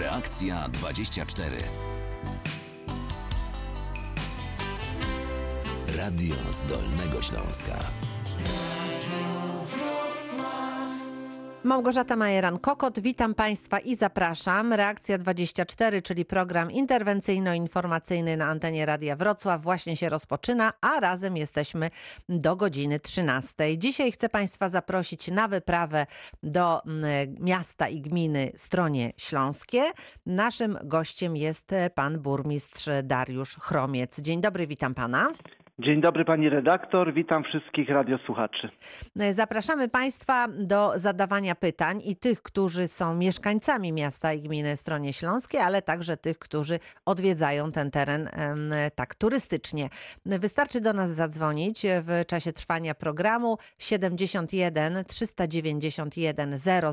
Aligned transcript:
Reakcja 0.00 0.68
24. 0.68 1.56
Radio 5.96 6.34
z 6.52 6.64
Dolnego 6.64 7.22
Śląska. 7.22 7.78
Małgorzata 11.64 12.16
Majeran-Kokot, 12.16 13.00
witam 13.00 13.34
Państwa 13.34 13.78
i 13.78 13.96
zapraszam. 13.96 14.72
Reakcja 14.72 15.18
24, 15.18 16.02
czyli 16.02 16.24
program 16.24 16.70
interwencyjno-informacyjny 16.70 18.36
na 18.36 18.46
antenie 18.46 18.86
Radia 18.86 19.16
Wrocław 19.16 19.62
właśnie 19.62 19.96
się 19.96 20.08
rozpoczyna, 20.08 20.72
a 20.80 21.00
razem 21.00 21.36
jesteśmy 21.36 21.90
do 22.28 22.56
godziny 22.56 23.00
13. 23.00 23.78
Dzisiaj 23.78 24.12
chcę 24.12 24.28
Państwa 24.28 24.68
zaprosić 24.68 25.28
na 25.28 25.48
wyprawę 25.48 26.06
do 26.42 26.84
mm, 26.84 27.04
miasta 27.40 27.88
i 27.88 28.00
gminy 28.00 28.52
Stronie 28.56 29.12
Śląskie. 29.16 29.82
Naszym 30.26 30.78
gościem 30.84 31.36
jest 31.36 31.74
pan 31.94 32.18
burmistrz 32.18 32.88
Dariusz 33.02 33.56
Chromiec. 33.56 34.20
Dzień 34.20 34.40
dobry, 34.40 34.66
witam 34.66 34.94
Pana. 34.94 35.32
Dzień 35.84 36.00
dobry 36.00 36.24
pani 36.24 36.48
redaktor, 36.48 37.14
witam 37.14 37.44
wszystkich 37.44 37.88
radiosłuchaczy. 37.88 38.68
Zapraszamy 39.32 39.88
Państwa 39.88 40.48
do 40.48 40.92
zadawania 40.96 41.54
pytań 41.54 42.00
i 42.04 42.16
tych, 42.16 42.42
którzy 42.42 42.88
są 42.88 43.14
mieszkańcami 43.14 43.92
miasta 43.92 44.32
i 44.32 44.42
gminy 44.42 44.76
Stronie 44.76 45.12
Śląskiej, 45.12 45.60
ale 45.60 45.82
także 45.82 46.16
tych, 46.16 46.38
którzy 46.38 46.78
odwiedzają 47.06 47.72
ten 47.72 47.90
teren 47.90 48.28
tak 48.94 49.14
turystycznie. 49.14 49.88
Wystarczy 50.26 50.80
do 50.80 50.92
nas 50.92 51.10
zadzwonić 51.10 51.86
w 51.86 52.26
czasie 52.26 52.52
trwania 52.52 52.94
programu 52.94 53.58
71 53.78 55.04
391 55.04 56.58
00 56.58 56.92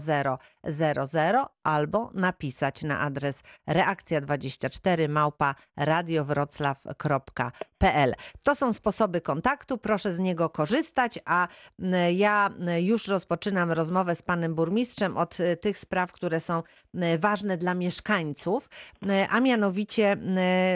00 0.64 1.48
albo 1.68 2.12
napisać 2.14 2.84
na 2.84 3.00
adres 3.00 3.44
reakcja24 3.70 5.10
małpa 5.10 5.56
radiowroclaw.pl. 5.76 8.14
To 8.44 8.56
są 8.56 8.74
sposoby 8.74 9.22
kontaktu, 9.22 9.78
proszę 9.78 10.14
z 10.14 10.20
niego 10.20 10.50
korzystać, 10.50 11.20
a 11.26 11.48
ja 12.16 12.50
już 12.80 13.08
rozpoczynam 13.08 13.72
rozmowę 13.72 14.16
z 14.16 14.22
panem 14.22 14.56
burmistrzem 14.56 15.18
od 15.18 15.40
e, 15.40 15.58
tych 15.58 15.78
spraw, 15.78 16.12
które 16.12 16.40
są 16.40 16.64
ważne 17.20 17.58
dla 17.58 17.74
mieszkańców, 17.74 18.70
a 19.30 19.40
mianowicie 19.40 20.18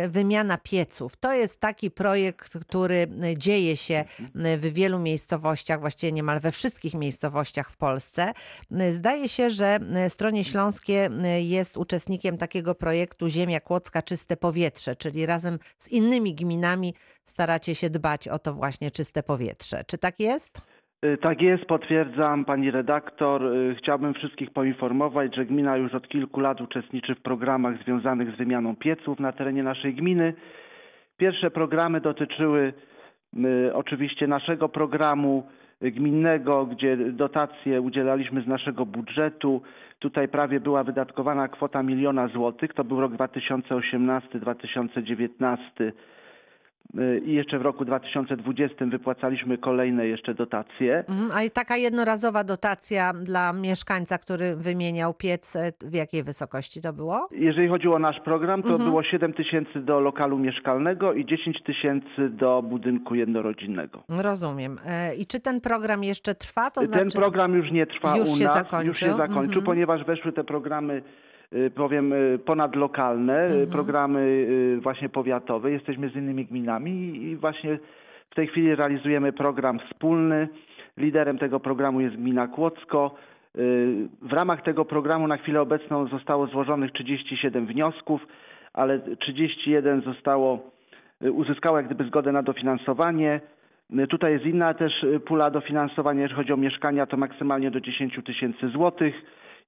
wymiana 0.09 0.57
pieców. 0.57 1.17
To 1.17 1.33
jest 1.33 1.59
taki 1.59 1.91
projekt, 1.91 2.59
który 2.59 3.07
dzieje 3.37 3.77
się 3.77 4.05
w 4.35 4.73
wielu 4.73 4.99
miejscowościach, 4.99 5.79
właściwie 5.79 6.11
niemal 6.11 6.39
we 6.39 6.51
wszystkich 6.51 6.93
miejscowościach 6.93 7.71
w 7.71 7.77
Polsce. 7.77 8.33
Zdaje 8.93 9.29
się, 9.29 9.49
że 9.49 9.79
Stronie 10.09 10.43
M, 10.89 11.21
jest 11.41 11.77
uczestnikiem 11.77 12.37
takiego 12.37 12.75
projektu 12.75 13.29
Ziemia 13.29 13.59
Kłodzka 13.59 14.01
Czyste 14.01 14.37
Powietrze, 14.37 14.95
czyli 14.95 15.25
razem 15.25 15.57
z 15.77 15.91
innymi 15.91 16.35
gminami 16.35 16.93
staracie 17.23 17.75
się 17.75 17.89
dbać 17.89 18.27
o 18.27 18.39
to 18.39 18.53
właśnie 18.53 18.91
czyste 18.91 19.23
powietrze. 19.23 19.81
Czy 19.87 19.97
tak 19.97 20.19
jest? 20.19 20.61
Y, 21.05 21.17
Tak 21.17 21.41
jest, 21.41 21.65
potwierdzam 21.65 22.45
pani 22.45 22.71
redaktor. 22.71 23.43
Y, 23.45 23.75
Chciałbym 23.79 24.13
wszystkich 24.13 24.51
poinformować, 24.51 25.35
że 25.35 25.45
gmina 25.45 25.77
już 25.77 25.93
od 25.93 26.07
kilku 26.07 26.39
lat 26.39 26.61
uczestniczy 26.61 27.15
w 27.15 27.21
programach 27.21 27.83
związanych 27.83 28.31
z 28.35 28.37
wymianą 28.37 28.75
pieców 28.75 29.19
na 29.19 29.31
terenie 29.31 29.63
naszej 29.63 29.95
gminy. 29.95 30.33
Pierwsze 31.17 31.51
programy 31.51 32.01
dotyczyły 32.01 32.73
y, 33.37 33.71
oczywiście 33.73 34.27
naszego 34.27 34.69
programu 34.69 35.43
y, 35.83 35.91
gminnego, 35.91 36.65
gdzie 36.65 36.97
dotacje 36.97 37.81
udzielaliśmy 37.81 38.41
z 38.41 38.47
naszego 38.47 38.85
budżetu. 38.85 39.61
Tutaj 40.01 40.27
prawie 40.27 40.59
była 40.59 40.83
wydatkowana 40.83 41.47
kwota 41.47 41.83
miliona 41.83 42.27
złotych. 42.27 42.73
To 42.73 42.83
był 42.83 43.01
rok 43.01 43.13
2018-2019. 43.13 45.91
Y, 46.99 47.19
I 47.25 47.33
jeszcze 47.33 47.59
w 47.59 47.61
roku 47.61 47.85
2020 47.85 48.85
wypłacaliśmy 48.85 49.57
kolejne 49.57 50.07
jeszcze 50.07 50.33
dotacje. 50.33 50.97
Mhm, 51.09 51.31
A 51.33 51.43
i 51.43 51.51
taka 51.51 51.77
jednorazowa 51.77 52.43
dotacja 52.43 53.13
dla 53.13 53.53
mieszkańca, 53.53 54.17
który 54.17 54.55
wymieniał 54.55 55.13
piec, 55.13 55.55
e, 55.55 55.71
w 55.81 55.93
jakiej 55.93 56.23
wysokości 56.23 56.81
to 56.81 56.93
było? 56.93 57.27
Jeżeli 57.31 57.67
chodziło 57.67 57.95
o 57.95 57.99
nasz 57.99 58.19
program, 58.19 58.63
to 58.63 58.69
Mhm. 58.69 58.89
było 58.89 59.03
7 59.03 59.33
tysięcy 59.33 59.79
do 59.81 59.99
lokalu 59.99 60.37
mieszkalnego 60.39 61.13
i 61.13 61.25
10 61.25 61.63
tysięcy 61.63 62.29
do 62.29 62.61
budynku 62.61 63.15
jednorodzinnego. 63.15 64.03
Rozumiem. 64.09 64.79
E, 64.85 65.15
I 65.15 65.25
czy 65.25 65.39
ten 65.39 65.61
program 65.61 66.03
jeszcze 66.03 66.35
trwa? 66.35 66.71
To 66.71 66.81
Ten 66.81 66.89
znaczy... 66.91 67.17
program 67.17 67.53
już 67.53 67.71
nie 67.71 67.85
trwa 67.87 68.17
Już 68.17 68.29
u 68.29 68.37
się 68.37 68.43
nas, 68.43 68.53
zakończył? 68.57 68.87
już 68.87 68.99
się 68.99 69.09
zakończył, 69.09 69.43
Mhm. 69.59 69.63
ponieważ 69.65 70.03
weszły 70.05 70.31
te 70.31 70.43
programy, 70.43 70.93
y, 70.93 71.03
powiem, 71.75 72.13
y, 72.13 72.39
ponadlokalne, 72.45 73.41
y, 73.43 73.45
Mhm. 73.53 73.69
programy 73.69 74.19
y, 74.19 74.79
właśnie 74.81 75.09
powiatowe. 75.09 75.71
Jesteśmy 75.71 76.09
z 76.09 76.15
innymi 76.15 76.45
gminami 76.45 76.91
i- 77.23 77.35
właśnie 77.35 77.79
w 78.29 78.35
tej 78.35 78.47
chwili 78.47 78.75
realizujemy 78.75 79.33
program 79.33 79.79
wspólny. 79.79 80.47
Liderem 80.97 81.37
tego 81.37 81.59
programu 81.59 82.01
jest 82.01 82.15
gmina 82.15 82.47
Kłodzko. 82.47 83.15
Y, 83.57 84.07
W 84.21 84.33
ramach 84.33 84.61
tego 84.61 84.85
programu 84.85 85.27
na 85.27 85.37
chwilę 85.37 85.61
obecną 85.61 86.07
zostało 86.07 86.47
złożonych 86.47 86.91
37 86.91 87.65
wniosków, 87.65 88.27
ale 88.73 88.99
31 88.99 90.01
zostało, 90.01 90.71
y, 91.23 91.31
uzyskało 91.31 91.77
jak 91.77 91.85
gdyby 91.85 92.03
zgodę 92.03 92.31
na 92.31 92.43
dofinansowanie. 92.43 93.41
Y, 93.99 94.07
Tutaj 94.07 94.33
jest 94.33 94.45
inna 94.45 94.73
też 94.73 95.03
y, 95.03 95.19
pula 95.19 95.49
dofinansowania, 95.51 96.21
jeżeli 96.21 96.37
chodzi 96.37 96.53
o 96.53 96.57
mieszkania, 96.57 97.05
to 97.05 97.17
maksymalnie 97.17 97.71
do 97.71 97.81
10 97.81 98.23
tysięcy 98.25 98.69
złotych. 98.69 99.15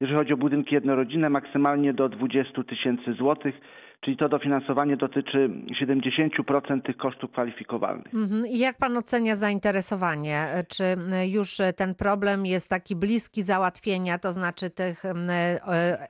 Jeżeli 0.04 0.20
chodzi 0.20 0.34
o 0.34 0.38
budynki 0.38 0.76
jednorodzinne, 0.76 1.30
maksymalnie 1.30 1.94
do 1.94 2.10
20 2.10 2.64
tysięcy 2.64 3.14
złotych, 3.14 3.56
czyli 4.02 4.18
to 4.18 4.30
dofinansowanie 4.30 4.98
dotyczy 4.98 5.50
70% 5.84 6.82
tych 6.82 6.98
kosztów 6.98 7.32
kwalifikowalnych. 7.32 8.14
Mhm. 8.14 8.46
I 8.48 8.58
jak 8.58 8.78
pan 8.78 8.98
ocenia 8.98 9.36
zainteresowanie? 9.36 10.38
E, 10.38 10.64
Czy 10.64 10.84
m, 10.84 11.12
już 11.28 11.60
e, 11.60 11.74
ten 11.74 11.96
problem 11.96 12.46
jest 12.46 12.70
taki 12.70 12.96
bliski 12.96 13.44
załatwienia, 13.44 14.18
to 14.20 14.34
znaczy 14.34 14.70
tych 14.70 15.06
e, 15.06 15.12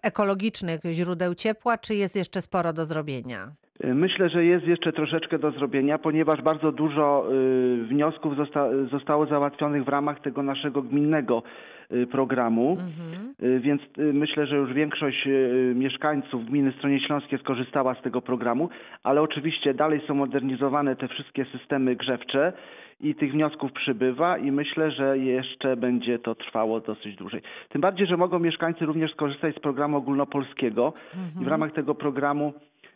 ekologicznych 0.03 0.81
źródeł 0.91 1.35
ciepła, 1.35 1.77
czy 1.77 1.95
jest 1.95 2.15
jeszcze 2.15 2.41
sporo 2.41 2.73
do 2.73 2.85
zrobienia? 2.85 3.51
Myślę, 3.83 4.29
że 4.29 4.45
jest 4.45 4.67
jeszcze 4.67 4.93
troszeczkę 4.93 5.39
do 5.39 5.51
zrobienia, 5.51 5.97
ponieważ 5.97 6.41
bardzo 6.41 6.71
dużo 6.71 7.27
y, 7.33 7.83
wniosków 7.83 8.35
zosta 8.35 8.69
zostało 8.91 9.25
załatwionych 9.25 9.83
w 9.83 9.87
ramach 9.87 10.19
tego 10.19 10.43
naszego 10.43 10.81
gminnego 10.81 11.43
y, 11.91 12.07
programu, 12.07 12.71
Mhm. 12.71 13.33
Y, 13.43 13.59
więc 13.59 13.81
y, 13.81 14.13
myślę, 14.13 14.47
że 14.47 14.55
już 14.55 14.73
większość 14.73 15.27
y, 15.27 15.73
mieszkańców 15.75 16.45
gminy 16.45 16.71
Stronie 16.71 16.99
Śląskie 16.99 17.37
skorzystała 17.37 17.95
z 17.95 18.01
tego 18.01 18.21
programu, 18.21 18.69
ale 19.03 19.21
oczywiście 19.21 19.73
dalej 19.73 20.01
są 20.07 20.13
modernizowane 20.13 20.95
te 20.95 21.07
wszystkie 21.07 21.45
systemy 21.45 21.95
grzewcze 21.95 22.53
i 23.01 23.15
tych 23.15 23.31
wniosków 23.31 23.71
przybywa 23.71 24.37
i 24.37 24.51
myślę, 24.51 24.91
że 24.91 25.17
jeszcze 25.17 25.75
będzie 25.77 26.19
to 26.19 26.35
trwało 26.35 26.79
dosyć 26.79 27.15
dłużej. 27.15 27.41
Tym 27.69 27.81
bardziej, 27.81 28.07
że 28.07 28.17
mogą 28.17 28.39
mieszkańcy 28.39 28.85
również 28.85 29.11
skorzystać 29.11 29.55
z 29.55 29.59
programu 29.59 29.97
ogólnopolskiego 29.97 30.93
i 31.41 31.45
w 31.45 31.47
ramach 31.47 31.71
tego 31.71 31.95
programu 31.95 32.53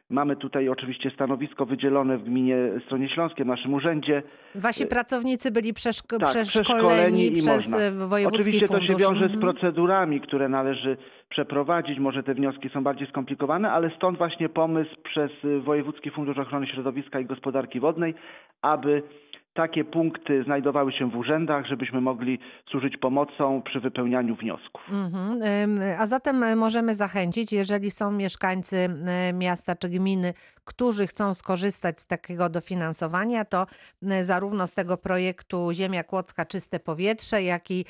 Mamy 0.09 0.35
tutaj 0.35 0.69
oczywiście 0.69 1.11
stanowisko 1.11 1.65
wydzielone 1.65 2.17
w 2.17 2.23
gminie 2.23 2.55
Stronie 2.85 3.09
Śląskiej, 3.09 3.45
w 3.45 3.47
naszym 3.47 3.73
urzędzie. 3.73 4.23
Wasi 4.55 4.85
pracownicy 4.87 5.51
byli 5.51 5.73
przeszko- 5.73 6.17
Tak, 6.19 6.29
przeszkoleni 6.43 7.31
przez 7.31 7.47
można. 7.47 7.77
e, 7.77 7.91
wojewódzki 7.91 8.41
Oczywiście 8.41 8.67
to 8.67 8.73
fundusz. 8.73 8.87
się 8.87 8.95
wiąże 8.95 9.19
z 9.29 9.33
Mhm. 9.33 9.39
procedurami, 9.39 10.21
które 10.21 10.49
należy 10.49 10.97
przeprowadzić. 11.29 11.99
Może 11.99 12.23
te 12.23 12.33
wnioski 12.33 12.69
są 12.69 12.83
bardziej 12.83 13.07
skomplikowane, 13.07 13.71
ale 13.71 13.91
stąd 13.95 14.17
właśnie 14.17 14.49
pomysł 14.49 14.95
przez 15.03 15.31
y, 15.45 15.59
Wojewódzki 15.59 16.11
Fundusz 16.11 16.37
Ochrony 16.37 16.67
Środowiska 16.67 17.19
i 17.19 17.25
Gospodarki 17.25 17.79
Wodnej, 17.79 18.13
aby 18.61 19.03
takie 19.57 19.83
punkty 19.83 20.43
znajdowały 20.43 20.91
się 20.91 21.09
w 21.09 21.15
urzędach, 21.15 21.65
żebyśmy 21.65 22.01
mogli 22.01 22.39
służyć 22.71 22.97
pomocą 22.97 23.61
przy 23.61 23.79
wypełnianiu 23.79 24.35
wniosków. 24.35 24.81
Mhm. 24.91 25.39
A 25.99 26.07
zatem 26.07 26.57
możemy 26.57 26.95
zachęcić, 26.95 27.53
jeżeli 27.53 27.91
są 27.91 28.11
mieszkańcy 28.11 28.77
e, 29.07 29.33
miasta 29.33 29.75
czy 29.75 29.89
gminy, 29.89 30.33
którzy 30.67 31.07
chcą 31.07 31.33
skorzystać 31.33 31.99
z 31.99 32.05
takiego 32.05 32.49
dofinansowania, 32.49 33.45
to 33.45 33.67
zarówno 34.21 34.67
z 34.67 34.73
tego 34.73 34.97
projektu 34.97 35.69
Ziemia 35.71 36.03
Kłodzka 36.03 36.45
Czyste 36.45 36.79
Powietrze, 36.79 37.43
jak 37.43 37.71
i 37.71 37.85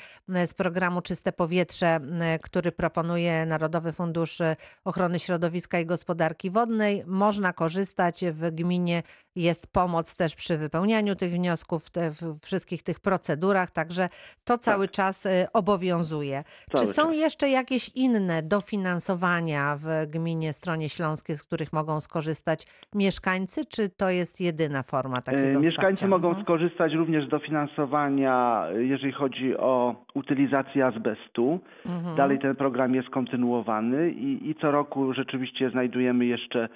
z 0.46 0.54
programu 0.54 1.02
Czyste 1.02 1.32
Powietrze, 1.32 2.00
który 2.42 2.72
proponuje 2.72 3.46
Narodowy 3.46 3.92
Fundusz 3.92 4.38
Ochrony 4.84 5.18
Środowiska 5.18 5.80
i 5.80 5.86
Gospodarki 5.86 6.50
Wodnej, 6.50 7.02
można 7.06 7.52
korzystać 7.52 8.24
w 8.32 8.50
gminie. 8.50 9.02
Jest 9.34 9.66
pomoc 9.66 10.14
też 10.14 10.34
przy 10.34 10.58
wypełnianiu 10.58 11.16
tych 11.16 11.32
wniosków 11.32 11.90
te, 11.90 12.10
w 12.10 12.38
wszystkich 12.42 12.82
tych 12.82 13.00
procedurach, 13.00 13.70
także 13.70 14.08
to 14.44 14.58
cały 14.58 14.88
czas 14.88 15.26
y, 15.26 15.46
obowiązuje. 15.52 16.44
Cały 16.72 16.86
Czy 16.86 16.92
są 16.92 17.02
czas. 17.02 17.16
jeszcze 17.16 17.48
jakieś 17.48 17.88
inne 17.88 18.42
dofinansowania 18.42 19.78
w 19.80 20.06
gminie 20.06 20.52
Stronie 20.52 20.88
Śląskiej, 20.88 21.36
z 21.36 21.42
których 21.42 21.72
mogą 21.72 22.00
skorzystać 22.00 22.66
mieszkańcy, 22.94 23.66
czy 23.66 23.88
to 23.88 24.10
jest 24.10 24.40
jedyna 24.40 24.82
forma 24.82 25.22
takiego 25.22 25.42
E, 25.44 25.46
Mieszkańcy 25.56 25.70
wsparcia? 25.94 26.06
mogą 26.08 26.28
Mhm. 26.28 26.44
skorzystać 26.44 26.92
również 26.92 27.26
z 27.26 27.28
dofinansowania, 27.28 28.64
jeżeli 28.78 29.12
chodzi 29.12 29.56
o 29.56 29.94
utylizację 30.14 30.86
azbestu. 30.86 31.60
Mhm. 31.86 32.16
Dalej 32.16 32.38
ten 32.38 32.56
program 32.56 32.94
jest 32.94 33.08
kontynuowany 33.10 34.10
i, 34.10 34.50
i 34.50 34.54
co 34.54 34.70
roku 34.70 35.12
rzeczywiście 35.12 35.70
znajdujemy 35.70 36.26
jeszcze 36.26 36.68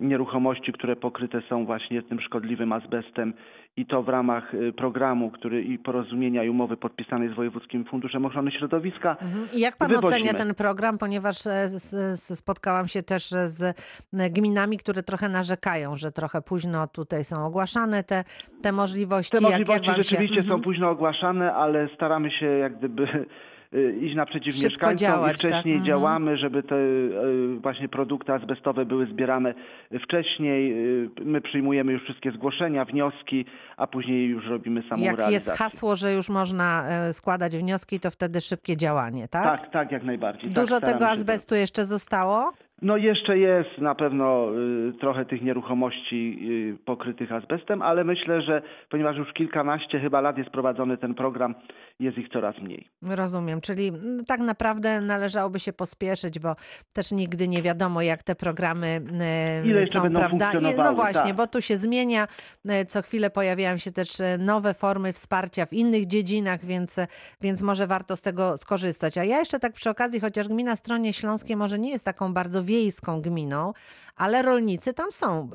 nieruchomości, 0.00 0.72
które 0.72 0.96
pokryte 0.96 1.42
są 1.48 1.66
właśnie 1.66 2.02
tym 2.02 2.20
szkodliwym 2.20 2.72
azbestem 2.72 3.32
i 3.76 3.86
to 3.86 4.02
w 4.02 4.08
ramach 4.08 4.54
e, 4.54 4.72
programu, 4.72 5.30
który 5.30 5.62
i 5.62 5.78
porozumienia 5.78 6.44
i 6.44 6.48
umowy 6.48 6.76
podpisanej 6.76 7.28
z 7.28 7.32
Wojewódzkim 7.32 7.84
Funduszem 7.84 8.24
Ochrony 8.26 8.50
Środowiska. 8.50 9.16
Mhm. 9.22 9.48
I 9.54 9.60
jak 9.60 9.76
pan 9.76 9.88
Wywozimy. 9.88 10.08
ocenia 10.22 10.32
ten 10.44 10.54
program, 10.54 10.98
ponieważ 10.98 11.46
e, 11.46 11.68
spotkałam 12.16 12.88
się 12.88 13.02
też 13.02 13.30
z 13.30 13.62
e, 14.12 14.30
gminami, 14.30 14.78
które 14.78 15.02
trochę 15.02 15.28
narzekają, 15.28 15.96
że 15.96 16.12
trochę 16.12 16.42
późno 16.42 16.86
tutaj 16.86 17.24
są 17.24 17.46
ogłaszane 17.46 18.04
te, 18.04 18.24
te 18.62 18.72
możliwości. 18.72 19.30
Te 19.30 19.36
Jak- 19.42 19.50
możliwości 19.50 19.86
jak 19.86 19.96
wam 19.96 20.02
rzeczywiście 20.02 20.34
się... 20.36 20.42
są 20.42 20.54
Mhm. 20.54 20.62
późno 20.62 20.90
ogłaszane, 20.90 21.54
ale 21.54 21.88
staramy 21.94 22.30
się 22.30 22.46
jak 22.46 22.78
gdyby 22.78 23.02
y, 23.02 23.26
iść 24.00 24.16
naprzeciw 24.16 24.54
Szybko 24.54 24.68
mieszkańcom 24.68 24.98
działać, 24.98 25.34
i 25.34 25.38
wcześniej 25.38 25.76
tak? 25.76 25.86
Działamy, 25.86 26.36
żeby 26.36 26.62
te 26.62 26.76
y, 26.76 27.58
właśnie 27.62 27.88
produkty 27.88 28.32
azbestowe 28.32 28.84
były 28.84 29.06
zbierane 29.06 29.54
wcześniej. 30.02 30.72
Y, 31.06 31.10
My 31.24 31.40
przyjmujemy 31.40 31.92
już 31.92 32.02
wszystkie 32.02 32.30
zgłoszenia, 32.32 32.84
wnioski, 32.84 33.44
a 33.76 33.86
później 33.86 34.26
już 34.26 34.46
robimy 34.46 34.82
samą 34.82 35.02
Jak 35.02 35.10
jest 35.10 35.18
realizację. 35.18 35.56
hasło, 35.64 35.96
że 35.96 36.12
już 36.12 36.28
można 36.28 36.84
e, 36.88 37.12
składać 37.12 37.56
wnioski, 37.56 38.00
to 38.00 38.10
wtedy 38.10 38.40
szybkie 38.40 38.76
działanie, 38.76 39.28
tak? 39.28 39.60
Tak, 39.60 39.70
tak, 39.72 39.92
jak 39.92 40.02
najbardziej. 40.02 40.50
Dużo 40.50 40.80
tak, 40.80 40.92
tego 40.92 41.08
azbestu 41.08 41.54
jeszcze 41.54 41.84
zostało? 41.84 42.52
No 42.82 42.96
jeszcze 42.96 43.38
jest 43.38 43.78
na 43.78 43.94
pewno 43.94 44.48
y, 44.88 44.92
trochę 45.00 45.24
tych 45.24 45.42
nieruchomości 45.42 46.38
y, 46.74 46.84
pokrytych 46.84 47.32
azbestem, 47.32 47.82
ale 47.82 48.04
myślę, 48.04 48.42
że 48.42 48.62
ponieważ 48.90 49.16
już 49.16 49.32
kilkanaście 49.32 50.00
chyba 50.00 50.20
lat 50.20 50.38
jest 50.38 50.50
prowadzony 50.50 50.98
ten 50.98 51.14
program, 51.14 51.54
jest 52.00 52.18
ich 52.18 52.28
coraz 52.28 52.58
mniej. 52.58 52.88
Rozumiem, 53.02 53.60
czyli 53.60 53.88
mm, 53.88 54.24
tak 54.24 54.40
naprawdę 54.40 55.00
należałoby 55.00 55.60
się 55.60 55.72
pospieszyć, 55.72 56.38
bo 56.38 56.56
też 56.92 57.12
nigdy 57.12 57.48
nie 57.48 57.62
wiadomo, 57.62 58.02
jak 58.02 58.22
te 58.22 58.34
programy 58.34 59.00
e, 59.20 59.66
Ile 59.66 59.84
są, 59.84 60.02
będą 60.02 60.18
prawda? 60.18 60.46
No 60.46 60.60
funkcjonowały, 60.60 60.96
właśnie, 60.96 61.20
tak. 61.20 61.36
bo 61.36 61.46
tu 61.46 61.60
się 61.60 61.76
zmienia, 61.76 62.26
co 62.88 63.02
chwilę 63.02 63.30
pojawiają 63.30 63.76
się 63.76 63.92
też 63.92 64.08
nowe 64.38 64.74
formy 64.74 65.12
wsparcia 65.12 65.66
w 65.66 65.72
innych 65.72 66.06
dziedzinach, 66.06 66.64
więc, 66.64 67.00
więc 67.40 67.62
może 67.62 67.86
warto 67.86 68.16
z 68.16 68.22
tego 68.22 68.58
skorzystać. 68.58 69.18
A 69.18 69.24
ja 69.24 69.38
jeszcze 69.38 69.58
tak 69.58 69.72
przy 69.72 69.90
okazji, 69.90 70.20
chociaż 70.20 70.48
gmina 70.48 70.76
Stronie 70.76 71.12
Śląskie 71.12 71.56
może 71.56 71.78
nie 71.78 71.90
jest 71.90 72.04
taką 72.04 72.34
bardzo 72.34 72.62
wiejską 72.74 73.20
gminą, 73.20 73.72
ale 74.16 74.42
rolnicy 74.42 74.94
tam 74.94 75.12
są 75.12 75.50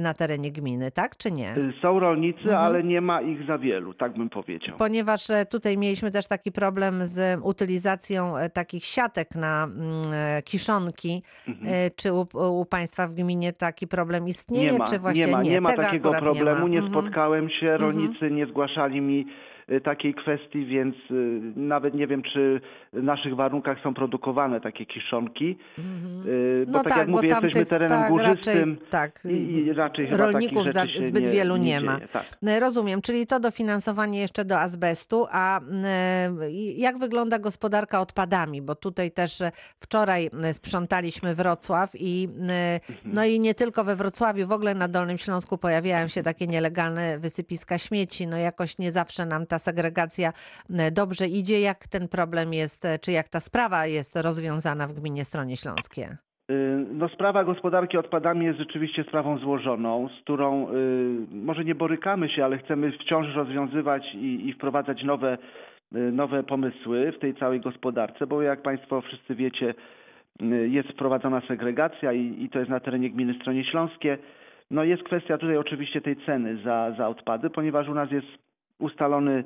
na 0.00 0.14
terenie 0.14 0.52
gminy, 0.52 0.90
tak 0.90 1.16
czy 1.16 1.30
nie? 1.32 1.56
Y, 1.56 1.72
Są 1.82 2.00
rolnicy, 2.00 2.40
Mhm. 2.40 2.56
ale 2.58 2.84
nie 2.84 3.00
ma 3.00 3.22
ich 3.22 3.46
za 3.46 3.58
wielu, 3.58 3.94
tak 3.94 4.12
bym 4.12 4.28
powiedział. 4.30 4.76
Ponieważ 4.78 5.30
e, 5.30 5.46
tutaj 5.46 5.76
mieliśmy 5.78 6.10
też 6.10 6.28
taki 6.28 6.52
problem 6.52 6.94
z 7.02 7.40
utylizacją 7.42 8.36
e, 8.36 8.50
takich 8.50 8.84
siatek 8.84 9.34
na 9.34 9.64
mm, 9.64 9.76
e, 10.12 10.42
kiszonki. 10.42 11.22
Mhm. 11.48 11.90
Czy 11.96 12.12
u, 12.12 12.26
u 12.60 12.64
Państwa 12.64 13.08
w 13.08 13.12
gminie 13.14 13.52
taki 13.52 13.86
problem 13.86 14.28
istnieje, 14.28 14.72
Nie 14.72 14.78
ma, 14.78 14.84
czy 14.86 14.98
właśnie 14.98 15.24
nie 15.26 15.32
ma, 15.32 15.42
nie 15.42 15.60
ma 15.60 15.72
takiego 15.72 16.12
problemu, 16.12 16.68
nie, 16.68 16.74
nie, 16.74 16.80
ma. 16.80 16.86
Mhm. 16.86 17.02
spotkałem 17.04 17.50
się, 17.50 17.76
rolnicy 17.76 18.30
nie 18.30 18.46
zgłaszali 18.46 19.00
mi 19.00 19.26
takiej 19.84 20.14
kwestii, 20.14 20.66
więc 20.66 20.96
y, 21.10 21.40
nawet 21.56 21.94
nie 21.94 22.06
wiem, 22.06 22.22
czy 22.22 22.60
w 22.92 23.02
naszych 23.02 23.36
warunkach 23.36 23.78
są 23.82 23.94
produkowane 23.94 24.60
takie 24.60 24.86
kiszonki, 24.86 25.58
y, 25.78 26.66
bo 26.66 26.72
No 26.72 26.78
tak, 26.78 26.88
tak, 26.88 26.98
jak 26.98 27.08
mówię, 27.08 27.28
tamtych- 27.28 27.44
jesteśmy 27.44 27.66
terenem 27.66 27.98
tak, 27.98 28.10
górzystym 28.10 28.70
raczej, 28.74 28.88
tak, 28.90 29.20
i, 29.24 29.72
raczej 29.72 30.06
rolników 30.10 30.68
za, 30.72 30.84
zbyt 30.98 31.24
nie, 31.24 31.30
wielu 31.30 31.56
nie, 31.56 31.80
ma. 31.80 31.96
dzieje, 31.96 32.08
tak. 32.08 32.38
No, 32.42 32.60
Rozumiem, 32.60 33.02
czyli 33.02 33.26
to 33.26 33.40
dofinansowanie 33.40 34.20
jeszcze 34.20 34.44
do 34.44 34.60
azbestu, 34.60 35.26
a 35.30 35.60
jak 36.76 36.98
wygląda 36.98 37.38
gospodarka 37.38 38.00
odpadami? 38.00 38.62
Bo 38.62 38.74
tutaj 38.74 39.10
też 39.10 39.40
e, 39.40 39.52
wczoraj 39.80 40.30
e, 40.42 40.54
sprzątaliśmy 40.54 41.34
Wrocław 41.34 41.90
i 41.94 42.28
e, 42.48 42.80
no 43.04 43.24
i 43.24 43.40
nie 43.40 43.54
tylko 43.54 43.84
we 43.84 43.96
Wrocławiu, 43.96 44.46
w 44.46 44.52
ogóle 44.52 44.74
na 44.74 44.88
Dolnym 44.88 45.18
Śląsku 45.18 45.58
pojawiają 45.58 46.08
się 46.08 46.22
takie 46.22 46.46
nielegalne 46.46 47.18
wysypiska 47.18 47.78
śmieci. 47.78 48.26
No 48.26 48.36
jakoś 48.36 48.78
nie 48.78 48.92
zawsze 48.92 49.26
nam 49.26 49.46
ta 49.46 49.55
segregacja 49.58 50.32
e, 50.70 50.90
dobrze 50.90 51.26
idzie. 51.26 51.60
Jak 51.60 51.86
ten 51.86 52.08
problem 52.08 52.54
jest, 52.54 52.84
e, 52.84 52.98
czy 52.98 53.12
jak 53.12 53.28
ta 53.28 53.40
sprawa 53.40 53.86
jest 53.86 54.16
rozwiązana 54.16 54.86
w 54.86 54.92
gminie 54.92 55.24
Stronie 55.24 55.56
Śląskie? 55.56 56.16
Y, 56.50 56.76
No, 56.92 57.08
sprawa 57.08 57.44
gospodarki 57.44 57.98
odpadami 57.98 58.46
jest 58.46 58.58
rzeczywiście 58.58 59.04
sprawą 59.04 59.38
złożoną, 59.38 60.08
z 60.08 60.22
którą 60.22 60.68
y, 60.70 60.74
może 61.30 61.64
nie 61.64 61.74
borykamy 61.74 62.28
się, 62.28 62.44
ale 62.44 62.58
chcemy 62.58 62.92
wciąż 62.92 63.34
rozwiązywać 63.34 64.14
i, 64.14 64.48
i 64.48 64.52
wprowadzać 64.52 65.04
nowe, 65.04 65.38
y, 65.96 65.98
nowe 66.12 66.42
pomysły 66.42 67.12
w 67.12 67.18
tej 67.18 67.34
całej 67.34 67.60
gospodarce, 67.60 68.26
bo 68.26 68.42
jak 68.42 68.62
Państwo 68.62 69.00
wszyscy 69.00 69.34
wiecie, 69.34 69.74
y, 70.42 70.68
jest 70.68 70.88
wprowadzona 70.88 71.40
segregacja 71.48 72.12
i, 72.12 72.42
i 72.42 72.48
to 72.50 72.58
jest 72.58 72.70
na 72.70 72.80
terenie 72.80 73.10
gminy 73.10 73.34
Stronie 73.34 73.64
Śląskie. 73.64 74.18
No 74.70 74.84
jest 74.84 75.02
kwestia 75.02 75.38
tutaj 75.38 75.56
oczywiście 75.56 76.00
tej 76.00 76.16
ceny 76.26 76.58
za, 76.64 76.94
za 76.98 77.08
odpady, 77.08 77.50
ponieważ 77.50 77.88
u 77.88 77.94
nas 77.94 78.10
jest 78.10 78.26
ustalony 78.78 79.44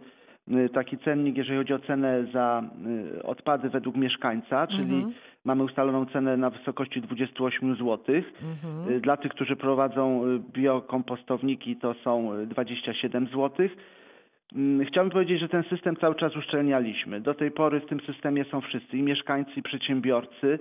y, 0.53 0.69
taki 0.69 0.99
cennik, 0.99 1.37
jeżeli 1.37 1.59
chodzi 1.59 1.75
o 1.75 1.79
cenę 1.79 2.25
za 2.33 2.63
y, 3.17 3.23
odpady 3.23 3.69
według 3.71 3.97
mieszkańca, 3.97 4.67
czyli 4.67 4.95
Mhm. 4.95 5.13
mamy 5.45 5.63
ustaloną 5.65 6.07
cenę 6.07 6.37
na 6.37 6.51
wysokości 6.51 7.01
28 7.01 7.75
zł. 7.77 7.99
Mhm. 8.43 8.97
Y, 8.97 9.01
Dla 9.01 9.17
tych, 9.17 9.33
którzy 9.33 9.57
prowadzą 9.57 10.23
biokompostowniki, 10.53 11.77
to 11.77 11.95
są 11.95 12.35
y, 12.35 12.47
27 12.47 13.27
zł. 13.27 13.69
Mm, 14.57 14.87
Chciałbym 14.87 15.11
powiedzieć, 15.11 15.41
że 15.41 15.49
ten 15.49 15.63
system 15.63 15.97
cały 15.97 16.15
czas 16.15 16.37
uszczelnialiśmy. 16.37 17.21
Do 17.21 17.35
tej 17.35 17.51
pory 17.51 17.81
w 17.81 17.87
tym 17.87 18.01
systemie 18.01 18.45
są 18.45 18.61
wszyscy 18.61 18.97
i 18.97 19.03
mieszkańcy, 19.03 19.51
i 19.57 19.63
przedsiębiorcy, 19.63 20.59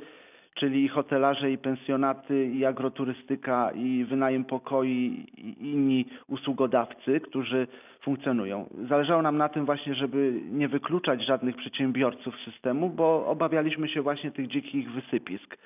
czyli 0.59 0.83
i 0.83 0.87
hotelarze, 0.87 1.51
i 1.51 1.57
pensjonaty, 1.57 2.45
i 2.45 2.65
agroturystyka, 2.65 3.71
i 3.71 4.05
wynajem 4.09 4.45
pokoi, 4.45 5.25
i 5.37 5.71
inni 5.71 6.05
usługodawcy, 6.27 7.19
którzy 7.19 7.67
funkcjonują. 8.01 8.69
Zależało 8.89 9.21
nam 9.21 9.37
na 9.37 9.49
tym 9.49 9.65
właśnie, 9.65 9.95
żeby 9.95 10.41
nie 10.51 10.67
wykluczać 10.67 11.25
żadnych 11.25 11.55
przedsiębiorców 11.55 12.35
systemu, 12.45 12.89
bo 12.89 13.25
obawialiśmy 13.27 13.87
się 13.89 14.01
właśnie 14.01 14.31
tych 14.31 14.47
dzikich 14.47 14.91
wysypisk. 14.91 15.57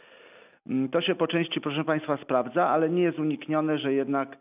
Mm, 0.67 0.89
To 0.89 1.01
się 1.01 1.15
po 1.15 1.27
części, 1.27 1.61
proszę 1.61 1.83
Państwa, 1.83 2.17
sprawdza, 2.17 2.69
ale 2.69 2.89
nie 2.89 3.01
jest 3.03 3.19
uniknione, 3.19 3.77
że 3.77 3.93
jednak 3.93 4.37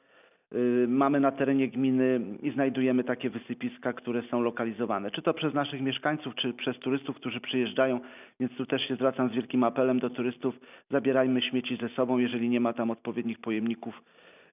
mamy 0.89 1.21
na 1.21 1.33
terenie 1.33 1.69
gminy 1.69 2.21
i 2.43 2.51
znajdujemy 2.51 3.05
takie 3.05 3.31
wysypiska, 3.31 3.93
które 3.93 4.23
są 4.23 4.41
lokalizowane. 4.41 5.11
Czy 5.11 5.23
to 5.23 5.35
przez 5.35 5.55
naszych 5.55 5.81
mieszkańców, 5.81 6.35
czy 6.35 6.53
przez 6.53 6.79
turystów, 6.79 7.17
którzy 7.17 7.41
przyjeżdżają, 7.41 8.01
więc 8.41 8.53
tu 8.57 8.67
też 8.67 8.89
się 8.89 8.95
zwracam 8.95 9.29
z 9.29 9.33
wielkim 9.33 9.65
apelem 9.65 9.99
do 9.99 10.11
turystów, 10.11 10.55
zabierajmy 10.91 11.43
śmieci 11.43 11.77
ze 11.77 11.89
sobą, 11.89 12.19
jeżeli 12.19 12.49
nie 12.49 12.61
ma 12.61 12.73
tam 12.73 12.91
odpowiednich 12.91 13.39
pojemników 13.39 14.03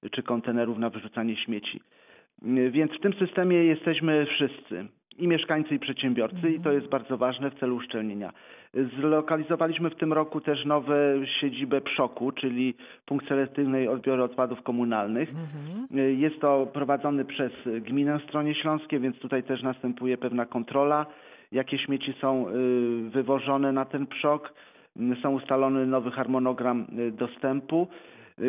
y, 0.03 0.09
czy 0.09 0.23
kontenerów 0.23 0.77
na 0.77 0.89
wyrzucanie 0.89 1.35
śmieci. 1.35 1.81
Y, 2.47 2.71
Więc 2.71 2.91
w 2.91 2.99
tym 2.99 3.13
systemie 3.13 3.57
jesteśmy 3.63 4.25
wszyscy, 4.25 4.85
i 5.17 5.27
mieszkańcy, 5.27 5.75
i 5.75 5.79
przedsiębiorcy, 5.79 6.49
i 6.51 6.59
to 6.59 6.71
jest 6.71 6.87
bardzo 6.87 7.17
ważne 7.17 7.51
w 7.51 7.59
celu 7.59 7.75
uszczelnienia. 7.75 8.33
Zlokalizowaliśmy 8.73 9.89
w 9.89 9.95
tym 9.95 10.13
roku 10.13 10.41
też 10.41 10.65
nowe 10.65 10.95
siedzibę 11.41 11.81
PSZOK-u, 11.81 12.31
czyli 12.31 12.73
punkt 13.05 13.27
selektywnej 13.27 13.87
odbioru 13.87 14.23
odpadów 14.23 14.63
komunalnych. 14.63 15.29
Mhm. 15.29 15.87
Jest 16.19 16.39
to 16.41 16.67
prowadzony 16.73 17.25
przez 17.25 17.51
gminę 17.81 18.19
Stronie 18.27 18.55
Śląskie, 18.55 18.99
więc 18.99 19.19
tutaj 19.19 19.43
też 19.43 19.63
następuje 19.63 20.17
pewna 20.17 20.45
kontrola, 20.45 21.05
jakie 21.51 21.77
śmieci 21.77 22.13
są 22.21 22.47
y, 22.47 23.09
wywożone 23.09 23.71
na 23.71 23.85
ten 23.85 24.07
PSZOK. 24.07 24.53
Y, 24.97 25.15
Są 25.21 25.31
ustalony 25.31 25.85
nowy 25.85 26.11
harmonogram 26.11 26.85
y, 26.99 27.11
dostępu. 27.11 27.87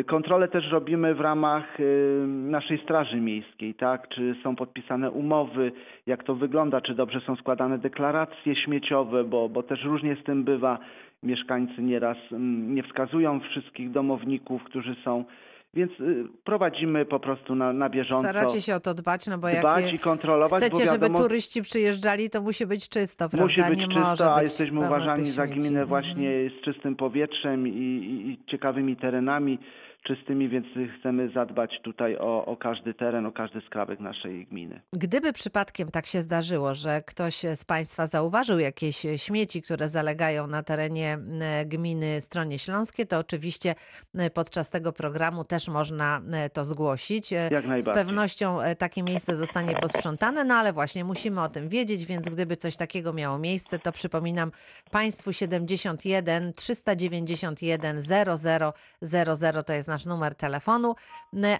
Kontrolę 0.05 0.47
też 0.47 0.71
robimy 0.71 1.15
w 1.15 1.19
ramach 1.19 1.79
y, 1.79 2.25
naszej 2.27 2.77
Straży 2.77 3.17
Miejskiej, 3.17 3.73
tak? 3.73 4.07
Czy 4.07 4.35
są 4.43 4.55
podpisane 4.55 5.11
umowy, 5.11 5.71
jak 6.07 6.23
to 6.23 6.35
wygląda, 6.35 6.81
czy 6.81 6.95
dobrze 6.95 7.21
są 7.21 7.35
składane 7.35 7.77
deklaracje 7.77 8.55
śmieciowe, 8.55 9.23
bo, 9.23 9.49
bo 9.49 9.63
też 9.63 9.83
różnie 9.83 10.15
z 10.15 10.23
tym 10.23 10.43
bywa. 10.43 10.79
Mieszkańcy 11.23 11.81
nieraz 11.81 12.17
mm, 12.31 12.75
nie 12.75 12.83
wskazują 12.83 13.39
wszystkich 13.39 13.91
domowników, 13.91 14.63
którzy 14.63 14.95
są, 14.95 15.25
więc 15.73 15.91
y, 15.99 16.23
prowadzimy 16.43 17.05
po 17.05 17.19
prostu 17.19 17.55
na, 17.55 17.73
na 17.73 17.89
bieżąco. 17.89 18.29
Staracie 18.29 18.61
się 18.61 18.75
o 18.75 18.79
to 18.79 18.93
dbać, 18.93 19.27
no 19.27 19.37
bo 19.37 19.47
jak 19.49 19.59
dbać 19.59 19.93
i 19.93 19.99
kontrolować, 19.99 20.61
chcecie, 20.63 20.85
bo 20.85 20.91
żeby 20.91 20.99
wiadomo, 21.05 21.19
turyści 21.19 21.61
przyjeżdżali, 21.61 22.29
to 22.29 22.41
musi 22.41 22.65
być 22.65 22.89
czysto, 22.89 23.29
prawda? 23.29 23.45
musi 23.47 23.63
być 23.69 23.79
nie 23.87 23.95
czysto, 23.95 24.35
a 24.35 24.41
jesteśmy 24.41 24.79
uważani 24.79 25.25
za 25.31 25.47
gminę 25.47 25.67
Mhm. 25.81 25.87
właśnie 25.87 26.49
z 26.59 26.65
czystym 26.65 26.95
powietrzem 26.95 27.67
i, 27.67 27.71
i, 27.71 28.29
i 28.31 28.45
ciekawymi 28.51 28.95
terenami. 28.97 29.59
Czystymi, 30.03 30.49
więc 30.49 30.67
chcemy 30.99 31.29
zadbać 31.29 31.71
tutaj 31.83 32.17
o, 32.17 32.45
o 32.45 32.57
każdy 32.57 32.93
teren, 32.93 33.25
o 33.25 33.31
każdy 33.31 33.61
skrawek 33.61 33.99
naszej 33.99 34.45
gminy. 34.45 34.81
Gdyby 34.93 35.33
przypadkiem 35.33 35.89
tak 35.89 36.05
się 36.05 36.21
zdarzyło, 36.21 36.75
że 36.75 37.01
ktoś 37.01 37.35
z 37.55 37.65
Państwa 37.65 38.07
zauważył 38.07 38.59
jakieś 38.59 39.05
śmieci, 39.17 39.61
które 39.61 39.89
zalegają 39.89 40.47
na 40.47 40.63
terenie 40.63 41.17
e, 41.41 41.65
gminy 41.65 42.21
Stronie 42.21 42.59
Śląskie, 42.59 43.05
to 43.05 43.19
oczywiście 43.19 43.75
e, 44.15 44.29
podczas 44.29 44.69
tego 44.69 44.93
programu 44.93 45.43
też 45.43 45.67
można 45.67 46.21
e, 46.33 46.49
to 46.49 46.65
zgłosić. 46.65 47.31
Jak 47.31 47.49
Z 47.49 47.67
najbardziej. 47.67 47.93
pewnością 47.93 48.61
e, 48.61 48.75
takie 48.75 49.03
miejsce 49.03 49.35
zostanie 49.35 49.75
posprzątane, 49.75 50.43
no 50.43 50.55
ale 50.55 50.73
właśnie 50.73 51.03
musimy 51.03 51.41
o 51.41 51.49
tym 51.49 51.69
wiedzieć, 51.69 52.05
więc 52.05 52.29
gdyby 52.29 52.57
coś 52.57 52.75
takiego 52.75 53.13
miało 53.13 53.37
miejsce, 53.37 53.79
to 53.79 53.91
przypominam 53.91 54.51
Państwu 54.91 55.33
71 55.33 56.53
391 56.53 58.01
00 58.01 58.73
00 59.01 59.63
to 59.63 59.73
jest 59.73 59.90
nasz 59.91 60.05
numer 60.05 60.35
telefonu, 60.35 60.95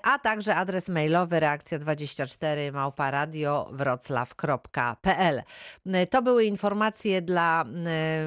a 0.03 0.19
także 0.19 0.55
adres 0.55 0.87
mailowy 0.87 1.39
reakcja24 1.39 2.73
małparadio.wroclaw.pl. 2.73 5.43
To 6.09 6.21
były 6.21 6.45
informacje 6.45 7.21
dla 7.21 7.65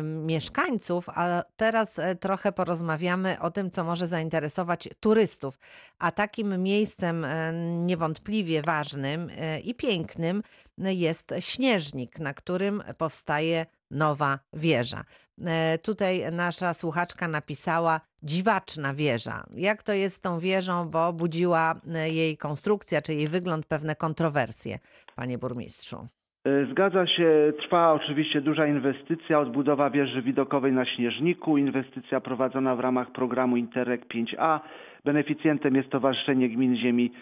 mieszkańców, 0.03 1.09
a 1.09 1.43
teraz 1.57 1.99
e, 1.99 2.15
trochę 2.15 2.53
porozmawiamy 2.53 3.41
o 3.41 3.51
tym, 3.51 3.71
co 3.71 3.85
może 3.85 4.07
zainteresować 4.07 4.89
turystów. 5.01 5.59
A 5.99 6.11
takim 6.11 6.63
miejscem 6.63 7.25
e, 7.25 7.53
niewątpliwie 7.87 8.63
ważnym 8.63 9.31
e, 9.31 9.61
i 9.61 9.75
pięknym 9.75 10.43
jest 10.79 11.35
Śnieżnik, 11.41 12.19
na 12.19 12.35
którym 12.35 12.83
powstaje 12.99 13.67
nowa 13.91 14.39
wieża. 14.53 15.05
E, 15.47 15.79
Tutaj 15.79 16.33
nasza 16.33 16.75
słuchaczka 16.75 17.29
napisała 17.29 18.01
dziwaczna 18.23 18.95
wieża. 18.95 19.45
Jak 19.57 19.83
to 19.83 19.93
jest 19.93 20.17
z 20.17 20.21
tą 20.21 20.39
wieżą, 20.39 20.89
bo 20.91 21.13
budziła 21.13 21.75
e, 21.95 22.11
jej 22.11 22.37
konstrukcja 22.37 23.03
czy 23.03 23.15
jej 23.15 23.29
wygląd 23.29 23.67
pewne 23.67 23.95
kontrowersje, 23.95 24.79
panie 25.17 25.39
burmistrzu. 25.39 25.97
E, 26.45 26.67
Zgadza 26.73 27.07
się, 27.07 27.53
trwa 27.63 27.93
oczywiście 27.93 28.41
duża 28.41 28.67
inwestycja, 28.67 29.41
odbudowa 29.41 29.91
wieży 29.91 30.23
widokowej 30.23 30.73
na 30.73 30.85
Śnieżniku, 30.85 31.57
inwestycja 31.57 32.21
prowadzona 32.21 32.77
w 32.77 32.81
ramach 32.81 33.13
programu 33.13 33.57
Interreg 33.57 34.07
5A. 34.15 34.61
Beneficjentem 35.05 35.75
jest 35.75 35.89
Stowarzyszenie 35.89 36.49
Gmin 36.49 36.77
Ziemi 36.77 37.13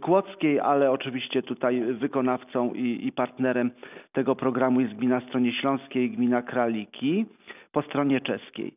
Kłodzkiej, 0.00 0.60
ale 0.60 0.90
oczywiście 0.90 1.42
tutaj 1.42 1.82
wykonawcą 1.94 2.74
i, 2.74 3.06
i 3.06 3.12
partnerem 3.12 3.70
tego 4.12 4.36
programu 4.36 4.80
jest 4.80 4.94
gmina 4.94 5.20
Stronie 5.20 5.52
Śląskiej 5.52 6.10
gmina 6.10 6.42
Kraliki 6.42 7.26
po 7.72 7.82
stronie 7.82 8.20
czeskiej. 8.20 8.74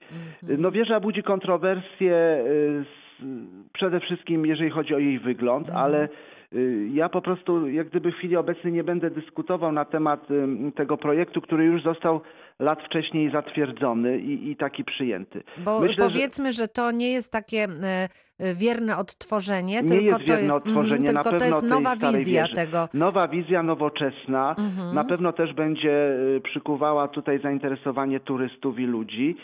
No 0.58 0.72
wieża 0.72 1.00
budzi 1.00 1.24
kontrowersje 1.24 2.14
y, 2.46 2.82
s- 2.82 3.26
przede 3.74 4.00
wszystkim 4.00 4.46
jeżeli 4.46 4.70
chodzi 4.70 4.96
o 4.96 5.00
jej 5.00 5.20
wygląd, 5.20 5.70
ale 5.70 6.10
y, 6.54 6.88
ja 6.94 7.10
po 7.10 7.22
prostu 7.22 7.70
jak 7.70 7.90
gdyby 7.90 8.12
w 8.12 8.16
chwili 8.16 8.36
obecnej 8.38 8.74
nie 8.74 8.84
będę 8.84 9.12
dyskutował 9.12 9.72
na 9.72 9.86
temat 9.86 10.32
ym, 10.32 10.72
tego 10.72 10.98
projektu, 10.98 11.42
który 11.42 11.66
już 11.66 11.84
został 11.84 12.22
lat 12.60 12.84
wcześniej 12.84 13.32
zatwierdzony 13.32 14.20
i, 14.20 14.50
i 14.52 14.56
taki 14.56 14.84
przyjęty. 14.84 15.44
Bo 15.58 15.80
Myślę, 15.80 15.96
że- 16.10 16.12
powiedzmy, 16.12 16.52
że... 16.54 16.68
to 16.68 16.92
nie 16.92 17.12
jest 17.12 17.32
takie 17.32 17.64
e, 17.84 18.08
wierne 18.56 18.98
odtworzenie, 18.98 19.82
Nie 19.84 19.90
tylko 19.90 20.04
jest 20.06 20.28
to 20.28 20.34
jest, 20.40 20.52
odtworzenie, 20.52 21.10
mhm, 21.10 21.14
na 21.16 21.24
tylko 21.24 21.40
to 21.40 21.46
jest 21.46 21.64
nowa 21.64 21.96
wizja 21.96 22.42
wieży. 22.44 22.56
tego. 22.56 22.90
Nowa 22.94 23.28
wizja 23.28 23.64
nowoczesna 23.64 24.56
Mhm. 24.60 24.96
na 24.96 25.04
pewno 25.04 25.34
też 25.34 25.54
będzie 25.54 26.14
y, 26.38 26.42
przykuwała 26.44 27.08
tutaj 27.08 27.42
zainteresowanie 27.42 28.20
turystów 28.20 28.80
i 28.80 28.84
ludzi. 28.84 29.36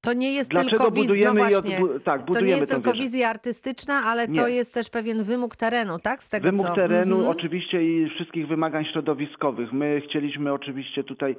To 0.00 0.12
nie 0.12 0.32
jest 0.32 0.50
Dlaczego 0.50 0.76
tylko 0.76 0.90
wizja, 0.90 1.08
budujemy 1.08 1.40
no 1.40 1.48
i 1.48 1.52
właśnie, 1.52 1.78
odbu- 1.78 2.00
tak, 2.00 2.26
to 2.34 2.40
nie 2.40 2.50
jest 2.50 2.70
tylko 2.70 2.92
wieżę. 2.92 3.02
wizja 3.04 3.28
artystyczna, 3.28 3.94
ale 4.06 4.26
to 4.26 4.32
Nie. 4.48 4.54
jest 4.54 4.74
też 4.74 4.90
pewien 4.90 5.22
wymóg 5.22 5.56
terenu, 5.56 5.98
tak? 5.98 6.22
Z 6.22 6.28
tego 6.28 6.46
Wymóg 6.50 6.66
co... 6.66 6.74
terenu 6.74 7.16
Mhm. 7.16 7.30
oczywiście 7.36 7.84
i 7.84 8.10
wszystkich 8.10 8.48
wymagań 8.48 8.84
środowiskowych. 8.92 9.72
My 9.72 10.02
chcieliśmy 10.08 10.52
oczywiście 10.52 11.04
tutaj 11.04 11.36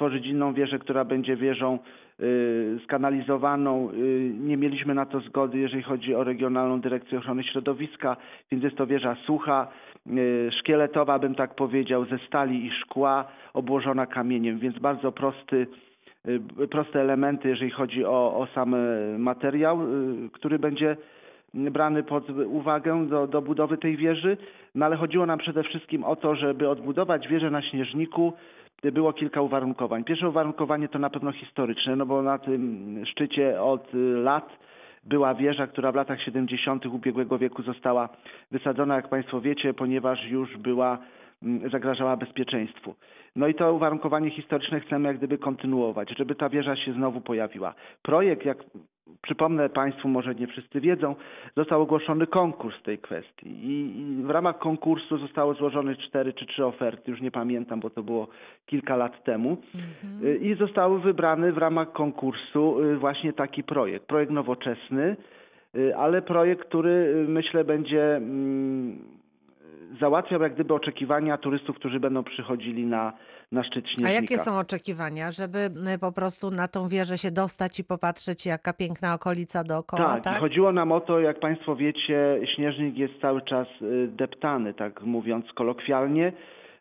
stworzyć 0.00 0.26
inną 0.26 0.54
wieżę, 0.54 0.78
która 0.78 1.04
będzie 1.04 1.36
wieżą 1.36 1.78
y, 2.20 2.78
skanalizowaną. 2.84 3.90
Y, 3.90 4.32
nie 4.40 4.56
mieliśmy 4.56 4.94
na 4.94 5.06
to 5.06 5.20
zgody, 5.20 5.58
jeżeli 5.58 5.82
chodzi 5.82 6.14
o 6.14 6.24
Regionalną 6.24 6.80
Dyrekcję 6.80 7.18
Ochrony 7.18 7.44
Środowiska, 7.44 8.16
więc 8.50 8.64
jest 8.64 8.76
to 8.76 8.86
wieża 8.86 9.16
sucha, 9.26 9.68
y, 10.06 10.50
szkieletowa 10.58 11.18
bym 11.18 11.34
tak 11.34 11.54
powiedział, 11.54 12.04
ze 12.04 12.18
stali 12.18 12.66
i 12.66 12.70
szkła, 12.70 13.24
obłożona 13.54 14.06
kamieniem, 14.06 14.58
więc 14.58 14.78
bardzo 14.78 15.12
prosty 15.12 15.66
proste 16.70 17.00
elementy, 17.00 17.48
jeżeli 17.48 17.70
chodzi 17.70 18.04
o, 18.04 18.36
o 18.38 18.46
sam 18.54 18.76
materiał, 19.18 19.80
który 20.32 20.58
będzie 20.58 20.96
brany 21.54 22.02
pod 22.02 22.30
uwagę 22.30 23.06
do, 23.06 23.26
do 23.26 23.42
budowy 23.42 23.78
tej 23.78 23.96
wieży, 23.96 24.36
no 24.74 24.86
ale 24.86 24.96
chodziło 24.96 25.26
nam 25.26 25.38
przede 25.38 25.62
wszystkim 25.62 26.04
o 26.04 26.16
to, 26.16 26.34
żeby 26.34 26.68
odbudować 26.68 27.28
wieżę 27.28 27.50
na 27.50 27.62
Śnieżniku, 27.62 28.32
było 28.82 29.12
kilka 29.12 29.42
uwarunkowań. 29.42 30.04
Pierwsze 30.04 30.28
uwarunkowanie 30.28 30.88
to 30.88 30.98
na 30.98 31.10
pewno 31.10 31.32
historyczne, 31.32 31.96
no 31.96 32.06
bo 32.06 32.22
na 32.22 32.38
tym 32.38 33.02
szczycie 33.06 33.62
od 33.62 33.94
y, 33.94 33.98
lat 33.98 34.58
była 35.04 35.34
wieża, 35.34 35.66
która 35.66 35.92
w 35.92 35.94
latach 35.94 36.22
70. 36.22 36.86
ubiegłego 36.86 37.38
wieku 37.38 37.62
została 37.62 38.08
wysadzona, 38.50 38.96
jak 38.96 39.08
Państwo 39.08 39.40
wiecie, 39.40 39.74
ponieważ 39.74 40.24
już 40.24 40.56
była, 40.56 40.98
zagrażała 41.70 42.16
bezpieczeństwu. 42.16 42.94
No 43.36 43.48
i 43.48 43.54
to 43.54 43.74
uwarunkowanie 43.74 44.30
historyczne 44.30 44.80
chcemy 44.80 45.08
jak 45.08 45.18
gdyby 45.18 45.38
kontynuować, 45.38 46.08
żeby 46.18 46.34
ta 46.34 46.48
wieża 46.48 46.76
się 46.76 46.92
znowu 46.92 47.20
pojawiła. 47.20 47.74
Projekt, 48.02 48.44
jak 48.44 48.64
przypomnę 49.22 49.68
Państwu, 49.68 50.08
może 50.08 50.34
nie 50.34 50.46
wszyscy 50.46 50.80
wiedzą, 50.80 51.14
został 51.56 51.82
ogłoszony 51.82 52.26
konkurs 52.26 52.76
w 52.76 52.82
tej 52.82 52.98
kwestii 52.98 53.48
i, 53.48 54.22
w 54.22 54.30
ramach 54.30 54.58
konkursu 54.58 55.18
zostało 55.18 55.54
złożone 55.54 55.96
cztery 55.96 56.32
czy 56.32 56.46
trzy 56.46 56.66
oferty, 56.66 57.10
już 57.10 57.20
nie 57.20 57.30
pamiętam, 57.30 57.80
bo 57.80 57.90
to 57.90 58.02
było 58.02 58.28
kilka 58.66 58.96
lat 58.96 59.24
temu 59.24 59.56
Mhm. 59.74 60.26
Y, 60.26 60.36
i 60.36 60.54
zostały 60.54 61.00
wybrany 61.00 61.52
w 61.52 61.58
ramach 61.58 61.92
konkursu 61.92 62.80
y, 62.80 62.96
właśnie 62.96 63.32
taki 63.32 63.64
projekt, 63.64 64.06
projekt 64.06 64.32
nowoczesny, 64.32 65.16
y, 65.76 65.96
ale 65.96 66.22
projekt, 66.22 66.68
który 66.68 67.24
myślę 67.28 67.64
będzie 67.64 68.16
mm, 68.16 69.19
załatwiał 70.00 70.42
jak 70.42 70.54
gdyby 70.54 70.74
oczekiwania 70.74 71.38
turystów, 71.38 71.76
którzy 71.76 72.00
będą 72.00 72.24
przychodzili 72.24 72.86
na, 72.86 73.12
na 73.52 73.64
szczyt 73.64 73.84
A 73.84 73.88
Śnieżnika. 73.88 74.12
jakie 74.12 74.38
są 74.38 74.58
oczekiwania, 74.58 75.30
żeby 75.32 75.58
y, 75.94 75.98
po 75.98 76.12
prostu 76.12 76.50
na 76.50 76.68
tą 76.68 76.88
wieżę 76.88 77.18
się 77.18 77.30
dostać 77.30 77.78
i 77.80 77.84
popatrzeć, 77.84 78.46
jaka 78.46 78.72
piękna 78.72 79.14
okolica 79.14 79.64
dookoła, 79.64 80.06
Tak, 80.14 80.24
tak? 80.24 80.38
chodziło 80.38 80.72
nam 80.72 80.92
o 80.92 81.00
to, 81.00 81.20
jak 81.20 81.40
Państwo 81.40 81.76
wiecie, 81.76 82.40
śnieżnik 82.54 82.98
jest 82.98 83.14
cały 83.20 83.42
czas 83.42 83.66
y, 83.82 84.08
deptany, 84.08 84.74
tak 84.74 85.02
mówiąc 85.02 85.52
kolokwialnie, 85.54 86.32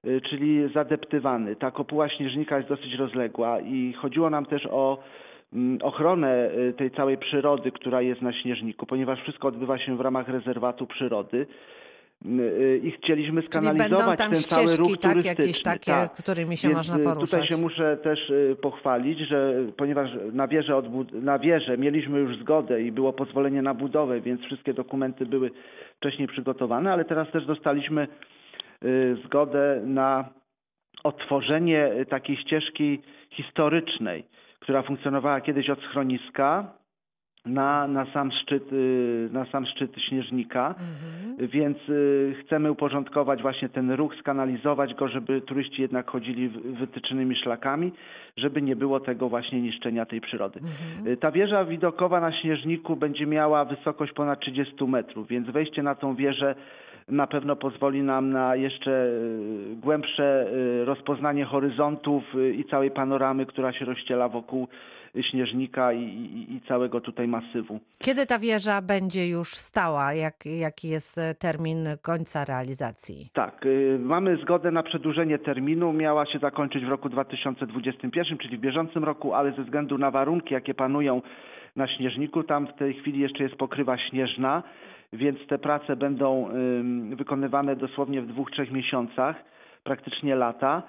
y, 0.06 0.22
czyli 0.30 0.74
zadeptywany. 0.74 1.56
Ta 1.56 1.72
kopuła 1.72 2.10
śnieżnika 2.10 2.58
jest 2.58 2.70
dosyć 2.70 2.94
rozległa 2.94 3.60
i 3.60 3.94
chodziło 3.94 4.30
nam 4.30 4.46
też 4.46 4.68
o 4.72 4.98
mm, 5.54 5.80
ochronę 5.82 6.50
tej 6.78 6.92
całej 6.92 7.18
przyrody, 7.18 7.72
która 7.72 8.02
jest 8.02 8.22
na 8.22 8.34
śnieżniku, 8.34 8.86
ponieważ 8.86 9.22
wszystko 9.22 9.48
odbywa 9.48 9.78
się 9.78 9.98
w 9.98 10.02
ramach 10.02 10.28
rezerwatu 10.28 10.88
przyrody. 10.88 11.48
Y, 12.26 12.82
I 12.84 12.92
chcieliśmy 12.92 13.42
skanalizować 13.42 14.20
ten 14.20 14.36
cały 14.36 14.76
ruch 14.76 14.98
tak, 14.98 15.12
turystyczny. 15.12 15.46
jakieś 15.46 15.62
takie, 15.62 15.92
tak. 15.92 16.14
którymi 16.14 16.58
się 16.58 16.68
Więc 16.68 16.78
można 16.78 16.98
y, 16.98 17.04
poruszać. 17.04 17.30
Tutaj 17.30 17.48
się 17.48 17.58
muszę 17.58 17.98
też 17.98 18.30
y, 18.30 18.56
pochwalić, 18.62 19.20
że 19.20 19.54
ponieważ 19.78 20.10
na 20.34 20.48
wieżę, 20.48 20.74
odbud- 20.74 21.22
na 21.24 21.40
wieżę 21.40 21.78
mieliśmy 21.78 22.20
już 22.20 22.38
zgodę 22.38 22.82
i 22.82 22.92
było 22.92 23.14
pozwolenie 23.14 23.62
na 23.62 23.74
budowę, 23.74 24.22
więc 24.22 24.42
wszystkie 24.42 24.74
dokumenty 24.74 25.26
były 25.26 25.52
wcześniej 25.98 26.28
przygotowane, 26.28 26.94
ale 26.94 27.06
teraz 27.06 27.32
też 27.32 27.46
dostaliśmy 27.46 28.08
zgodę 29.26 29.82
na 29.86 30.30
odtworzenie 31.04 31.92
y, 31.94 32.06
takiej 32.06 32.38
ścieżki 32.38 33.02
historycznej, 33.32 34.24
która 34.60 34.82
funkcjonowała 34.82 35.42
kiedyś 35.42 35.70
od 35.70 35.80
schroniska 35.82 36.79
na, 37.46 37.88
na, 37.88 38.06
sam, 38.06 38.32
szczyt, 38.32 38.74
y, 38.74 39.30
na 39.32 39.46
sam 39.46 39.66
szczyt 39.66 39.96
Śnieżnika. 40.10 40.68
Mhm. 40.80 41.48
Więc 41.50 41.78
y, 41.90 42.36
chcemy 42.42 42.72
uporządkować 42.72 43.42
właśnie 43.42 43.70
ten 43.70 43.92
ruch, 43.92 44.16
skanalizować 44.16 44.94
go, 44.94 45.08
żeby 45.08 45.42
turyści 45.42 45.82
jednak 45.82 46.12
chodzili 46.12 46.50
w- 46.50 46.62
wytyczonymi 46.62 47.36
szlakami, 47.36 47.92
żeby 48.38 48.62
nie 48.62 48.76
było 48.76 49.00
tego 49.00 49.30
właśnie 49.30 49.62
niszczenia 49.62 50.06
tej 50.06 50.22
przyrody. 50.22 50.60
Mhm. 50.60 51.08
Y, 51.14 51.18
Ta 51.18 51.32
wieża 51.32 51.66
widokowa 51.66 52.20
na 52.22 52.32
Śnieżniku 52.32 52.96
będzie 52.96 53.26
miała 53.26 53.66
wysokość 53.66 54.14
ponad 54.14 54.40
30 54.40 54.88
metrów, 54.88 55.28
więc 55.28 55.50
wejście 55.50 55.84
na 55.84 55.96
tą 55.96 56.16
wieżę 56.16 56.56
na 57.08 57.28
pewno 57.28 57.56
pozwoli 57.56 58.02
nam 58.04 58.30
na 58.30 58.56
jeszcze 58.56 59.08
głębsze 59.82 60.48
rozpoznanie 60.86 61.46
horyzontów 61.46 62.24
i 62.54 62.64
całej 62.64 62.92
panoramy, 62.92 63.46
która 63.46 63.74
się 63.74 63.86
rozściela 63.86 64.30
wokół 64.30 64.68
Śnieżnika 65.30 65.94
i, 65.94 66.04
i, 66.04 66.54
i 66.56 66.62
całego 66.62 67.02
tutaj 67.02 67.28
masywu. 67.28 67.80
Kiedy 68.00 68.26
ta 68.26 68.40
wieża 68.40 68.82
będzie 68.82 69.28
już 69.28 69.50
stała? 69.50 70.14
Jak, 70.14 70.46
jaki 70.46 70.90
jest 70.90 71.18
e, 71.18 71.36
termin 71.36 71.88
końca 72.02 72.46
realizacji? 72.46 73.30
Tak, 73.34 73.66
y, 73.66 74.00
mamy 74.00 74.38
zgodę 74.38 74.72
na 74.72 74.84
przedłużenie 74.84 75.40
terminu. 75.40 75.94
Miała 75.94 76.26
się 76.26 76.40
zakończyć 76.40 76.86
w 76.86 76.90
roku 76.90 77.10
2021, 77.10 78.38
czyli 78.38 78.58
w 78.58 78.62
bieżącym 78.62 79.04
roku, 79.04 79.34
ale 79.34 79.52
ze 79.52 79.64
względu 79.64 79.98
na 79.98 80.12
warunki, 80.12 80.54
jakie 80.54 80.74
panują 80.74 81.22
na 81.76 81.88
Śnieżniku. 81.88 82.44
Tam 82.44 82.68
w 82.68 82.74
tej 82.74 82.94
chwili 82.94 83.20
jeszcze 83.20 83.44
jest 83.44 83.56
pokrywa 83.56 83.98
śnieżna, 83.98 84.64
więc 85.14 85.48
te 85.48 85.58
prace 85.58 85.96
będą 85.96 86.50
wykonywane 87.16 87.76
dosłownie 87.76 88.22
w 88.22 88.28
dwóch, 88.28 88.52
trzech 88.52 88.72
miesiącach, 88.72 89.36
praktycznie 89.84 90.36
lata. 90.36 90.84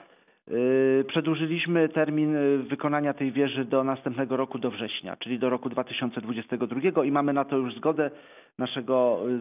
Yy, 0.51 1.05
Przedłużyliśmy 1.09 1.89
termin 1.89 2.37
y, 2.37 2.59
wykonania 2.59 3.15
tej 3.15 3.33
wieży 3.33 3.65
do 3.65 3.85
następnego 3.85 4.37
roku, 4.37 4.59
do 4.59 4.71
września, 4.71 5.17
czyli 5.17 5.39
do 5.39 5.51
roku 5.51 5.69
2022 5.69 7.05
i 7.05 7.11
mamy 7.11 7.33
na 7.33 7.45
to 7.45 7.57
już 7.57 7.75
zgodę 7.75 8.11
naszego 8.59 9.21
y, 9.29 9.33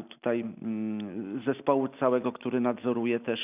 y, 0.00 0.08
tutaj 0.08 0.40
mm, 0.40 1.42
zespołu 1.46 1.88
całego, 2.00 2.32
który 2.32 2.60
nadzoruje 2.60 3.20
też 3.20 3.40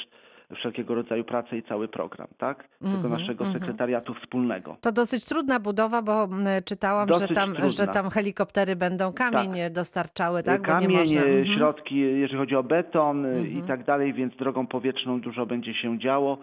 wszelkiego 0.57 0.95
rodzaju 0.95 1.25
pracę 1.25 1.57
i 1.59 1.63
cały 1.63 1.89
program, 1.89 2.29
tak? 2.39 2.69
Tego 2.79 2.95
Mhm, 2.95 3.13
naszego 3.13 3.45
mhm. 3.45 3.61
sekretariatu 3.61 4.15
wspólnego. 4.15 4.77
To 4.81 4.93
dosyć 4.93 5.25
trudna 5.25 5.61
budowa, 5.61 6.03
bo 6.03 6.25
m, 6.25 6.31
czytałam, 6.65 7.09
że 7.09 7.29
tam, 7.29 7.55
że 7.71 7.87
tam 7.87 8.11
helikoptery 8.11 8.77
będą 8.77 9.13
kamień 9.13 9.53
dostarczały, 9.75 10.43
tak? 10.43 10.63
Bo 10.63 10.67
nie 10.69 10.73
Kamień, 10.81 10.99
można... 10.99 11.21
y, 11.23 11.25
Mhm. 11.39 11.45
środki, 11.59 11.97
jeżeli 11.97 12.39
chodzi 12.39 12.57
o 12.57 12.63
beton 12.63 13.25
y, 13.27 13.39
i 13.39 13.47
Mhm. 13.47 13.67
tak 13.67 13.85
dalej, 13.85 14.13
więc 14.13 14.37
drogą 14.37 14.67
powietrzną 14.67 15.21
dużo 15.21 15.47
będzie 15.47 15.75
się 15.75 15.99
działo. 15.99 16.39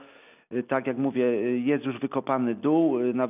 Y, 0.54 0.64
Tak 0.64 0.88
jak 0.88 0.98
mówię, 0.98 1.26
y, 1.26 1.60
jest 1.60 1.86
już 1.86 2.00
wykopany 2.00 2.56
dół 2.56 3.00
y, 3.00 3.14
na, 3.14 3.28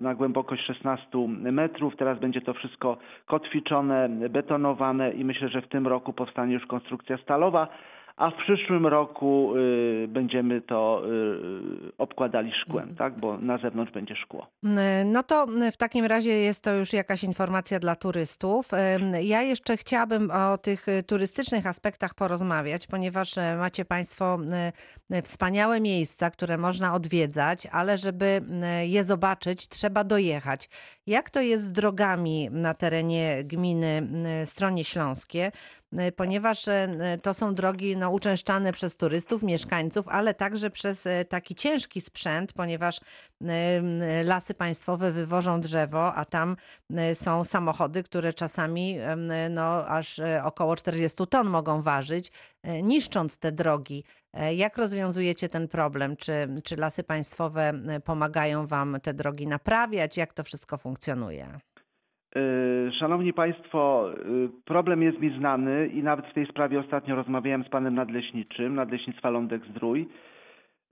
na 0.00 0.14
głębokość 0.14 0.64
16 0.66 1.28
metrów. 1.28 1.96
Teraz 1.96 2.18
będzie 2.18 2.40
to 2.40 2.54
wszystko 2.54 2.96
kotwiczone, 3.26 4.08
betonowane 4.08 5.10
i 5.10 5.24
myślę, 5.24 5.48
że 5.48 5.62
w 5.62 5.68
tym 5.68 5.86
roku 5.86 6.12
powstanie 6.12 6.54
już 6.54 6.66
konstrukcja 6.66 7.16
stalowa, 7.16 7.68
a 8.16 8.30
w 8.30 8.34
przyszłym 8.34 8.86
roku 8.86 9.56
y, 9.56 10.08
będziemy 10.08 10.60
to 10.60 11.02
y, 11.06 11.92
obkładali 11.98 12.52
szkłem, 12.64 12.88
Mhm. 12.88 12.96
tak? 12.96 13.20
bo 13.20 13.38
na 13.38 13.58
zewnątrz 13.58 13.92
będzie 13.92 14.16
szkło. 14.16 14.46
Mm, 14.64 15.12
No 15.12 15.22
to 15.22 15.46
w 15.72 15.76
takim 15.76 16.04
razie 16.04 16.30
jest 16.30 16.64
to 16.64 16.74
już 16.74 16.92
jakaś 16.92 17.24
informacja 17.24 17.78
dla 17.80 17.96
turystów. 17.96 18.70
Ja 19.22 19.42
jeszcze 19.42 19.76
chciałabym 19.76 20.30
o 20.30 20.58
tych 20.58 20.88
y, 20.88 21.02
turystycznych 21.02 21.66
aspektach 21.66 22.14
porozmawiać, 22.14 22.86
ponieważ 22.86 23.38
e, 23.38 23.56
macie 23.56 23.84
Państwo 23.84 24.38
y, 25.12 25.16
y, 25.16 25.22
wspaniałe 25.22 25.80
miejsca, 25.80 26.30
które 26.30 26.58
można 26.58 26.94
odwiedzać, 26.94 27.66
ale 27.72 27.98
żeby 27.98 28.40
je 28.82 29.04
zobaczyć, 29.04 29.68
trzeba 29.68 30.04
dojechać. 30.04 30.68
Jak 31.06 31.30
to 31.30 31.40
jest 31.40 31.64
z 31.64 31.72
drogami 31.72 32.48
na 32.50 32.74
terenie 32.74 33.44
gminy 33.44 34.02
Stronie 34.46 34.84
Śląskie? 34.84 35.52
Y, 36.08 36.12
Ponieważ 36.12 36.68
e, 36.68 37.18
to 37.22 37.34
są 37.34 37.54
drogi 37.54 37.96
no, 37.96 38.10
uczęszczane 38.10 38.72
przez 38.72 38.96
turystów, 38.96 39.42
mieszkańców, 39.42 40.08
ale 40.08 40.34
także 40.34 40.70
przez 40.70 41.06
e, 41.06 41.24
taki 41.24 41.54
ciężki 41.54 42.00
sprzęt, 42.00 42.52
ponieważ 42.52 43.00
lasy 44.24 44.54
państwowe 44.54 45.12
wywożą 45.12 45.60
drzewo, 45.60 46.14
a 46.14 46.24
tam 46.24 46.56
e, 46.94 47.14
są 47.14 47.44
samochody, 47.44 48.02
które 48.02 48.32
czasami 48.32 48.98
no, 49.50 49.86
aż 49.86 50.18
e, 50.18 50.44
około 50.44 50.76
40 50.76 51.26
ton 51.26 51.46
mogą 51.48 51.82
ważyć, 51.82 52.32
e, 52.62 52.82
niszcząc 52.82 53.38
te 53.38 53.52
drogi. 53.52 54.04
E, 54.32 54.54
Jak 54.54 54.78
rozwiązujecie 54.78 55.48
ten 55.48 55.68
problem? 55.68 56.16
Czy, 56.16 56.48
czy 56.64 56.76
lasy 56.76 57.02
państwowe 57.04 57.72
e, 57.88 58.00
pomagają 58.00 58.66
wam 58.66 58.98
te 59.02 59.14
drogi 59.14 59.46
naprawiać? 59.46 60.16
Jak 60.16 60.32
to 60.34 60.44
wszystko 60.44 60.78
funkcjonuje? 60.78 61.60
Y, 62.36 62.92
Szanowni 62.92 63.32
Państwo, 63.32 64.10
y, 64.44 64.48
problem 64.64 65.02
jest 65.02 65.20
mi 65.20 65.30
znany 65.38 65.86
i 65.86 66.02
nawet 66.02 66.26
w 66.26 66.32
tej 66.34 66.46
sprawie 66.46 66.80
ostatnio 66.80 67.14
rozmawiałem 67.14 67.64
z 67.64 67.68
panem 67.68 67.94
nadleśniczym, 67.94 68.74
Nadleśnictwa 68.74 69.30
Lądek-Zdrój. 69.30 70.06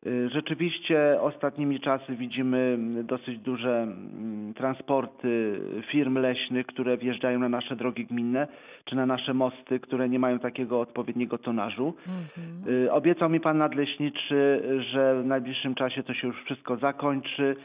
Y, 0.06 0.28
Rzeczywiście 0.28 1.20
ostatnimi 1.20 1.80
czasy 1.80 2.16
widzimy 2.16 2.78
dosyć 3.04 3.38
duże 3.38 3.82
mm, 3.82 4.54
transporty 4.54 5.60
firm 5.90 6.18
leśnych, 6.18 6.66
które 6.66 6.96
wjeżdżają 6.96 7.38
na 7.38 7.48
nasze 7.48 7.76
drogi 7.76 8.06
gminne 8.06 8.48
czy 8.84 8.96
na 8.96 9.06
nasze 9.06 9.34
mosty, 9.34 9.80
które 9.80 10.08
nie 10.08 10.18
mają 10.18 10.38
takiego 10.38 10.80
odpowiedniego 10.80 11.38
tonażu. 11.38 11.94
Y, 12.68 12.92
Obiecał 12.92 13.30
mi 13.30 13.40
pan 13.40 13.58
nadleśniczy, 13.58 14.62
że 14.92 15.22
w 15.22 15.26
najbliższym 15.26 15.74
czasie 15.74 16.02
to 16.02 16.14
się 16.14 16.26
już 16.26 16.42
wszystko 16.44 16.76
zakończy. 16.76 17.56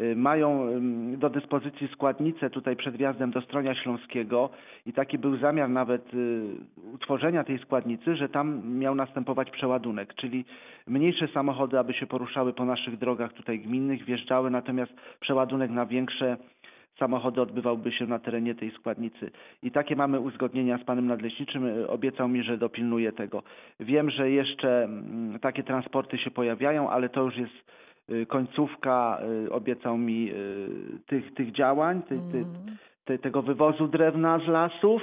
Y, 0.00 0.16
Mają 0.16 0.68
do 1.16 1.30
dyspozycji 1.30 1.88
składnice 1.88 2.50
tutaj 2.50 2.76
przed 2.76 2.96
wjazdem 2.96 3.30
do 3.30 3.40
Stronia 3.40 3.74
Śląskiego 3.74 4.50
i 4.86 4.92
taki 4.92 5.18
był 5.18 5.36
zamiar 5.36 5.68
nawet 5.68 6.14
y, 6.14 6.42
utworzenia 6.92 7.44
tej 7.44 7.58
składnicy, 7.58 8.16
że 8.16 8.28
tam 8.28 8.78
miał 8.78 8.94
następować 8.94 9.50
przeładunek, 9.50 10.14
czyli 10.14 10.44
mniejsze 10.86 11.28
samochody, 11.28 11.78
aby 11.78 11.94
się 11.94 12.06
poruszały 12.06 12.52
po 12.52 12.64
naszych 12.64 12.98
drogach 12.98 13.32
tutaj 13.32 13.58
gminnych, 13.60 14.04
wjeżdżały, 14.04 14.50
natomiast 14.50 14.92
przeładunek 15.20 15.70
na 15.70 15.86
większe 15.86 16.36
samochody 16.98 17.40
odbywałby 17.40 17.92
się 17.92 18.06
na 18.06 18.18
terenie 18.18 18.54
tej 18.54 18.70
składnicy. 18.70 19.30
I 19.62 19.70
takie 19.70 19.96
mamy 19.96 20.20
uzgodnienia 20.20 20.78
z 20.78 20.84
panem 20.84 21.06
nadleśniczym. 21.06 21.66
Y, 21.66 21.88
Obiecał 21.88 22.28
mi, 22.28 22.42
że 22.42 22.58
dopilnuje 22.58 23.12
tego. 23.12 23.42
Wiem, 23.80 24.10
że 24.10 24.30
jeszcze 24.30 24.84
mm, 24.84 25.38
takie 25.38 25.62
transporty 25.62 26.18
się 26.18 26.30
pojawiają, 26.30 26.90
ale 26.90 27.08
to 27.08 27.22
już 27.22 27.36
jest 27.36 27.74
końcówka, 28.28 29.20
y, 29.46 29.52
obiecał 29.52 29.98
mi 29.98 30.30
y, 30.30 30.68
tych, 31.06 31.34
tych 31.34 31.52
działań, 31.52 32.02
ty, 32.02 32.20
ty, 32.32 32.44
te, 33.04 33.18
tego 33.18 33.42
wywozu 33.42 33.88
drewna 33.88 34.38
z 34.38 34.48
lasów. 34.48 35.02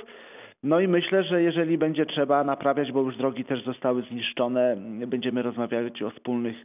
No 0.64 0.80
i 0.80 0.88
myślę, 0.88 1.24
że 1.24 1.44
jeżeli 1.44 1.78
będzie 1.78 2.06
trzeba 2.06 2.44
naprawiać, 2.44 2.92
bo 2.92 3.02
już 3.02 3.18
drogi 3.18 3.46
też 3.46 3.64
zostały 3.64 4.02
zniszczone, 4.02 4.72
mm, 4.72 5.10
będziemy 5.10 5.42
rozmawiać 5.42 6.02
o 6.02 6.10
wspólnych, 6.10 6.56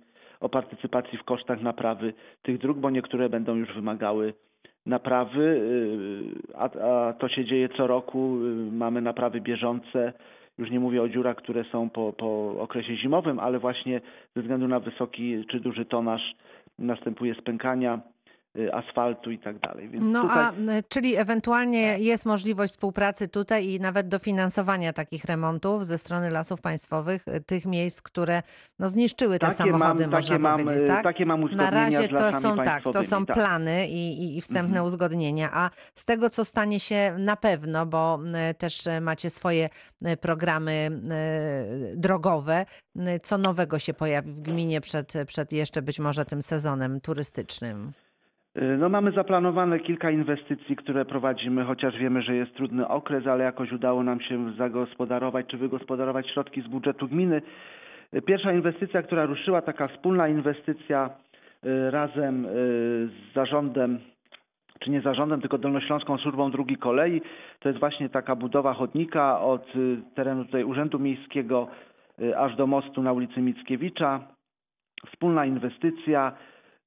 o 0.41 0.49
partycypacji 0.49 1.19
w 1.19 1.25
kosztach 1.25 1.61
naprawy 1.63 2.13
tych 2.43 2.59
dróg, 2.59 2.79
bo 2.79 2.91
niektóre 2.91 3.29
będą 3.29 3.55
już 3.55 3.75
wymagały 3.75 4.35
naprawy, 4.87 5.41
y, 5.41 6.57
a, 6.59 6.65
a 6.65 7.13
to 7.13 7.29
się 7.29 7.45
dzieje 7.45 7.69
co 7.69 7.87
roku. 7.87 8.39
y, 8.45 8.73
Mamy 8.73 9.01
naprawy 9.01 9.41
bieżące. 9.41 10.13
Już 10.59 10.71
nie 10.71 10.81
mówię 10.81 11.03
o 11.03 11.09
dziurach, 11.09 11.37
które 11.37 11.65
są 11.65 11.91
po, 11.91 12.13
po 12.13 12.61
okresie 12.61 12.97
zimowym, 12.97 13.39
ale 13.39 13.59
właśnie 13.59 14.01
ze 14.37 14.43
względu 14.43 14.69
na 14.69 14.81
wysoki 14.81 15.45
czy 15.51 15.61
duży 15.61 15.85
tonaż 15.85 16.35
następuje 16.79 17.35
spękania 17.35 18.01
asfaltu 18.73 19.31
i 19.31 19.39
tak 19.39 19.59
dalej. 19.59 19.89
Więc 19.89 20.05
No 20.05 20.23
tutaj... 20.23 20.39
a 20.39 20.53
y, 20.53 20.83
czyli 20.89 21.17
ewentualnie 21.17 21.99
jest 21.99 22.27
możliwość 22.27 22.73
współpracy 22.73 23.29
tutaj 23.29 23.67
i 23.69 23.81
nawet 23.81 24.09
dofinansowania 24.09 24.93
takich 24.93 25.25
remontów 25.25 25.87
ze 25.87 25.99
strony 25.99 26.31
lasów 26.31 26.61
państwowych, 26.61 27.29
y, 27.29 27.41
tych 27.41 27.67
miejsc, 27.67 28.03
które 28.03 28.43
no, 28.79 28.89
zniszczyły 28.89 29.39
te 29.39 29.47
Takie 29.47 29.57
samochody, 29.57 30.03
mam, 30.07 30.11
można 30.11 30.35
takie 30.35 30.43
mam, 30.43 30.65
powiedzieć, 30.65 30.85
y, 30.85 30.87
tak? 30.87 31.03
takie 31.03 31.27
mam 31.27 31.55
Na 31.55 31.71
razie 31.71 32.09
to 32.09 32.41
są 32.41 32.57
tak, 32.57 32.83
to 32.93 33.05
są 33.05 33.27
tak. 33.27 33.37
plany 33.37 33.87
i, 33.89 34.23
i, 34.23 34.37
i 34.39 34.41
wstępne 34.41 34.67
Mhm. 34.67 34.87
uzgodnienia, 34.87 35.51
a 35.53 35.71
z 35.95 36.05
tego 36.05 36.31
co 36.31 36.45
stanie 36.45 36.81
się 36.81 37.15
na 37.19 37.37
pewno, 37.37 37.87
bo 37.87 38.19
y, 38.51 38.55
też 38.55 38.87
y, 38.87 39.01
macie 39.01 39.31
swoje 39.31 39.69
y, 40.07 40.17
programy 40.17 40.91
y, 41.93 41.97
drogowe, 41.97 42.67
y, 42.97 43.21
co 43.23 43.39
nowego 43.39 43.79
się 43.79 43.95
pojawi 43.95 44.33
w 44.33 44.41
gminie 44.41 44.81
przed, 44.81 45.13
przed 45.27 45.53
jeszcze 45.53 45.83
być 45.83 45.99
może 45.99 46.25
tym 46.25 46.43
sezonem 46.43 47.01
turystycznym. 47.01 47.93
Y, 48.59 48.77
No 48.79 48.89
mamy 48.89 49.13
zaplanowane 49.13 49.81
kilka 49.81 50.11
inwestycji, 50.11 50.77
które 50.77 51.05
prowadzimy, 51.05 51.65
chociaż 51.65 51.97
wiemy, 51.99 52.23
że 52.23 52.35
jest 52.37 52.55
trudny 52.55 52.89
okres, 52.89 53.27
ale 53.27 53.45
jakoś 53.45 53.73
udało 53.73 54.03
nam 54.03 54.21
się 54.21 54.53
zagospodarować 54.53 55.47
czy 55.47 55.57
wygospodarować 55.57 56.31
środki 56.31 56.63
z 56.63 56.67
budżetu 56.67 57.09
gminy. 57.09 57.43
Y, 58.15 58.23
Pierwsza 58.23 58.53
inwestycja, 58.53 59.03
która 59.03 59.27
ruszyła, 59.27 59.63
taka 59.63 59.89
wspólna 59.89 60.29
inwestycja 60.29 61.11
y, 61.67 61.91
razem 61.91 62.47
z 63.07 63.35
zarządem 63.35 63.99
czy 64.81 64.91
nie 64.91 65.01
zarządem, 65.01 65.41
tylko 65.41 65.59
Dolnośląską 65.59 66.19
Służbą 66.19 66.51
Drugi 66.51 66.77
Kolei. 66.77 67.23
To 67.61 67.69
jest 67.69 67.81
właśnie 67.81 68.09
taka 68.09 68.37
budowa 68.37 68.75
chodnika 68.75 69.41
od 69.41 69.73
terenu 70.15 70.45
tutaj 70.45 70.65
Urzędu 70.65 70.99
Miejskiego 70.99 71.69
aż 72.37 72.57
do 72.57 72.67
mostu 72.67 73.03
na 73.03 73.13
ulicy 73.13 73.41
Mickiewicza. 73.41 74.21
Wspólna 75.07 75.47
inwestycja. 75.47 76.33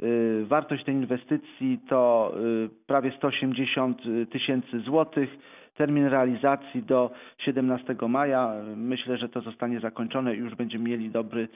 Y, 0.04 0.46
Wartość 0.46 0.84
tej 0.84 0.96
inwestycji 0.96 1.80
to 1.90 2.34
y, 2.66 2.70
prawie 2.88 3.12
180 3.18 4.02
tysięcy 4.32 4.80
złotych. 4.80 5.38
Termin 5.76 6.06
realizacji 6.06 6.84
do 6.84 7.12
17 7.38 7.96
maja. 8.08 8.54
Myślę, 8.76 9.18
że 9.18 9.30
to 9.30 9.42
zostanie 9.42 9.80
zakończone 9.80 10.36
i 10.36 10.38
już 10.38 10.56
będziemy 10.56 10.90
mieli 10.90 11.10
dobry, 11.10 11.48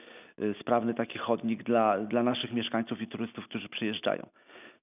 y, 0.42 0.54
sprawny 0.60 0.94
taki 0.94 1.18
chodnik 1.18 1.62
dla, 1.62 1.98
dla 1.98 2.22
naszych 2.22 2.52
mieszkańców 2.52 3.02
i 3.02 3.06
turystów, 3.06 3.44
którzy 3.44 3.68
przyjeżdżają. 3.68 4.26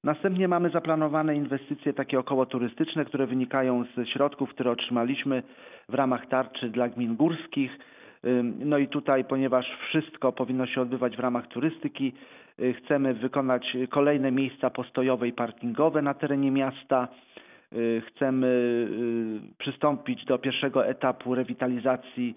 Następnie 0.04 0.47
mamy 0.47 0.69
zaplanowane 0.69 1.36
inwestycje 1.36 1.93
takie 1.93 2.19
około 2.19 2.45
turystyczne, 2.45 3.06
które 3.06 3.28
wynikają 3.28 3.84
ze 3.97 4.06
środków, 4.06 4.50
które 4.50 4.71
otrzymaliśmy 4.71 5.43
w 5.89 5.93
ramach 5.93 6.26
tarczy 6.26 6.69
dla 6.69 6.89
gmin 6.89 7.15
górskich. 7.15 7.78
No 8.60 8.77
i 8.77 8.88
tutaj, 8.88 9.25
ponieważ 9.25 9.65
wszystko 9.88 10.31
powinno 10.31 10.65
się 10.65 10.81
odbywać 10.81 11.17
w 11.17 11.19
ramach 11.19 11.47
turystyki, 11.47 12.13
y, 12.60 12.73
chcemy 12.73 13.13
wykonać 13.13 13.77
kolejne 13.89 14.31
miejsca 14.31 14.69
postojowe 14.69 15.27
i 15.27 15.34
parkingowe 15.34 16.01
na 16.01 16.13
terenie 16.13 16.51
miasta. 16.51 17.07
Y, 17.73 18.01
Chcemy 18.07 18.47
y, 18.47 19.53
przystąpić 19.57 20.25
do 20.25 20.38
pierwszego 20.39 20.88
etapu 20.88 21.36
rewitalizacji 21.36 22.36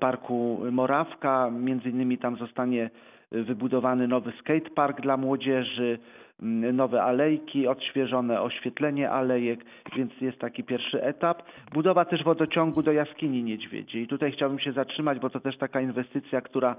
parku 0.00 0.60
Morawka. 0.72 1.50
Między 1.50 1.90
innymi 1.90 2.18
tam 2.18 2.36
zostanie 2.36 2.90
wybudowany 3.32 4.08
nowy 4.08 4.32
skatepark 4.40 5.00
dla 5.00 5.16
młodzieży, 5.16 5.98
nowe 6.72 7.02
alejki, 7.02 7.66
odświeżone 7.68 8.40
oświetlenie 8.42 9.10
alejek, 9.10 9.64
więc 9.96 10.12
jest 10.20 10.38
taki 10.38 10.64
pierwszy 10.64 11.02
etap. 11.02 11.42
Budowa 11.72 12.04
też 12.04 12.24
wodociągu 12.24 12.82
do 12.82 12.92
jaskini 12.92 13.42
niedźwiedzi. 13.42 13.98
I 13.98 14.06
tutaj 14.06 14.32
chciałbym 14.32 14.58
się 14.58 14.72
zatrzymać, 14.72 15.18
bo 15.18 15.30
to 15.30 15.40
też 15.40 15.58
taka 15.58 15.80
inwestycja, 15.80 16.40
która 16.40 16.76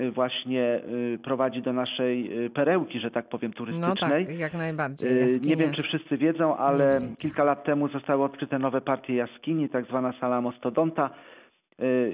y, 0.00 0.10
właśnie 0.10 0.80
y, 1.14 1.18
prowadzi 1.24 1.62
do 1.62 1.72
naszej 1.72 2.44
y, 2.46 2.50
perełki, 2.50 3.00
że 3.00 3.10
tak 3.10 3.28
powiem, 3.28 3.50
No 3.54 3.56
turystycznej. 3.58 4.26
tak, 4.26 4.38
jak 4.38 4.54
najbardziej. 4.54 5.10
Y, 5.10 5.14
Nie 5.14 5.20
jaskinie. 5.20 5.56
wiem, 5.56 5.72
czy 5.72 5.82
wszyscy 5.82 6.16
wiedzą, 6.16 6.56
ale 6.56 6.84
Niedźwiedzie. 6.94 7.16
kilka 7.16 7.44
lat 7.44 7.64
temu 7.64 7.88
zostały 7.88 8.24
odkryte 8.24 8.58
nowe 8.58 8.80
partie 8.80 9.14
jaskini, 9.14 9.68
tak 9.68 9.84
zwana 9.84 10.12
sala 10.20 10.40
mostodonta. 10.40 11.10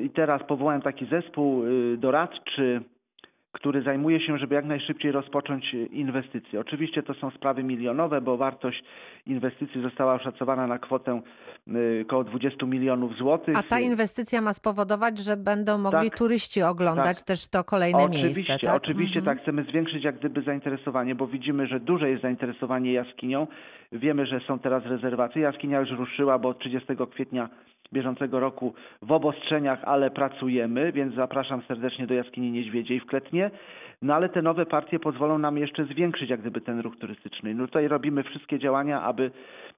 I 0.04 0.10
teraz 0.10 0.42
powołałem 0.42 0.82
taki 0.82 1.06
zespół 1.06 1.62
doradczy, 1.98 2.80
który 3.54 3.82
zajmuje 3.82 4.20
się, 4.20 4.38
żeby 4.38 4.54
jak 4.54 4.64
najszybciej 4.64 5.12
rozpocząć 5.12 5.74
y, 5.74 5.86
inwestycje. 5.86 6.60
Oczywiście 6.60 7.02
to 7.02 7.14
są 7.14 7.30
sprawy 7.30 7.62
milionowe, 7.64 8.20
bo 8.20 8.36
wartość 8.36 8.84
inwestycji 9.26 9.82
została 9.82 10.14
oszacowana 10.14 10.66
na 10.66 10.78
kwotę 10.78 11.20
y, 11.68 12.04
około 12.06 12.24
20 12.24 12.66
milionów 12.66 13.16
złotych. 13.16 13.56
A 13.58 13.62
ta 13.62 13.80
inwestycja 13.80 14.40
ma 14.40 14.52
spowodować, 14.52 15.18
że 15.18 15.36
będą 15.36 15.78
mogli 15.78 16.10
Tak, 16.10 16.18
turyści 16.18 16.62
oglądać 16.62 17.16
tak. 17.16 17.26
też 17.26 17.46
to 17.46 17.64
kolejne 17.64 17.98
Oczywiście, 17.98 18.34
miejsce, 18.52 18.58
tak? 18.66 18.76
oczywiście 18.76 19.18
Mhm. 19.18 19.36
tak. 19.36 19.42
Chcemy 19.42 19.62
zwiększyć 19.64 20.04
jak 20.04 20.18
gdyby 20.18 20.42
zainteresowanie, 20.42 21.14
bo 21.14 21.26
widzimy, 21.26 21.66
że 21.66 21.80
duże 21.80 22.10
jest 22.10 22.22
zainteresowanie 22.22 22.92
jaskinią. 22.92 23.46
Wiemy, 23.92 24.26
że 24.26 24.40
są 24.40 24.58
teraz 24.58 24.84
rezerwacje. 24.84 25.42
Jaskinia 25.42 25.80
już 25.80 25.90
ruszyła, 25.90 26.38
bo 26.38 26.48
od 26.48 26.58
30 26.58 26.88
kwietnia 27.12 27.48
bieżącego 27.92 28.40
roku 28.40 28.74
w 29.02 29.12
obostrzeniach, 29.12 29.84
ale 29.84 30.10
pracujemy, 30.10 30.92
więc 30.92 31.14
zapraszam 31.14 31.62
serdecznie 31.68 32.06
do 32.06 32.14
jaskini 32.14 32.50
Niedźwiedziej 32.50 33.00
w 33.00 33.06
Kletnie. 33.06 33.50
No 34.02 34.14
ale 34.14 34.28
te 34.28 34.42
nowe 34.42 34.66
partie 34.66 34.98
pozwolą 34.98 35.38
nam 35.38 35.58
jeszcze 35.58 35.84
zwiększyć 35.84 36.30
jak 36.30 36.40
gdyby 36.40 36.60
ten 36.60 36.80
ruch 36.80 36.96
turystyczny. 36.96 37.54
No 37.54 37.66
tutaj 37.66 37.88
robimy 37.88 38.22
wszystkie 38.22 38.58
działania, 38.58 39.02
aby 39.02 39.30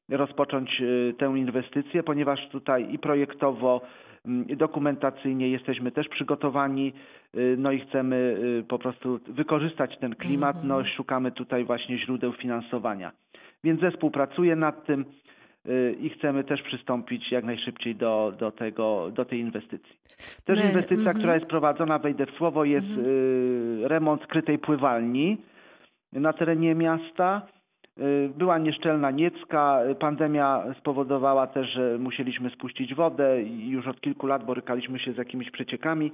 rozpocząć 0.09 0.81
y, 0.81 1.15
tę 1.19 1.27
inwestycję, 1.37 2.03
ponieważ 2.03 2.49
tutaj 2.49 2.95
i 2.95 2.99
projektowo, 2.99 3.81
mm, 4.27 4.49
i 4.49 4.57
dokumentacyjnie 4.57 5.49
jesteśmy 5.49 5.91
też 5.91 6.09
przygotowani, 6.09 6.93
y, 7.37 7.57
no 7.59 7.73
i 7.73 7.81
chcemy 7.81 8.37
y, 8.61 8.65
po 8.69 8.79
prostu 8.79 9.21
wykorzystać 9.29 9.99
ten 9.99 10.15
klimat, 10.15 10.57
no 10.65 10.85
szukamy 10.85 11.33
tutaj 11.33 11.65
właśnie 11.65 11.99
źródeł 11.99 12.33
finansowania. 12.33 13.13
Więc 13.65 13.81
zespół 13.81 14.11
pracuje 14.11 14.57
nad 14.57 14.87
tym 14.87 15.05
i 16.01 16.09
chcemy 16.09 16.45
też 16.45 16.63
przystąpić 16.63 17.33
jak 17.33 17.45
najszybciej 17.45 17.95
do, 17.95 18.33
do, 18.39 18.53
tego, 18.53 19.11
do 19.11 19.25
tej 19.25 19.41
inwestycji. 19.41 19.97
Też 20.45 20.59
My- 20.59 20.65
inwestycja, 20.67 20.99
mhm. 20.99 21.17
która 21.17 21.35
jest 21.35 21.47
prowadzona, 21.47 21.99
wejdę 21.99 22.27
w 22.27 22.31
słowo, 22.31 22.65
jest 22.65 22.87
y, 22.87 23.89
remont 23.89 24.27
krytej 24.27 24.59
pływalni 24.59 25.39
na 26.13 26.33
terenie 26.33 26.75
miasta. 26.75 27.43
Y, 27.99 28.31
Była 28.39 28.59
nieszczelna 28.59 29.11
niecka. 29.11 29.81
y, 29.91 29.95
Pandemia 29.95 30.65
spowodowała 30.79 31.47
też, 31.47 31.69
że 31.69 31.99
musieliśmy 31.99 32.51
spuścić 32.51 32.95
wodę 32.95 33.43
i 33.43 33.69
już 33.69 33.87
od 33.87 34.01
kilku 34.01 34.27
lat 34.27 34.45
borykaliśmy 34.45 34.99
się 34.99 35.13
z 35.13 35.17
jakimiś 35.17 35.51
przeciekami. 35.51 36.13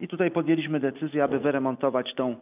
I 0.00 0.08
tutaj 0.08 0.30
podjęliśmy 0.30 0.80
decyzję, 0.80 1.24
aby 1.24 1.38
wyremontować 1.38 2.14
tą 2.14 2.36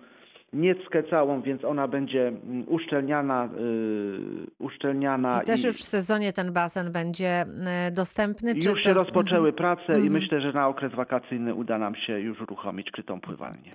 nieckę 0.52 1.02
całą, 1.02 1.42
więc 1.42 1.64
ona 1.64 1.88
będzie 1.88 2.28
mm, 2.28 2.64
uszczelniana. 2.68 3.44
y, 3.44 4.46
uszczelniana 4.58 5.42
I 5.42 5.46
też 5.46 5.64
już 5.64 5.76
w 5.76 5.84
sezonie 5.84 6.32
ten 6.32 6.52
basen 6.52 6.92
będzie 6.92 7.44
e, 7.66 7.90
dostępny? 7.90 8.54
Czy 8.54 8.68
już 8.68 8.82
to... 8.82 8.88
się 8.88 8.94
rozpoczęły 8.94 9.52
prace 9.52 9.82
i 9.92 9.96
Mhm. 9.96 10.12
myślę, 10.12 10.40
że 10.40 10.52
na 10.52 10.68
okres 10.68 10.94
wakacyjny 10.94 11.54
uda 11.54 11.78
nam 11.78 11.94
się 11.96 12.20
już 12.20 12.40
uruchomić 12.40 12.90
krytą 12.90 13.20
pływalnię. 13.20 13.70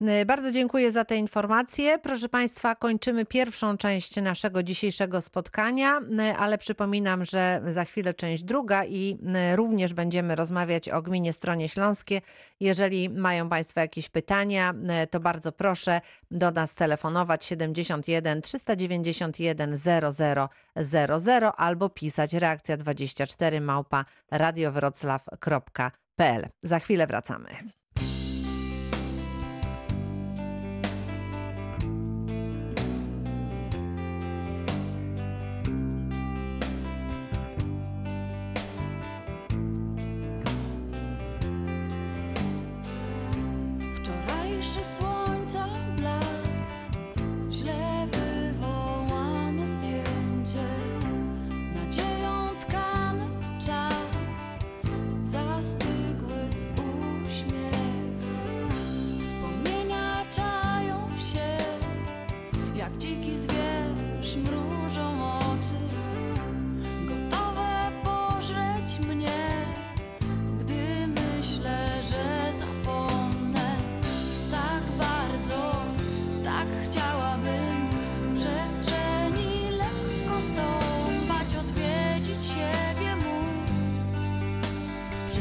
E, 0.00 0.24
Bardzo 0.26 0.52
dziękuję 0.52 0.92
za 0.92 1.04
te 1.04 1.16
informacje. 1.16 1.98
Proszę 1.98 2.28
Państwa, 2.28 2.74
kończymy 2.74 3.24
pierwszą 3.24 3.76
część 3.76 4.22
naszego 4.22 4.62
dzisiejszego 4.62 5.20
spotkania, 5.20 5.90
ale 6.38 6.58
przypominam, 6.58 7.24
że 7.24 7.60
za 7.66 7.84
chwilę 7.84 8.14
część 8.14 8.42
druga 8.42 8.84
i 8.84 9.18
również 9.56 9.94
będziemy 9.94 10.36
rozmawiać 10.36 10.88
o 10.88 11.02
gminie 11.02 11.32
Stronie 11.32 11.68
Śląskie. 11.68 12.20
Jeżeli 12.60 13.08
mają 13.08 13.48
Państwo 13.48 13.80
jakieś 13.80 14.08
pytania, 14.08 14.74
to 15.10 15.20
bardzo 15.20 15.52
proszę 15.52 16.00
do 16.30 16.50
nas 16.50 16.74
telefonować 16.74 17.44
71 17.44 18.42
391 18.42 19.76
0000 19.76 20.48
albo 21.56 21.88
pisać 21.88 22.34
reakcja 22.34 22.76
24 22.76 23.60
małpa 23.60 24.04
radiowroclaw.pl. 24.30 26.48
Za 26.62 26.78
chwilę 26.78 27.06
wracamy. 27.06 27.79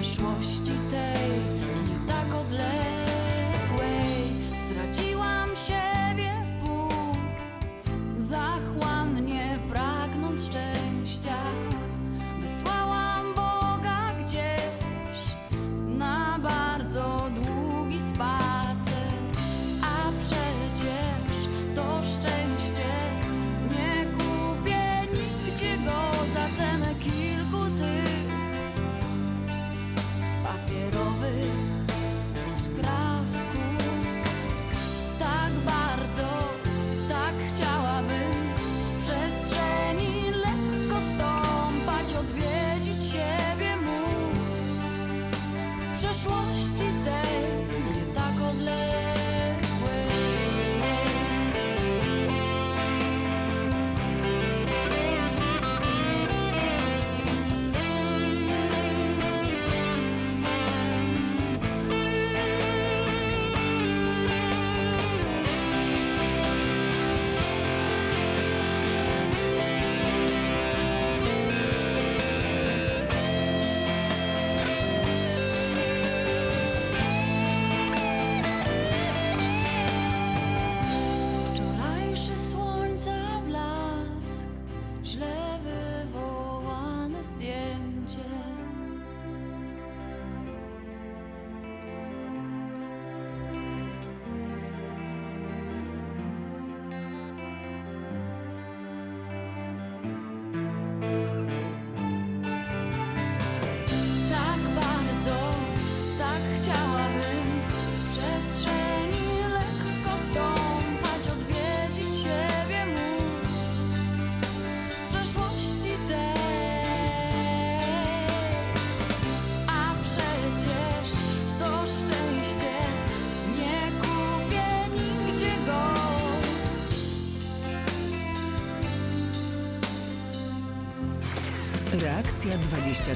przeszłości 0.02 0.72
też. 0.92 1.09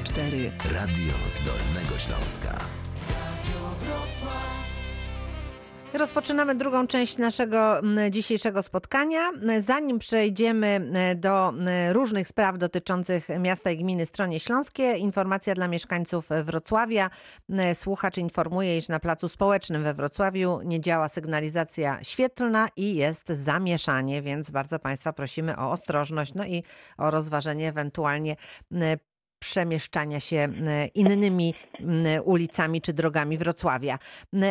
24. 0.00 0.52
Radio 0.74 1.12
z 1.28 1.38
Dolnego 1.38 1.98
Śląska. 1.98 2.58
Rozpoczynamy 5.92 6.54
drugą 6.54 6.86
część 6.86 7.18
naszego 7.18 7.80
dzisiejszego 8.10 8.62
spotkania. 8.62 9.20
Zanim 9.60 9.98
przejdziemy 9.98 10.90
do 11.16 11.52
różnych 11.92 12.28
spraw 12.28 12.58
dotyczących 12.58 13.28
miasta 13.40 13.70
i 13.70 13.76
gminy 13.76 14.06
Stronie 14.06 14.40
Śląskie, 14.40 14.92
informacja 14.92 15.54
dla 15.54 15.68
mieszkańców 15.68 16.28
Wrocławia. 16.44 17.10
Słuchacz 17.74 18.18
informuje, 18.18 18.78
iż 18.78 18.88
na 18.88 19.00
placu 19.00 19.28
społecznym 19.28 19.82
we 19.82 19.94
Wrocławiu 19.94 20.60
nie 20.64 20.80
działa 20.80 21.08
sygnalizacja 21.08 21.98
świetlna 22.02 22.68
i 22.76 22.94
jest 22.94 23.28
zamieszanie, 23.28 24.22
więc 24.22 24.50
bardzo 24.50 24.78
Państwa 24.78 25.12
prosimy 25.12 25.56
o 25.56 25.70
ostrożność, 25.70 26.34
no 26.34 26.44
i 26.44 26.62
o 26.98 27.10
rozważenie 27.10 27.68
ewentualnie 27.68 28.36
przemieszczania 29.44 30.20
się 30.20 30.48
innymi 30.94 31.54
ulicami 32.24 32.80
czy 32.80 32.92
drogami 32.92 33.38
Wrocławia. 33.38 33.98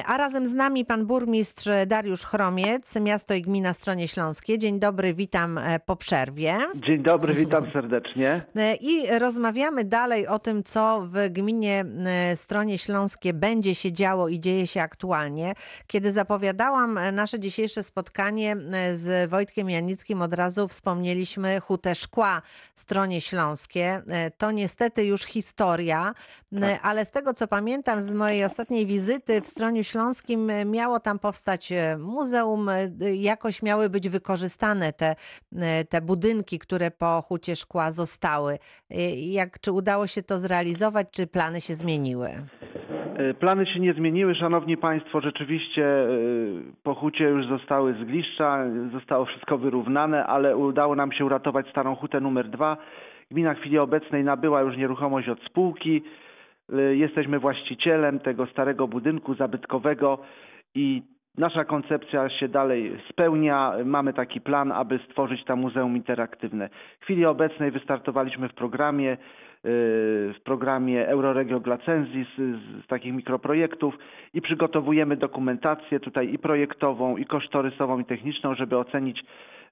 A 0.05 0.17
razem 0.17 0.47
z 0.47 0.53
nami 0.53 0.85
pan 0.85 1.05
burmistrz 1.05 1.69
Dariusz 1.87 2.23
Chromiec, 2.23 2.95
miasto 3.01 3.33
i 3.33 3.41
gmina 3.41 3.73
Stronie 3.73 4.07
Śląskie. 4.07 4.57
Dzień 4.57 4.79
dobry, 4.79 5.13
witam 5.13 5.57
e, 5.57 5.79
po 5.79 5.95
przerwie. 5.95 6.57
Dzień 6.75 7.03
dobry, 7.03 7.33
witam 7.33 7.71
serdecznie. 7.73 8.41
E, 8.55 8.75
I 8.75 9.19
rozmawiamy 9.19 9.83
dalej 9.83 10.27
o 10.27 10.39
tym, 10.39 10.63
co 10.63 11.07
w 11.07 11.29
gminie 11.29 11.85
Stronie 12.35 12.77
Śląskie 12.77 13.33
będzie 13.33 13.75
się 13.75 13.91
działo 13.91 14.27
i 14.27 14.39
dzieje 14.39 14.67
się 14.67 14.81
aktualnie. 14.81 15.53
Kiedy 15.87 16.11
zapowiadałam 16.11 16.97
e, 16.97 17.11
nasze 17.11 17.39
dzisiejsze 17.39 17.83
spotkanie 17.83 18.55
z 18.93 19.29
Wojtkiem 19.29 19.69
Janickim, 19.69 20.21
od 20.21 20.33
razu 20.33 20.67
wspomnieliśmy 20.67 21.59
Hutę 21.59 21.95
Szkła 21.95 22.41
Stronie 22.75 23.21
Śląskie. 23.21 24.01
To 24.37 24.51
niestety 24.51 24.82
już 24.97 25.23
historia, 25.23 26.13
e, 26.61 26.79
ale 26.81 27.05
z 27.05 27.11
tego 27.11 27.33
co 27.33 27.47
pamiętam 27.47 28.01
z 28.01 28.13
mojej 28.13 28.45
ostatniej 28.45 28.85
wizyty 28.85 29.41
w 29.41 29.47
Stroniu 29.47 29.83
Śląskim 29.83 30.51
miało 30.65 30.99
tam 30.99 31.19
powstać 31.19 31.71
e, 31.71 31.97
muzeum, 31.97 32.69
e, 32.69 32.89
jakoś 33.15 33.63
miały 33.63 33.89
być 33.89 34.09
wykorzystane 34.09 34.93
te, 34.93 35.15
te 35.89 36.01
budynki, 36.01 36.59
które 36.59 36.91
po 36.91 37.21
Hucie 37.21 37.55
Szkła 37.55 37.91
zostały. 37.91 38.53
E, 38.91 39.15
Jak, 39.15 39.59
czy 39.59 39.71
udało 39.71 40.07
się 40.07 40.23
to 40.23 40.39
zrealizować, 40.39 41.07
czy 41.11 41.27
plany 41.27 41.61
się 41.61 41.73
zmieniły? 41.73 42.29
Plany 43.39 43.65
się 43.65 43.79
nie 43.79 43.93
zmieniły, 43.93 44.35
szanowni 44.35 44.77
państwo. 44.77 45.21
Rzeczywiście 45.21 46.07
po 46.83 46.95
hucie 46.95 47.23
już 47.23 47.47
zostały 47.47 47.93
zgliszcza, 48.03 48.65
zostało 48.91 49.25
wszystko 49.25 49.57
wyrównane, 49.57 50.25
ale 50.25 50.57
udało 50.57 50.95
nam 50.95 51.11
się 51.11 51.25
uratować 51.25 51.69
starą 51.69 51.95
hutę 51.95 52.19
numer 52.19 52.49
dwa. 52.49 52.77
Gmina 53.33 53.53
w 53.53 53.57
chwili 53.57 53.77
obecnej 53.79 54.23
nabyła 54.23 54.61
już 54.61 54.77
nieruchomość 54.77 55.29
od 55.29 55.43
spółki. 55.43 56.03
E, 56.73 56.95
Jesteśmy 56.95 57.39
właścicielem 57.39 58.19
tego 58.19 58.45
starego 58.45 58.87
budynku 58.87 59.35
zabytkowego 59.35 60.17
i 60.75 61.01
nasza 61.37 61.65
koncepcja 61.65 62.29
się 62.29 62.47
dalej 62.47 62.97
spełnia. 63.09 63.73
Mamy 63.85 64.13
taki 64.13 64.41
plan, 64.41 64.71
aby 64.71 64.99
stworzyć 65.09 65.43
tam 65.43 65.59
muzeum 65.59 65.95
interaktywne. 65.95 66.69
W 66.99 67.03
chwili 67.03 67.25
obecnej 67.25 67.71
wystartowaliśmy 67.71 68.49
w 68.49 68.53
programie 68.53 69.17
w 69.65 70.35
programie 70.43 71.07
Euroregio 71.07 71.59
Glacensis 71.59 72.27
z, 72.37 72.83
z 72.83 72.87
takich 72.87 73.13
mikroprojektów 73.13 73.97
i 74.33 74.41
przygotowujemy 74.41 75.17
dokumentację 75.17 75.99
tutaj 75.99 76.33
i 76.33 76.39
projektową, 76.39 77.17
i 77.17 77.25
kosztorysową, 77.25 77.99
i 77.99 78.05
techniczną, 78.05 78.55
żeby 78.55 78.77
ocenić 78.77 79.23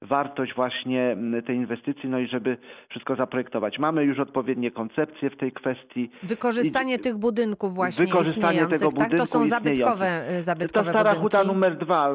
wartość 0.01 0.55
właśnie 0.55 1.17
tej 1.45 1.55
inwestycji, 1.55 2.09
no 2.09 2.19
i 2.19 2.27
żeby 2.27 2.57
wszystko 2.89 3.15
zaprojektować. 3.15 3.79
Mamy 3.79 4.03
już 4.03 4.19
odpowiednie 4.19 4.71
koncepcje 4.71 5.29
w 5.29 5.37
tej 5.37 5.51
kwestii. 5.51 6.09
Wykorzystanie 6.23 6.95
I- 6.95 6.99
tych 6.99 7.17
budynków 7.17 7.73
właśnie 7.75 8.05
Wykorzystanie 8.05 8.59
tego 8.59 8.91
tak? 8.91 8.95
To 8.95 9.03
budynku 9.03 9.25
są 9.25 9.45
zabytkowe, 9.45 10.05
e, 10.05 10.43
zabytkowe 10.43 10.85
Ta 10.85 10.89
stara 10.99 11.09
budynki. 11.13 11.25
Mhm. 11.25 11.43
huta 11.45 11.53
numer 11.53 11.77
dwa. 11.77 12.09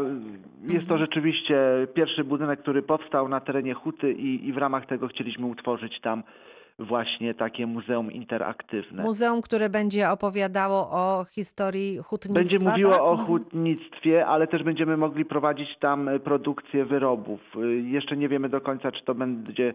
Jest 0.68 0.86
to 0.88 0.98
rzeczywiście 0.98 1.56
pierwszy 1.94 2.24
budynek, 2.24 2.60
który 2.60 2.82
powstał 2.82 3.28
na 3.28 3.40
terenie 3.40 3.74
huty 3.74 4.12
i, 4.12 4.48
i 4.48 4.52
w 4.52 4.56
ramach 4.56 4.86
tego 4.86 5.08
chcieliśmy 5.08 5.46
utworzyć 5.46 6.00
tam 6.00 6.22
właśnie 6.78 7.34
takie 7.34 7.66
muzeum 7.66 8.12
interaktywne. 8.12 9.02
Muzeum, 9.02 9.42
które 9.42 9.68
będzie 9.70 10.10
opowiadało 10.10 10.90
o 10.90 11.24
historii 11.30 11.98
hutnictwa. 11.98 12.40
Będzie 12.40 12.58
mówiło 12.58 12.92
tak? 12.92 13.00
o 13.00 13.16
hutnictwie, 13.16 14.26
ale 14.26 14.46
też 14.46 14.62
będziemy 14.62 14.96
mogli 14.96 15.24
prowadzić 15.24 15.68
tam 15.80 16.08
e, 16.08 16.18
produkcję 16.18 16.84
wyrobów. 16.84 17.40
Y, 17.56 17.80
Jeszcze 17.80 18.16
nie 18.16 18.28
wiemy 18.28 18.48
do 18.48 18.60
końca, 18.60 18.92
czy 18.92 19.04
to 19.04 19.14
będzie 19.14 19.74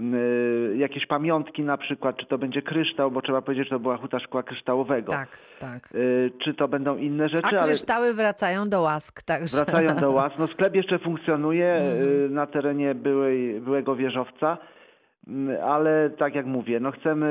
y, 0.00 0.76
jakieś 0.76 1.06
pamiątki 1.06 1.62
na 1.62 1.76
przykład, 1.76 2.16
czy 2.16 2.26
to 2.26 2.38
będzie 2.38 2.62
kryształ, 2.62 3.10
bo 3.10 3.22
trzeba 3.22 3.42
powiedzieć, 3.42 3.64
że 3.68 3.70
to 3.70 3.80
była 3.80 3.96
huta 3.96 4.20
szkła 4.20 4.42
kryształowego. 4.42 5.12
Tak, 5.12 5.38
tak. 5.58 5.88
Czy 6.44 6.54
to 6.54 6.68
będą 6.68 6.96
inne 6.96 7.24
A 7.24 7.28
rzeczy, 7.28 7.58
ale 7.58 7.66
kryształy 7.66 8.14
wracają 8.14 8.68
do 8.68 8.80
łask, 8.80 9.22
także. 9.22 9.56
wracają 9.56 9.96
do 9.96 10.10
łaz. 10.10 10.32
No 10.38 10.46
sklep 10.46 10.74
jeszcze 10.74 10.98
funkcjonuje 10.98 11.82
y, 12.26 12.28
na 12.40 12.46
terenie 12.46 12.94
byłej, 12.94 13.60
byłego 13.60 13.96
wieżowca. 13.96 14.58
Mm, 15.28 15.56
Ale 15.64 16.10
tak 16.10 16.34
jak 16.34 16.46
mówię, 16.46 16.80
no 16.80 16.90
chcemy 16.90 17.26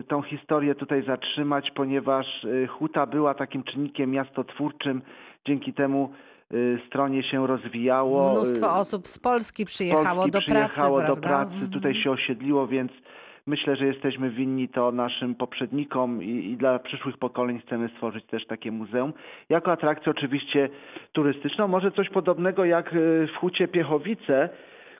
y, 0.00 0.02
tą 0.08 0.22
historię 0.22 0.74
tutaj 0.74 1.02
zatrzymać, 1.04 1.70
ponieważ 1.70 2.44
y, 2.44 2.66
huta 2.66 3.06
była 3.06 3.34
takim 3.34 3.62
czynnikiem 3.62 4.10
miastotwórczym. 4.10 5.02
Dzięki 5.46 5.72
temu 5.72 6.12
y, 6.54 6.78
stronie 6.86 7.22
się 7.22 7.46
rozwijało. 7.46 8.32
Mnóstwo 8.32 8.76
osób 8.76 9.08
z 9.08 9.18
Polski 9.18 9.64
przyjechało 9.64 10.04
Polski 10.22 10.30
do 10.30 10.40
przyjechało 10.40 10.96
pracy, 10.98 11.08
do 11.14 11.16
prawda? 11.16 11.28
pracy, 11.28 11.54
Mhm. 11.54 11.70
tutaj 11.70 11.94
się 11.94 12.10
osiedliło, 12.10 12.66
więc 12.66 12.92
myślę, 13.46 13.76
że 13.76 13.86
jesteśmy 13.86 14.30
winni 14.30 14.68
to 14.68 14.92
naszym 14.92 15.34
poprzednikom 15.34 16.22
i, 16.22 16.28
i 16.50 16.56
dla 16.56 16.78
przyszłych 16.78 17.18
pokoleń 17.18 17.60
chcemy 17.66 17.88
stworzyć 17.88 18.24
też 18.26 18.46
takie 18.46 18.72
muzeum. 18.72 19.12
Jako 19.48 19.72
atrakcję 19.72 20.10
oczywiście 20.12 20.68
turystyczną, 21.12 21.68
może 21.68 21.92
coś 21.92 22.08
podobnego 22.10 22.64
jak 22.64 22.90
w 23.34 23.36
Hucie 23.40 23.68
Piechowice, 23.68 24.48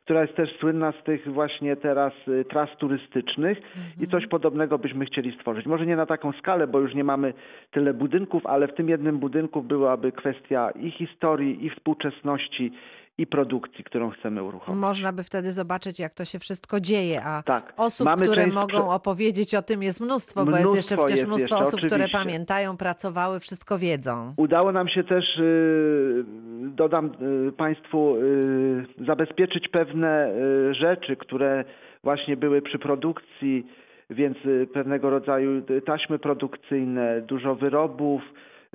która 0.05 0.23
jest 0.23 0.35
też 0.35 0.57
słynna 0.59 0.93
z 0.93 1.05
tych 1.05 1.33
właśnie 1.33 1.77
teraz 1.77 2.13
y, 2.29 2.45
tras 2.45 2.77
turystycznych 2.79 3.59
i 4.01 4.09
coś 4.09 4.27
podobnego 4.27 4.79
byśmy 4.79 5.05
chcieli 5.05 5.33
stworzyć. 5.33 5.67
Może 5.67 5.87
nie 5.87 5.97
na 5.97 6.07
taką 6.07 6.33
skalę, 6.33 6.67
bo 6.67 6.81
już 6.81 6.95
nie 6.95 7.05
mamy 7.05 7.35
tyle 7.71 7.95
budynków, 7.95 8.47
ale 8.47 8.69
w 8.69 8.75
tym 8.75 8.89
jednym 8.89 9.19
budynku 9.19 9.63
byłaby 9.63 10.13
kwestia 10.13 10.71
i 10.71 10.91
historii, 10.91 11.67
i 11.67 11.71
współczesności, 11.71 12.73
i 13.19 13.27
produkcji, 13.27 13.85
którą 13.85 14.11
chcemy 14.11 14.43
uruchomić. 14.43 14.81
Można 14.81 15.13
by 15.13 15.25
wtedy 15.25 15.53
zobaczyć, 15.53 15.99
jak 15.99 16.15
to 16.15 16.25
się 16.25 16.39
wszystko 16.39 16.81
dzieje, 16.81 17.23
a 17.25 17.43
Tak. 17.43 17.73
osób, 17.77 18.05
Mamy 18.05 18.23
które 18.27 18.43
część 18.43 18.55
mogą 18.55 18.91
opowiedzieć 18.91 19.55
o 19.55 19.63
tym 19.63 19.83
jest 19.83 20.01
mnóstwo, 20.01 20.45
bo 20.45 20.51
jest 20.51 20.63
Mnóstwo 20.63 20.77
jeszcze 20.77 20.97
przecież 20.97 21.17
jest 21.17 21.27
mnóstwo 21.29 21.55
jeszcze, 21.55 21.69
osób, 21.69 21.81
które 21.81 22.05
oczywiście. 22.05 22.19
pamiętają, 22.19 22.77
pracowały, 22.77 23.41
wszystko 23.41 23.79
wiedzą. 23.79 24.35
Udało 24.37 24.73
nam 24.73 24.89
się 24.89 25.05
też, 25.05 25.25
y, 25.39 26.25
dodam 26.61 27.11
y, 27.49 27.53
Państwu, 27.53 28.17
y, 28.17 29.05
zabezpieczyć 29.07 29.69
pewne 29.69 30.35
rzeczy, 30.73 31.17
które 31.17 31.65
właśnie 32.03 32.37
były 32.37 32.63
przy 32.63 32.79
produkcji, 32.79 33.67
więc 34.11 34.37
pewnego 34.75 35.11
rodzaju 35.11 35.63
taśmy 35.87 36.19
produkcyjne, 36.19 37.21
dużo 37.21 37.55
wyrobów, 37.55 38.23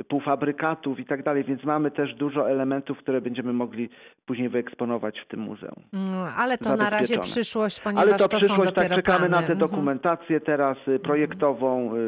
półfabrykatów 0.08 1.00
i 1.00 1.06
tak 1.06 1.24
dalej, 1.24 1.44
więc 1.44 1.64
mamy 1.64 1.92
też 1.92 2.16
dużo 2.16 2.50
elementów, 2.52 2.98
które 2.98 3.22
będziemy 3.22 3.54
mogli 3.54 3.90
później 4.26 4.50
wyeksponować 4.50 5.20
w 5.20 5.28
tym 5.28 5.40
muzeum. 5.40 5.76
Mm, 5.94 6.28
Ale 6.38 6.58
to 6.58 6.76
na 6.76 6.90
razie 6.90 7.20
przyszłość, 7.20 7.80
ponieważ 7.80 8.04
Ale 8.06 8.18
to, 8.18 8.28
to, 8.28 8.38
przyszłość, 8.38 8.74
tak 8.74 8.90
czekamy 8.90 9.02
plany. 9.02 9.30
na 9.30 9.38
tę 9.38 9.54
Mhm. 9.54 9.60
dokumentację 9.60 10.40
teraz 10.42 10.78
y, 10.88 11.00
projektową 11.00 11.96
y, 11.96 12.00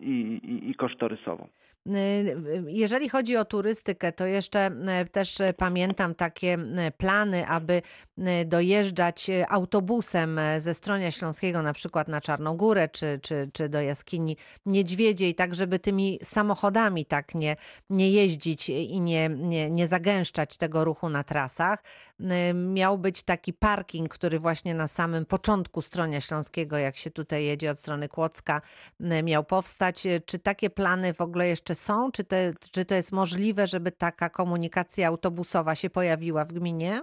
i, 0.00 0.40
i, 0.44 0.70
i 0.70 0.74
kosztorysową. 0.74 1.48
Y, 1.86 2.64
Jeżeli 2.66 3.08
chodzi 3.08 3.36
o 3.36 3.44
turystykę, 3.44 4.12
to 4.12 4.26
jeszcze 4.26 4.70
y, 5.02 5.08
też 5.08 5.40
y, 5.40 5.54
pamiętam 5.56 6.14
takie 6.14 6.58
y, 6.88 6.90
plany, 6.90 7.46
aby 7.46 7.82
y, 8.18 8.44
dojeżdżać 8.44 9.30
y, 9.30 9.48
autobusem 9.48 10.38
y, 10.38 10.60
ze 10.60 10.74
Stronia 10.74 11.10
Śląskiego 11.10 11.62
na 11.62 11.72
przykład 11.72 12.08
na 12.08 12.20
Czarną 12.20 12.56
Górę 12.56 12.88
czy, 12.88 13.20
czy, 13.22 13.50
czy 13.52 13.68
do 13.68 13.80
jaskini 13.80 14.36
Niedźwiedziej, 14.66 15.34
tak 15.34 15.54
żeby 15.54 15.78
tymi 15.78 16.18
samochodami 16.22 17.06
tak 17.06 17.34
nie, 17.34 17.56
nie 17.90 18.10
jeździć 18.10 18.68
i 18.68 19.00
nie, 19.00 19.28
nie, 19.28 19.70
nie 19.70 19.88
zagęszczać 19.88 20.56
tego 20.56 20.84
ruchu 20.84 21.08
na 21.08 21.24
trasach. 21.24 21.82
Y, 22.20 22.54
Miał 22.54 22.98
być 22.98 23.22
taki 23.24 23.52
parking, 23.52 24.08
który 24.08 24.38
właśnie 24.38 24.74
na 24.74 24.86
samym 24.86 25.26
początku 25.26 25.82
Stronia 25.82 26.20
Śląskiego, 26.20 26.78
jak 26.78 26.96
się 26.96 27.10
tutaj 27.10 27.44
jedzie 27.44 27.70
od 27.70 27.78
strony 27.78 28.08
Kłodzka, 28.08 28.60
y, 29.00 29.22
miał 29.22 29.44
powstać. 29.44 30.06
Y, 30.06 30.20
Czy 30.26 30.38
takie 30.38 30.70
plany 30.70 31.14
w 31.14 31.20
ogóle 31.20 31.48
jeszcze 31.48 31.74
są? 31.74 32.12
Czy, 32.12 32.24
te, 32.24 32.52
czy 32.72 32.84
to 32.84 32.94
jest 32.94 33.12
możliwe, 33.12 33.66
żeby 33.66 33.92
taka 33.92 34.30
komunikacja 34.30 35.08
autobusowa 35.08 35.74
się 35.74 35.90
pojawiła 35.90 36.44
w 36.44 36.52
gminie? 36.52 37.00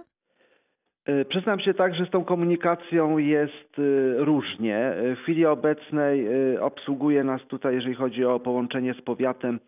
Przyznam 1.28 1.60
się 1.60 1.74
tak, 1.74 1.94
że 1.94 2.06
z 2.06 2.10
tą 2.10 2.24
komunikacją 2.24 3.18
jest 3.18 3.72
różnie. 4.16 4.94
W 5.16 5.22
chwili 5.22 5.46
obecnej 5.46 6.26
obsługuje 6.58 7.24
nas 7.24 7.40
tutaj, 7.48 7.74
jeżeli 7.74 7.94
chodzi 7.94 8.24
o 8.24 8.40
połączenie 8.40 8.94
z 8.94 9.02
powiatem, 9.02 9.60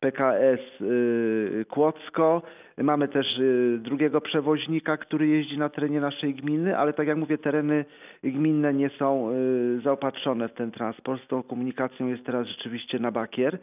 PKS 0.00 0.60
y, 0.80 1.64
Kłodzko. 1.68 2.42
Mamy 2.78 3.08
też 3.08 3.38
y, 3.38 3.78
drugiego 3.82 4.20
przewoźnika, 4.20 4.96
który 4.96 5.26
jeździ 5.26 5.58
na 5.58 5.68
terenie 5.68 6.00
naszej 6.00 6.34
gminy, 6.34 6.78
ale 6.78 6.92
tak 6.92 7.06
jak 7.06 7.16
mówię, 7.16 7.38
tereny 7.38 7.84
gminne 8.24 8.74
nie 8.74 8.90
są 8.90 9.30
y, 9.30 9.80
zaopatrzone 9.80 10.48
w 10.48 10.52
ten 10.52 10.70
transport. 10.70 11.24
Z 11.24 11.26
tą 11.26 11.42
komunikacją 11.42 12.06
jest 12.06 12.24
teraz 12.24 12.46
rzeczywiście 12.46 12.98
na 12.98 13.10
bakier. 13.10 13.58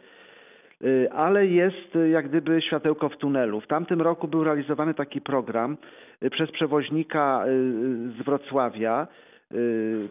Ale 1.14 1.46
jest 1.46 1.98
jak 2.10 2.28
gdyby 2.28 2.62
światełko 2.62 3.08
w 3.08 3.16
tunelu. 3.16 3.60
W 3.60 3.66
tamtym 3.66 4.02
roku 4.02 4.28
był 4.28 4.44
realizowany 4.44 4.94
taki 4.94 5.20
program 5.20 5.76
przez 6.30 6.50
przewoźnika 6.50 7.44
z 8.18 8.22
Wrocławia, 8.24 9.06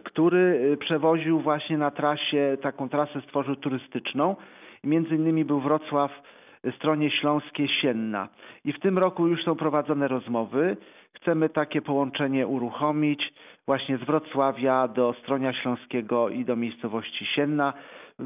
który 0.04 0.76
przewoził 0.80 1.40
właśnie 1.40 1.78
na 1.78 1.90
trasie, 1.90 2.56
taką 2.60 2.88
trasę 2.88 3.20
stworzył 3.20 3.56
turystyczną. 3.56 4.36
Między 4.84 5.14
innymi 5.14 5.44
był 5.44 5.60
Wrocław, 5.60 6.22
y, 6.64 6.72
stronie 6.72 7.10
śląskie 7.10 7.68
Sienna. 7.68 8.28
I 8.64 8.72
w 8.72 8.80
tym 8.80 8.98
roku 8.98 9.28
już 9.28 9.44
są 9.44 9.56
prowadzone 9.56 10.08
rozmowy. 10.08 10.76
Chcemy 11.12 11.48
takie 11.48 11.82
połączenie 11.82 12.46
uruchomić 12.46 13.32
właśnie 13.66 13.98
z 13.98 14.00
Wrocławia 14.00 14.88
do 14.88 15.14
Stronia 15.22 15.52
Śląskiego 15.52 16.28
i 16.28 16.44
do 16.44 16.56
miejscowości 16.56 17.26
Sienna 17.26 17.72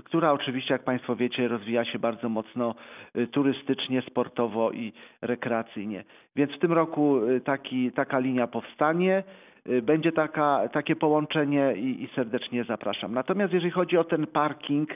która 0.04 0.32
oczywiście, 0.32 0.74
jak 0.74 0.84
Państwo 0.84 1.16
wiecie, 1.16 1.48
rozwija 1.48 1.84
się 1.84 1.98
bardzo 1.98 2.28
mocno 2.28 2.74
y, 3.16 3.26
turystycznie, 3.26 4.02
sportowo 4.02 4.72
i 4.72 4.92
rekreacyjnie. 5.20 6.04
Więc 6.36 6.52
w 6.52 6.58
tym 6.58 6.72
roku 6.72 7.26
y, 7.28 7.40
taki, 7.40 7.92
taka 7.92 8.18
linia 8.18 8.46
powstanie. 8.46 9.22
Będzie 9.82 10.12
taka, 10.12 10.68
takie 10.72 10.96
połączenie 10.96 11.74
i, 11.76 12.02
i 12.02 12.08
serdecznie 12.14 12.64
zapraszam. 12.64 13.14
Natomiast 13.14 13.52
jeżeli 13.52 13.70
chodzi 13.70 13.98
o 13.98 14.04
ten 14.04 14.26
parking, 14.26 14.90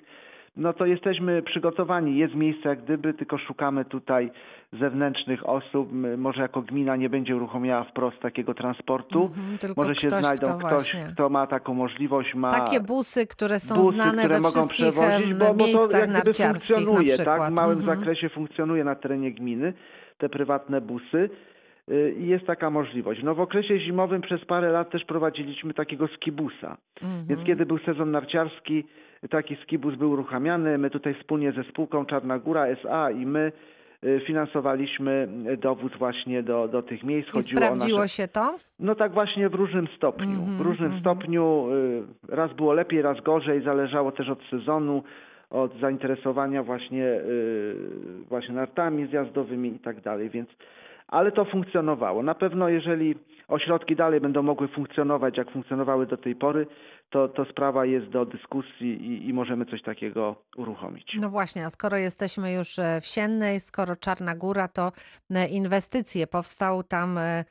no 0.56 0.72
to 0.72 0.86
jesteśmy 0.86 1.42
przygotowani. 1.42 2.18
Jest 2.18 2.34
miejsce 2.34 2.68
jak 2.68 2.84
gdyby, 2.84 3.14
tylko 3.14 3.38
szukamy 3.38 3.84
tutaj 3.84 4.30
zewnętrznych 4.72 5.48
osób. 5.48 5.88
Może 6.16 6.42
jako 6.42 6.62
gmina 6.62 6.96
nie 6.96 7.10
będzie 7.10 7.36
uruchomiała 7.36 7.84
wprost 7.84 8.20
takiego 8.20 8.54
transportu. 8.54 9.22
Mhm, 9.22 9.58
tylko 9.58 9.82
Może 9.82 9.94
się 9.94 10.08
ktoś, 10.08 10.20
znajdą 10.24 10.46
kto 10.46 10.58
ktoś, 10.58 10.70
właśnie- 10.92 11.12
kto 11.12 11.28
ma 11.28 11.46
taką 11.46 11.74
możliwość, 11.74 12.34
ma 12.34 12.50
Takie 12.50 12.80
busy, 12.80 13.26
które 13.26 13.60
są 13.60 13.74
busy, 13.74 13.96
znane 13.96 14.18
które 14.18 14.34
we 14.34 14.40
mogą 14.40 14.68
przewozić, 14.68 15.34
bo, 15.34 15.54
bo 15.54 15.88
to 15.88 15.98
jak 15.98 16.10
gdyby 16.10 16.32
funkcjonuje, 16.34 17.16
tak? 17.18 17.42
W 17.42 17.50
małym 17.54 17.78
Mhm. 17.78 17.98
zakresie 17.98 18.28
funkcjonuje 18.28 18.84
na 18.84 18.94
terenie 18.94 19.32
gminy 19.32 19.72
te 20.18 20.28
prywatne 20.28 20.80
busy 20.80 21.30
y, 21.90 22.14
i 22.18 22.26
jest 22.26 22.46
taka 22.46 22.70
możliwość. 22.70 23.20
No 23.22 23.34
w 23.34 23.40
okresie 23.40 23.80
zimowym 23.80 24.22
przez 24.22 24.44
parę 24.44 24.70
lat 24.70 24.90
też 24.90 25.04
prowadziliśmy 25.04 25.74
takiego 25.74 26.08
skibusa. 26.08 26.76
Mhm. 27.02 27.26
Więc 27.26 27.46
kiedy 27.46 27.66
był 27.66 27.78
sezon 27.78 28.10
narciarski, 28.10 28.84
taki 29.30 29.56
skibus 29.62 29.94
był 29.94 30.10
uruchamiany. 30.10 30.78
My 30.78 30.90
tutaj 30.90 31.14
wspólnie 31.14 31.52
ze 31.52 31.64
spółką 31.64 32.06
Czarna 32.06 32.38
Góra 32.38 32.66
S.A. 32.66 33.10
i 33.10 33.26
my 33.26 33.52
y, 34.04 34.20
finansowaliśmy 34.26 35.28
dowóz 35.58 35.92
właśnie 35.98 36.42
do, 36.42 36.68
do 36.68 36.82
tych 36.82 37.02
miejsc. 37.02 37.28
I 37.34 37.42
sprawdziło 37.42 38.00
nasze... 38.00 38.16
się 38.16 38.28
to? 38.28 38.58
No 38.80 38.94
tak 38.94 39.12
właśnie 39.12 39.48
w 39.48 39.54
różnym 39.54 39.88
stopniu. 39.96 40.38
Mhm, 40.40 40.58
w 40.58 40.60
różnym 40.60 40.92
mhm. 40.92 41.00
stopniu 41.00 41.68
y, 42.30 42.36
raz 42.36 42.52
było 42.52 42.72
lepiej, 42.72 43.02
raz 43.02 43.20
gorzej, 43.20 43.62
zależało 43.62 44.12
też 44.12 44.28
od 44.28 44.42
sezonu, 44.50 45.02
od 45.50 45.80
zainteresowania 45.80 46.62
właśnie, 46.62 47.04
y, 47.04 47.76
właśnie 48.28 48.54
nartami 48.54 49.06
zjazdowymi 49.06 49.68
i 49.68 49.78
tak 49.78 50.00
dalej, 50.00 50.30
więc 50.30 50.48
ale 51.08 51.32
to 51.32 51.44
funkcjonowało. 51.44 52.22
Na 52.22 52.34
pewno 52.34 52.68
jeżeli 52.68 53.14
ośrodki 53.48 53.96
dalej 53.96 54.20
będą 54.20 54.42
mogły 54.42 54.68
funkcjonować, 54.68 55.36
jak 55.36 55.50
funkcjonowały 55.50 56.06
do 56.06 56.16
tej 56.16 56.36
pory, 56.36 56.66
to, 57.10 57.28
to 57.28 57.44
sprawa 57.44 57.86
jest 57.86 58.06
do 58.06 58.26
dyskusji 58.26 58.88
i, 59.06 59.28
i 59.28 59.32
możemy 59.32 59.66
coś 59.66 59.82
takiego 59.82 60.36
uruchomić. 60.56 61.16
No 61.20 61.30
właśnie, 61.30 61.64
a 61.64 61.70
skoro 61.70 61.96
jesteśmy 61.96 62.52
już 62.52 62.78
e, 62.78 63.00
w 63.00 63.06
Siennej, 63.06 63.60
skoro 63.60 63.96
Czarna 63.96 64.36
Góra, 64.36 64.68
to 64.68 64.92
e, 65.30 65.48
inwestycje. 65.48 66.26
Powstał 66.26 66.82
tam 66.82 67.18
e, 67.18 67.44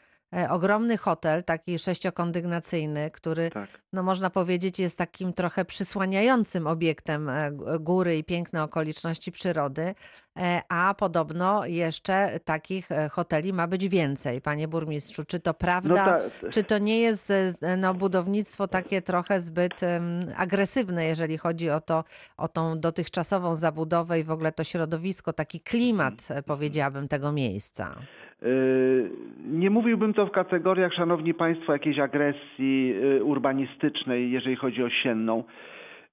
ogromny 0.50 0.98
hotel, 0.98 1.44
taki 1.44 1.80
sześciokondygnacyjny, 1.80 3.12
który, 3.12 3.50
Tak. 3.50 3.70
no 3.94 4.04
można 4.04 4.30
powiedzieć, 4.30 4.80
jest 4.80 4.98
takim 4.98 5.34
trochę 5.34 5.66
przysłaniającym 5.66 6.68
obiektem 6.68 7.30
e, 7.30 7.52
góry 7.80 8.18
i 8.18 8.24
piękne 8.24 8.64
okoliczności 8.64 9.32
przyrody. 9.32 9.96
E, 10.40 10.62
A 10.70 10.94
podobno 10.94 11.66
jeszcze 11.66 12.40
takich 12.46 12.92
e, 12.92 13.10
hoteli 13.10 13.54
ma 13.54 13.68
być 13.68 13.90
więcej, 13.90 14.42
panie 14.42 14.68
burmistrzu. 14.68 15.26
Czy 15.26 15.40
to 15.40 15.54
prawda? 15.54 16.06
No 16.06 16.06
ta, 16.42 16.50
Czy 16.50 16.64
to 16.64 16.78
nie 16.78 17.00
jest 17.00 17.32
e, 17.32 17.78
no, 17.78 17.94
budownictwo 17.94 18.68
takie 18.68 19.02
trochę 19.02 19.42
zbyt 19.42 19.84
em, 19.84 20.04
agresywne, 20.38 21.06
jeżeli 21.06 21.38
chodzi 21.38 21.70
o, 21.70 21.82
to, 21.82 22.04
o 22.38 22.48
tą 22.48 22.80
dotychczasową 22.80 23.56
zabudowę 23.56 24.20
i 24.20 24.24
w 24.24 24.32
ogóle 24.32 24.52
to 24.52 24.64
środowisko, 24.64 25.34
taki 25.34 25.60
klimat, 25.60 26.14
e, 26.30 26.44
powiedziałabym, 26.44 27.08
tego 27.08 27.32
miejsca? 27.32 27.96
Yy, 28.42 29.10
Nie 29.52 29.70
mówiłbym 29.70 30.14
to 30.14 30.26
w 30.26 30.32
kategoriach, 30.32 30.94
szanowni 30.94 31.34
państwo, 31.34 31.74
jakiejś 31.74 32.00
agresji 32.00 32.88
yy, 32.88 33.24
urbanistycznej, 33.24 34.32
jeżeli 34.32 34.56
chodzi 34.56 34.84
o 34.84 34.90
sienną. 34.90 35.44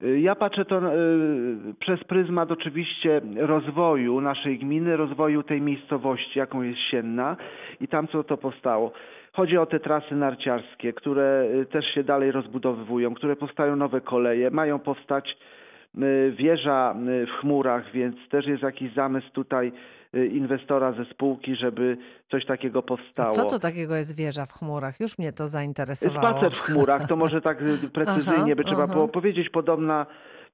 Yy, 0.01 0.19
Ja 0.19 0.35
patrzę 0.35 0.65
to 0.65 0.81
przez 1.79 2.03
pryzmat 2.03 2.51
oczywiście 2.51 3.21
rozwoju 3.35 4.21
naszej 4.21 4.57
gminy, 4.59 4.97
rozwoju 4.97 5.43
tej 5.43 5.61
miejscowości, 5.61 6.39
jaką 6.39 6.61
jest 6.61 6.79
Sienna 6.79 7.37
i 7.81 7.87
tam 7.87 8.07
co 8.07 8.23
to 8.23 8.37
powstało. 8.37 8.91
Chodzi 9.33 9.57
o 9.57 9.65
te 9.65 9.79
trasy 9.79 10.15
narciarskie, 10.15 10.93
które 10.93 11.47
też 11.71 11.85
się 11.85 12.03
dalej 12.03 12.31
rozbudowywują, 12.31 13.13
które 13.13 13.35
powstają 13.35 13.75
nowe 13.75 14.01
koleje, 14.01 14.51
mają 14.51 14.79
powstać 14.79 15.37
wieża 16.31 16.95
w 17.27 17.31
chmurach, 17.41 17.91
więc 17.91 18.15
też 18.29 18.47
jest 18.47 18.63
jakiś 18.63 18.93
zamysł 18.93 19.31
tutaj 19.31 19.71
inwestora 20.13 20.91
ze 20.91 21.05
spółki, 21.05 21.55
żeby 21.55 21.97
coś 22.31 22.45
takiego 22.45 22.81
powstało. 22.83 23.31
co 23.31 23.45
to 23.45 23.59
takiego 23.59 23.95
jest 23.95 24.15
wieża 24.17 24.45
w 24.45 24.51
chmurach? 24.51 24.99
Już 24.99 25.17
mnie 25.17 25.33
to 25.33 25.47
zainteresowało. 25.47 26.27
Spacer 26.29 26.51
w 26.51 26.59
chmurach, 26.59 27.07
to 27.07 27.15
może 27.15 27.41
tak 27.41 27.61
y, 27.61 27.89
precyzyjnie 27.99 28.55
by 28.55 28.63
trzeba 28.63 28.87
było 28.87 29.07
powiedzieć. 29.07 29.49
Podobna 29.49 30.05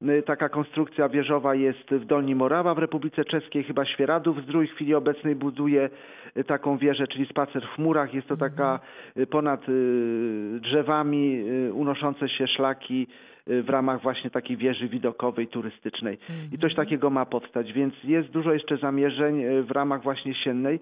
y, 0.02 0.24
taka 0.26 0.50
konstrukcja 0.50 1.10
wieżowa 1.10 1.56
jest 1.56 1.90
w 1.92 2.06
Dolni 2.06 2.36
Morawa 2.36 2.74
w 2.76 2.78
Republice 2.78 3.26
Czeskiej, 3.26 3.64
chyba 3.64 3.86
Świeradów 3.86 4.44
Zdrój 4.44 4.68
w 4.68 4.72
chwili 4.72 4.96
obecnej 4.96 5.36
buduje 5.36 5.90
y, 6.38 6.44
taką 6.44 6.78
wieżę, 6.78 7.08
czyli 7.08 7.26
spacer 7.26 7.64
w 7.64 7.76
chmurach. 7.76 8.14
Jest 8.14 8.28
to 8.28 8.34
Mhm. 8.34 8.52
taka 8.52 8.80
y, 9.18 9.28
ponad 9.28 9.70
y, 9.70 10.60
drzewami 10.62 11.44
y, 11.68 11.74
unoszące 11.74 12.30
się 12.30 12.48
szlaki 12.48 13.08
y, 13.10 13.29
w 13.48 13.70
ramach 13.70 14.02
właśnie 14.02 14.30
takiej 14.30 14.58
wieży 14.58 14.88
widokowej, 14.88 15.48
turystycznej. 15.48 16.18
I 16.52 16.58
coś 16.58 16.76
takiego 16.76 17.10
ma 17.10 17.26
powstać, 17.26 17.74
więc 17.74 17.94
jest 18.04 18.30
dużo 18.30 18.54
jeszcze 18.54 18.78
zamierzeń 18.78 19.44
y, 19.44 19.64
w 19.64 19.72
ramach 19.72 20.04
właśnie 20.04 20.36
siennej. 20.36 20.80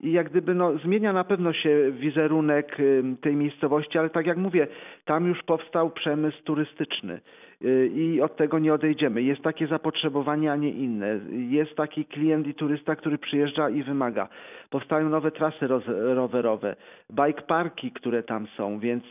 I 0.00 0.12
jak 0.12 0.30
gdyby 0.30 0.54
no, 0.54 0.78
zmienia 0.78 1.12
na 1.12 1.24
pewno 1.24 1.52
się 1.52 1.92
wizerunek 1.92 2.76
tej 3.20 3.36
miejscowości, 3.36 3.98
ale 3.98 4.10
tak 4.10 4.26
jak 4.26 4.36
mówię, 4.36 4.66
tam 5.04 5.26
już 5.26 5.42
powstał 5.42 5.90
przemysł 5.90 6.42
turystyczny 6.42 7.20
y, 7.64 7.90
i 7.94 8.20
od 8.20 8.36
tego 8.36 8.58
nie 8.58 8.74
odejdziemy. 8.74 9.22
Jest 9.22 9.42
takie 9.42 9.66
zapotrzebowanie, 9.66 10.52
a 10.52 10.56
nie 10.56 10.70
inne. 10.70 11.20
Jest 11.30 11.74
taki 11.74 12.04
klient 12.04 12.46
i 12.46 12.54
turysta, 12.54 12.96
który 12.96 13.18
przyjeżdża 13.18 13.70
i 13.70 13.82
wymaga. 13.82 14.28
Powstają 14.70 15.08
nowe 15.08 15.30
trasy 15.30 15.66
rowerowe, 16.14 16.76
bike 17.12 17.42
parki, 17.42 17.92
które 17.92 18.22
tam 18.22 18.46
są, 18.56 18.78
więc 18.78 19.04
y, 19.04 19.08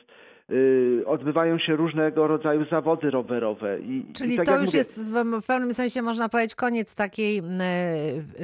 odbywają 1.05 1.59
się 1.59 1.75
różnego 1.75 2.27
rodzaju 2.27 2.65
zawody 2.71 3.11
rowerowe. 3.11 3.79
I, 3.79 4.05
Czyli 4.13 4.33
i 4.33 4.37
tak 4.37 4.45
to 4.45 4.51
już 4.55 4.65
mówię, 4.65 4.77
jest 4.77 4.99
w 5.41 5.45
pewnym 5.47 5.73
sensie, 5.73 6.01
można 6.01 6.29
powiedzieć, 6.29 6.55
koniec 6.55 6.95
takiej 6.95 7.37
e, 7.37 7.43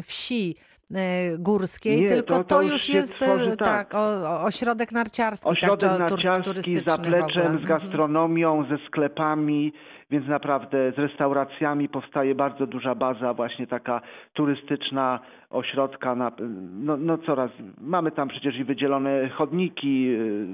wsi 0.01 0.55
e, 0.95 1.37
górskiej, 1.37 2.01
Nie, 2.01 2.07
tylko 2.09 2.37
to, 2.37 2.43
to- 2.43 2.55
to 2.55 2.61
już 2.61 2.89
jest 2.89 3.15
tworzy 3.15 3.57
tak, 3.57 3.67
tak. 3.67 3.93
o, 3.95 4.43
ośrodek 4.43 4.91
narciarski. 4.91 5.49
Ośrodek 5.49 5.89
tak, 5.89 6.09
to 6.09 6.15
tur- 6.15 6.25
narciarski 6.25 6.75
z 6.77 6.83
zapleczem, 6.85 7.59
z 7.63 7.67
gastronomią, 7.67 8.65
ze 8.69 8.77
sklepami, 8.87 9.73
więc 10.11 10.27
naprawdę 10.27 10.91
z 10.91 10.99
restauracjami 10.99 11.89
powstaje 11.89 12.35
bardzo 12.35 12.67
duża 12.67 12.95
baza 12.95 13.33
właśnie 13.33 13.67
taka 13.67 14.01
turystyczna 14.33 15.19
ośrodka. 15.49 16.15
Na, 16.15 16.31
no, 16.73 16.97
no 16.97 17.17
coraz, 17.17 17.51
mamy 17.81 18.11
tam 18.11 18.27
przecież 18.27 18.57
i 18.57 18.63
wydzielone 18.63 19.29
chodniki, 19.29 20.09
y, 20.09 20.45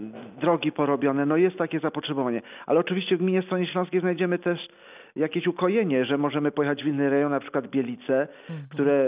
drogi 0.42 0.72
porobione, 0.72 1.26
no 1.26 1.38
jest 1.38 1.58
takie 1.58 1.80
zapotrzebowanie. 1.80 2.42
Ale 2.66 2.80
oczywiście 2.80 3.18
w 3.18 3.20
gminie 3.20 3.42
Stronie 3.42 3.68
Śląskiej 3.68 4.02
znajdziemy 4.02 4.40
też 4.40 4.68
jakieś 5.16 5.48
ukojenie, 5.48 6.06
że 6.06 6.18
możemy 6.18 6.52
pojechać 6.52 6.84
w 6.84 6.88
inny 6.88 7.10
rejon, 7.10 7.32
na 7.32 7.40
przykład 7.40 7.68
Bielice, 7.68 8.28
które 8.70 9.06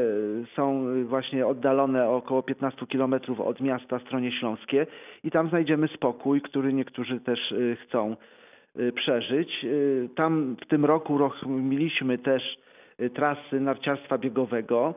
są 0.56 0.86
właśnie 1.06 1.48
oddalone 1.48 2.10
około 2.10 2.44
15 2.44 2.88
kilometrów 2.88 3.40
od 3.40 3.62
miasta 3.62 4.00
Stronie 4.00 4.32
Śląskie 4.32 4.88
i 5.24 5.32
tam 5.32 5.50
znajdziemy 5.50 5.88
spokój, 5.88 6.42
który 6.42 6.74
niektórzy 6.74 7.20
też 7.20 7.52
y, 7.52 7.78
chcą 7.84 8.16
y, 8.80 8.92
przeżyć. 8.92 9.66
Tam 10.16 10.56
w 10.62 10.68
tym 10.68 10.86
roku 10.86 11.14
uruchomiliśmy 11.14 12.18
też 12.18 12.58
trasy 13.14 13.60
narciarstwa 13.60 14.18
biegowego. 14.18 14.94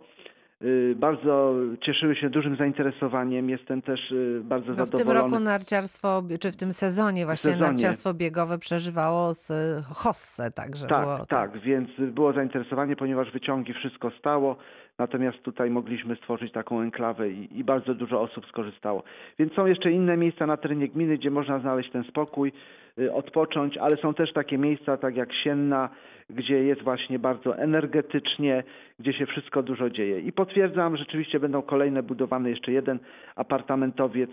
Y, 0.63 0.95
bardzo 0.97 1.55
cieszyły 1.87 2.17
się 2.17 2.31
dużym 2.31 2.57
zainteresowaniem. 2.57 3.51
Jestem 3.51 3.83
też 3.83 4.11
y, 4.11 4.41
bardzo 4.45 4.67
No 4.73 4.87
w 4.87 4.91
tym 4.91 4.99
zadowolony. 4.99 5.21
roku 5.31 5.45
narciarstwo, 5.45 6.23
czy 6.41 6.53
w 6.53 6.57
tym 6.57 6.73
sezonie 6.73 7.25
właśnie 7.25 7.53
sezonie. 7.53 7.71
narciarstwo 7.71 8.15
biegowe 8.15 8.59
przeżywało 8.59 9.35
z 9.35 9.49
Hosse, 9.87 10.51
także 10.51 10.87
Tak, 10.87 11.05
było 11.05 11.27
tak, 11.27 11.61
więc 11.61 11.89
było 11.99 12.33
zainteresowanie, 12.33 12.97
ponieważ 12.97 13.33
wyciągi 13.33 13.75
wszystko 13.75 14.11
stało, 14.19 14.57
natomiast 15.01 15.43
tutaj 15.43 15.71
mogliśmy 15.71 16.17
stworzyć 16.17 16.53
taką 16.53 16.81
enklawę 16.81 17.31
i, 17.31 17.59
i 17.59 17.65
bardzo 17.65 17.95
dużo 17.95 18.21
osób 18.21 18.47
skorzystało. 18.47 19.03
Więc 19.39 19.53
są 19.53 19.67
jeszcze 19.67 19.93
inne 19.93 20.17
miejsca 20.17 20.47
na 20.47 20.57
terenie 20.57 20.89
gminy, 20.89 21.19
gdzie 21.19 21.31
można 21.31 21.59
znaleźć 21.59 21.91
ten 21.91 22.05
spokój, 22.05 22.53
y, 22.99 23.13
odpocząć, 23.13 23.77
ale 23.77 23.97
są 23.97 24.15
też 24.15 24.33
takie 24.33 24.59
miejsca, 24.59 24.97
tak 24.97 25.17
jak 25.17 25.33
Sienna, 25.35 25.89
gdzie 26.31 26.65
jest 26.65 26.83
właśnie 26.83 27.19
bardzo 27.19 27.59
energetycznie, 27.59 28.65
gdzie 28.99 29.13
się 29.13 29.27
wszystko 29.27 29.63
dużo 29.63 29.91
dzieje. 29.91 30.21
I 30.21 30.33
potwierdzam, 30.33 30.97
rzeczywiście 30.97 31.41
będą 31.41 31.63
kolejne 31.63 32.03
budowane 32.03 32.51
jeszcze 32.51 32.73
jeden 32.73 32.99
apartamentowiec, 33.37 34.31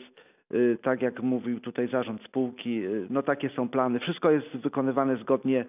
y, 0.53 0.77
tak 0.81 1.01
jak 1.01 1.21
mówił 1.21 1.59
tutaj 1.59 1.87
zarząd 1.87 2.21
spółki, 2.23 2.85
y, 2.85 3.07
no 3.09 3.23
takie 3.23 3.49
są 3.49 3.69
plany. 3.69 3.99
Wszystko 3.99 4.31
jest 4.31 4.57
wykonywane 4.57 5.17
zgodnie 5.17 5.65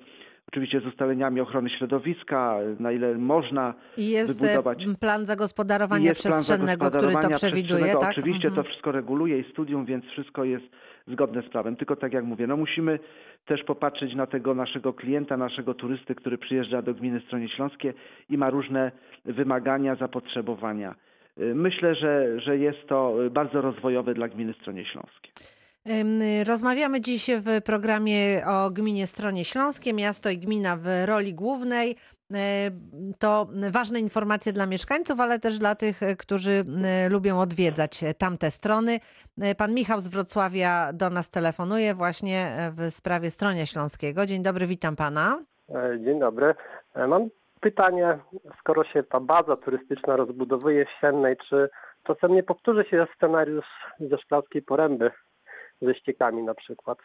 oczywiście 0.49 0.81
z 0.81 0.87
ustaleniami 0.87 1.41
ochrony 1.41 1.71
środowiska, 1.71 2.57
na 2.81 2.93
ile 2.93 3.15
można 3.15 3.75
I 3.97 4.11
jest 4.11 4.43
e, 4.43 4.47
wybudować. 4.47 4.85
plan 5.01 5.27
zagospodarowania 5.27 6.09
jest 6.09 6.23
plan 6.23 6.33
przestrzennego, 6.35 6.87
który 6.87 7.01
to 7.01 7.01
zagospodarowania 7.01 7.37
przewiduje, 7.37 7.65
przestrzennego. 7.81 8.01
tak? 8.01 8.19
Oczywiście 8.19 8.49
Mhm. 8.49 8.65
to 8.65 8.71
wszystko 8.71 8.93
reguluje 8.93 9.39
i 9.39 9.51
studium, 9.53 9.85
więc 9.85 10.05
wszystko 10.05 10.45
jest 10.45 10.65
zgodne 11.09 11.43
z 11.43 11.49
prawem. 11.49 11.77
Tylko 11.77 11.97
tak 11.97 12.13
jak 12.13 12.25
mówię, 12.25 12.47
no 12.47 12.57
musimy 12.57 12.99
też 13.47 13.65
popatrzeć 13.65 14.15
na 14.15 14.27
tego 14.27 14.55
naszego 14.55 14.93
klienta, 14.93 15.37
naszego 15.37 15.75
turysty, 15.75 16.15
który 16.15 16.39
przyjeżdża 16.39 16.83
do 16.83 16.95
gminy 16.95 17.21
Stronie 17.27 17.49
Śląskie 17.49 17.95
i 18.31 18.39
ma 18.39 18.51
różne 18.51 18.93
wymagania, 19.25 19.95
zapotrzebowania. 19.95 20.95
Y, 21.41 21.55
Myślę, 21.55 21.95
że, 21.95 22.41
że 22.41 22.59
jest 22.59 22.87
to 22.89 23.15
bardzo 23.31 23.61
rozwojowe 23.61 24.15
dla 24.15 24.29
gminy 24.29 24.53
Stronie 24.61 24.85
Śląskie. 24.85 25.31
Rozmawiamy 26.47 27.01
dziś 27.01 27.31
w 27.41 27.63
programie 27.65 28.43
o 28.47 28.71
gminie 28.71 29.07
Stronie 29.07 29.45
Śląskie, 29.45 29.93
miasto 29.93 30.31
i 30.31 30.39
gmina 30.39 30.77
w 30.77 30.87
roli 31.07 31.35
głównej. 31.35 31.97
E, 32.35 32.71
To 33.19 33.47
ważne 33.71 34.01
informacje 34.01 34.53
dla 34.53 34.67
mieszkańców, 34.67 35.21
ale 35.21 35.39
też 35.39 35.59
dla 35.59 35.75
tych, 35.75 36.01
którzy 36.19 36.51
e, 36.85 37.09
lubią 37.09 37.41
odwiedzać 37.41 38.05
tamte 38.19 38.51
strony. 38.51 38.99
E, 39.41 39.55
Pan 39.55 39.75
Michał 39.75 40.01
z 40.01 40.09
Wrocławia 40.09 40.93
do 40.93 41.11
nas 41.11 41.31
telefonuje 41.31 41.95
właśnie 41.95 42.71
w 42.77 42.91
sprawie 42.95 43.31
Stronia 43.31 43.67
Śląskiego. 43.67 44.27
Dzień 44.27 44.43
dobry, 44.43 44.67
witam 44.67 44.97
pana. 44.97 45.39
Dzień 46.05 46.21
dobry. 46.21 46.55
Mam 47.09 47.29
pytanie, 47.61 48.19
skoro 48.61 48.85
się 48.85 49.03
ta 49.03 49.21
baza 49.21 49.57
turystyczna 49.57 50.17
rozbudowuje 50.17 50.85
w 50.85 51.01
Siennej, 51.01 51.37
czy 51.49 51.69
czasem 52.07 52.35
nie 52.35 52.43
powtórzy 52.43 52.85
się 52.91 53.07
scenariusz 53.17 53.67
ze 54.01 54.19
Szklarskiej 54.19 54.63
Poręby 54.63 55.11
ze 55.83 55.95
ściekami 55.95 56.43
na 56.43 56.55
przykład? 56.55 56.99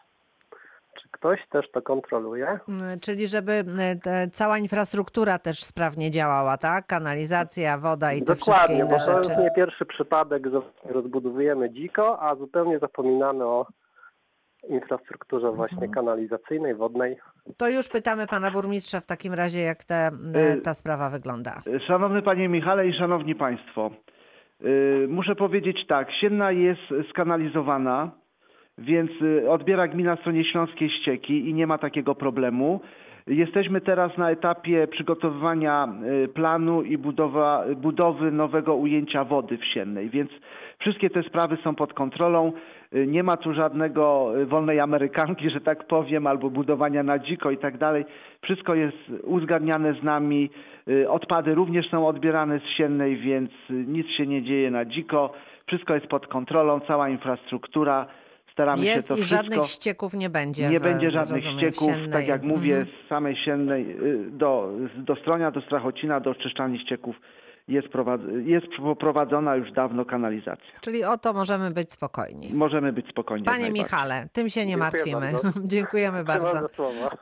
Czy 1.02 1.10
ktoś 1.12 1.40
też 1.52 1.72
to 1.72 1.82
kontroluje? 1.82 2.60
Mm, 2.70 3.00
Czyli 3.00 3.28
żeby 3.28 3.64
te, 4.04 4.28
cała 4.34 4.58
infrastruktura 4.58 5.40
też 5.40 5.64
sprawnie 5.64 6.12
działała, 6.12 6.58
tak? 6.58 6.88
Kanalizacja, 6.88 7.78
woda 7.78 8.14
i 8.14 8.22
te 8.24 8.36
wszystkie 8.36 8.52
Dokładnie, 8.52 8.76
inne 8.76 8.86
bo 8.90 8.98
to 8.98 9.00
rzeczy. 9.06 9.30
jest 9.30 9.42
nie 9.44 9.52
pierwszy 9.56 9.86
przypadek, 9.86 10.48
że 10.48 10.62
rozbudowujemy 10.86 11.70
dziko, 11.70 12.22
a 12.22 12.36
zupełnie 12.36 12.80
zapominamy 12.80 13.46
o 13.46 13.66
infrastrukturze 14.70 15.52
właśnie 15.52 15.76
Mhm. 15.78 15.92
kanalizacyjnej, 15.92 16.76
wodnej. 16.76 17.18
To 17.58 17.70
już 17.70 17.90
pytamy 17.90 18.28
pana 18.28 18.52
burmistrza 18.52 19.00
w 19.00 19.06
takim 19.06 19.34
razie, 19.34 19.60
jak 19.62 19.84
te, 19.84 20.12
Y- 20.58 20.62
ta 20.62 20.74
sprawa 20.74 21.10
wygląda. 21.10 21.62
Szanowny 21.88 22.22
Panie 22.22 22.50
Michale 22.50 22.88
i 22.88 22.94
Szanowni 22.94 23.36
Państwo, 23.36 23.92
yy, 24.60 25.08
muszę 25.10 25.36
powiedzieć 25.36 25.88
tak, 25.88 26.08
Sienna 26.22 26.52
jest 26.52 26.82
skanalizowana, 27.10 28.12
więc 28.78 29.12
y, 29.22 29.50
odbiera 29.50 29.88
gmina 29.88 30.16
stronie 30.16 30.44
śląskiej 30.46 30.90
ścieki 30.90 31.50
i 31.50 31.54
nie 31.54 31.68
ma 31.68 31.78
takiego 31.78 32.16
problemu. 32.16 32.82
Jesteśmy 33.28 33.82
teraz 33.82 34.18
na 34.18 34.32
etapie 34.32 34.88
przygotowywania 34.88 35.88
y, 36.24 36.28
planu 36.28 36.82
i 36.82 36.98
budowa, 36.98 37.64
budowy 37.76 38.32
nowego 38.32 38.76
ujęcia 38.76 39.24
wody 39.24 39.58
w 39.58 39.66
Siennej, 39.66 40.10
więc 40.10 40.32
wszystkie 40.80 41.10
te 41.10 41.24
sprawy 41.24 41.58
są 41.64 41.76
pod 41.76 41.94
kontrolą. 41.94 42.54
Y, 42.96 43.08
Nie 43.08 43.24
ma 43.24 43.38
tu 43.38 43.54
żadnego 43.54 44.32
wolnej 44.46 44.80
amerykanki, 44.80 45.50
że 45.50 45.62
tak 45.62 45.88
powiem, 45.88 46.28
albo 46.28 46.50
budowania 46.50 47.04
na 47.04 47.20
dziko 47.20 47.52
i 47.52 47.58
tak 47.58 47.78
dalej. 47.78 48.06
Wszystko 48.42 48.76
jest 48.76 48.98
uzgadniane 49.24 49.94
z 49.94 50.04
nami. 50.04 50.50
Odpady 51.08 51.56
również 51.56 51.90
są 51.90 52.08
odbierane 52.08 52.60
z 52.60 52.64
Siennej, 52.78 53.18
więc 53.18 53.52
nic 53.70 54.08
się 54.08 54.28
nie 54.28 54.44
dzieje 54.44 54.72
na 54.72 54.86
dziko. 54.86 55.34
Wszystko 55.68 55.94
jest 55.94 56.08
pod 56.08 56.28
kontrolą, 56.28 56.80
cała 56.80 57.10
infrastruktura. 57.10 58.08
Staramy 58.54 58.86
Jest 58.86 59.02
się 59.02 59.08
to 59.08 59.14
i 59.14 59.24
wszystko. 59.24 59.44
żadnych 59.44 59.66
ścieków 59.70 60.14
nie 60.14 60.30
będzie. 60.30 60.70
Nie 60.70 60.80
w- 60.80 60.84
będzie 60.84 61.12
żadnych 61.12 61.46
rozumiem, 61.46 61.72
ścieków, 61.72 61.90
Siennej. 61.94 62.12
tak 62.12 62.28
jak 62.28 62.44
mówię, 62.44 62.78
Mhm. 62.78 62.98
z 63.06 63.10
samej 63.10 63.36
Siennej 63.36 63.92
y, 63.92 64.32
do, 64.32 64.72
do 64.98 65.16
Stronia, 65.16 65.52
do 65.52 65.62
Strachocina, 65.62 66.20
do 66.20 66.30
oczyszczalni 66.30 66.80
ścieków 66.80 67.16
jest, 67.68 67.88
jest 68.46 68.68
poprowadzona 68.78 69.56
już 69.56 69.72
dawno 69.72 70.06
kanalizacja. 70.06 70.80
Czyli 70.82 71.04
o 71.04 71.18
to 71.18 71.34
możemy 71.34 71.72
być 71.72 71.92
spokojni. 71.92 72.54
Możemy 72.54 72.94
być 72.94 73.08
spokojni. 73.10 73.46
Panie. 73.46 73.72
Michale, 73.72 74.28
tym 74.34 74.50
się 74.50 74.66
nie 74.66 74.68
Dziękuję 74.68 74.92
martwimy. 74.92 75.32
bardzo. 75.32 75.60
Dziękujemy 75.76 76.24
bardzo. 76.24 76.60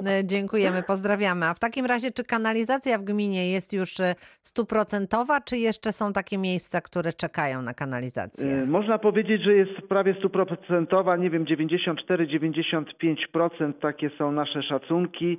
E, 0.06 0.26
Dziękujemy, 0.26 0.84
pozdrawiamy. 0.84 1.46
A 1.46 1.54
w 1.54 1.60
takim 1.60 1.86
razie, 1.86 2.12
czy 2.12 2.24
kanalizacja 2.24 2.98
w 2.98 3.04
gminie 3.04 3.52
jest 3.52 3.74
już 3.74 4.00
e, 4.00 4.16
stuprocentowa, 4.42 5.42
czy 5.42 5.58
jeszcze 5.58 5.92
są 5.92 6.14
takie 6.14 6.38
miejsca, 6.38 6.82
które 6.82 7.14
czekają 7.14 7.62
na 7.62 7.74
kanalizację? 7.74 8.52
Y, 8.52 8.68
Można 8.68 8.98
powiedzieć, 9.00 9.42
że 9.44 9.54
jest 9.54 9.72
prawie 9.90 10.16
stuprocentowa, 10.20 11.18
nie 11.18 11.30
wiem, 11.30 11.46
94-95% 11.46 13.74
takie 13.82 14.10
są 14.18 14.32
nasze 14.32 14.64
szacunki. 14.64 15.38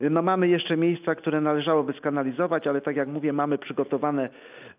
No 0.00 0.22
mamy 0.22 0.48
jeszcze 0.48 0.76
miejsca, 0.76 1.14
które 1.14 1.40
należałoby 1.40 1.92
skanalizować, 1.92 2.66
ale 2.66 2.80
tak 2.80 2.96
jak 2.96 3.08
mówię, 3.08 3.32
mamy 3.32 3.58
przygotowane 3.58 4.28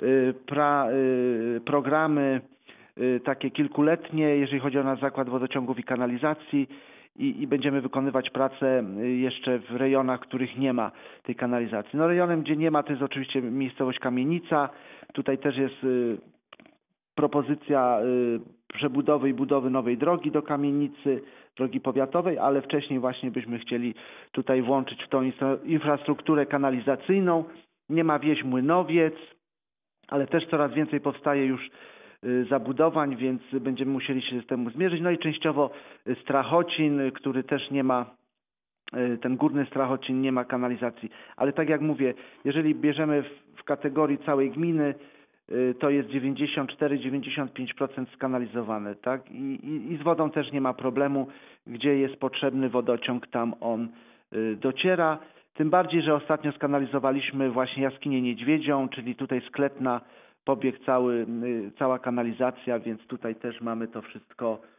y, 0.04 0.34
pra, 0.46 0.88
y, 0.92 1.62
programy 1.66 2.42
y, 2.98 3.20
takie 3.24 3.52
kilkuletnie, 3.52 4.38
jeżeli 4.38 4.60
chodzi 4.60 4.80
o 4.80 4.84
nasz 4.84 5.00
zakład 5.00 5.30
wodociągów 5.30 5.80
i 5.80 5.84
kanalizacji. 5.84 6.70
I, 7.18 7.42
I 7.42 7.48
będziemy 7.48 7.82
wykonywać 7.82 8.30
pracę 8.30 8.84
jeszcze 9.04 9.60
w 9.60 9.76
rejonach, 9.76 10.20
w 10.20 10.28
których 10.28 10.58
nie 10.58 10.74
ma 10.74 10.92
tej 11.24 11.36
kanalizacji. 11.36 12.00
No 12.00 12.08
rejonem, 12.08 12.42
gdzie 12.42 12.56
nie 12.56 12.72
ma, 12.72 12.84
to 12.84 12.90
jest 12.90 13.04
oczywiście 13.04 13.42
miejscowość 13.42 14.00
Kamienica. 14.00 14.70
Tutaj 15.14 15.38
też 15.38 15.58
jest 15.58 15.76
propozycja 17.16 18.00
przebudowy 18.76 19.30
i 19.30 19.34
budowy 19.34 19.70
nowej 19.70 19.98
drogi 19.98 20.32
do 20.32 20.42
kamienicy, 20.42 21.22
drogi 21.58 21.80
powiatowej, 21.80 22.38
ale 22.38 22.62
wcześniej 22.62 23.00
właśnie 23.00 23.32
byśmy 23.32 23.60
chcieli 23.60 23.96
tutaj 24.32 24.62
włączyć 24.62 25.04
w 25.04 25.10
tą 25.10 25.22
infra- 25.22 25.58
infrastrukturę 25.66 26.46
kanalizacyjną. 26.46 27.44
Nie 27.90 28.04
ma 28.04 28.20
wieś 28.20 28.44
Młynowiec, 28.44 29.14
ale 30.08 30.28
też 30.28 30.48
coraz 30.48 30.74
więcej 30.74 31.02
powstaje 31.02 31.46
już 31.46 31.70
y, 32.24 32.46
zabudowań, 32.50 33.16
więc 33.16 33.42
będziemy 33.62 33.92
musieli 33.92 34.22
się 34.22 34.42
z 34.42 34.46
temu 34.46 34.70
zmierzyć. 34.70 35.02
No 35.02 35.12
i 35.12 35.18
częściowo 35.18 35.70
y, 36.08 36.16
Strachocin, 36.22 37.12
który 37.14 37.44
też 37.44 37.72
nie 37.72 37.84
ma 37.84 38.06
y, 38.98 39.18
ten 39.18 39.36
górny 39.38 39.66
Strachocin 39.66 40.22
nie 40.22 40.32
ma 40.32 40.46
kanalizacji. 40.46 41.10
Ale 41.36 41.54
tak 41.54 41.70
jak 41.70 41.82
mówię, 41.82 42.14
jeżeli 42.46 42.76
bierzemy 42.76 43.24
w, 43.24 43.60
w 43.60 43.64
kategorii 43.64 44.18
całej 44.18 44.52
gminy, 44.52 44.96
to 45.80 45.90
jest 45.90 46.10
94-95% 46.10 48.06
skanalizowane, 48.14 48.96
tak? 48.96 49.32
I, 49.32 49.60
i, 49.64 49.94
I 49.94 49.98
z 49.98 50.04
wodą 50.04 50.30
też 50.32 50.52
nie 50.52 50.62
ma 50.62 50.74
problemu, 50.74 51.28
gdzie 51.68 51.96
jest 51.96 52.16
potrzebny 52.16 52.70
wodociąg, 52.70 53.28
tam 53.28 53.56
on 53.62 53.90
y, 54.34 54.56
dociera. 54.56 55.18
Tym 55.54 55.70
bardziej, 55.70 56.02
że 56.02 56.16
ostatnio 56.16 56.52
skanalizowaliśmy 56.52 57.52
właśnie 57.52 57.84
jaskinię 57.84 58.22
Niedźwiedzią, 58.22 58.90
czyli 58.90 59.16
tutaj 59.16 59.42
sklepna 59.48 60.02
pobieg 60.46 60.80
cały, 60.86 61.26
y, 61.44 61.72
cała 61.80 62.00
kanalizacja, 62.00 62.80
więc 62.80 63.08
tutaj 63.08 63.36
też 63.36 63.62
mamy 63.62 63.88
to 63.88 64.02
wszystko, 64.02 64.60
y, 64.64 64.75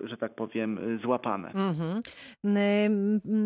że 0.00 0.16
tak 0.16 0.34
powiem, 0.34 0.78
y, 0.78 0.98
złapane. 0.98 1.52
Mhm. 1.52 2.00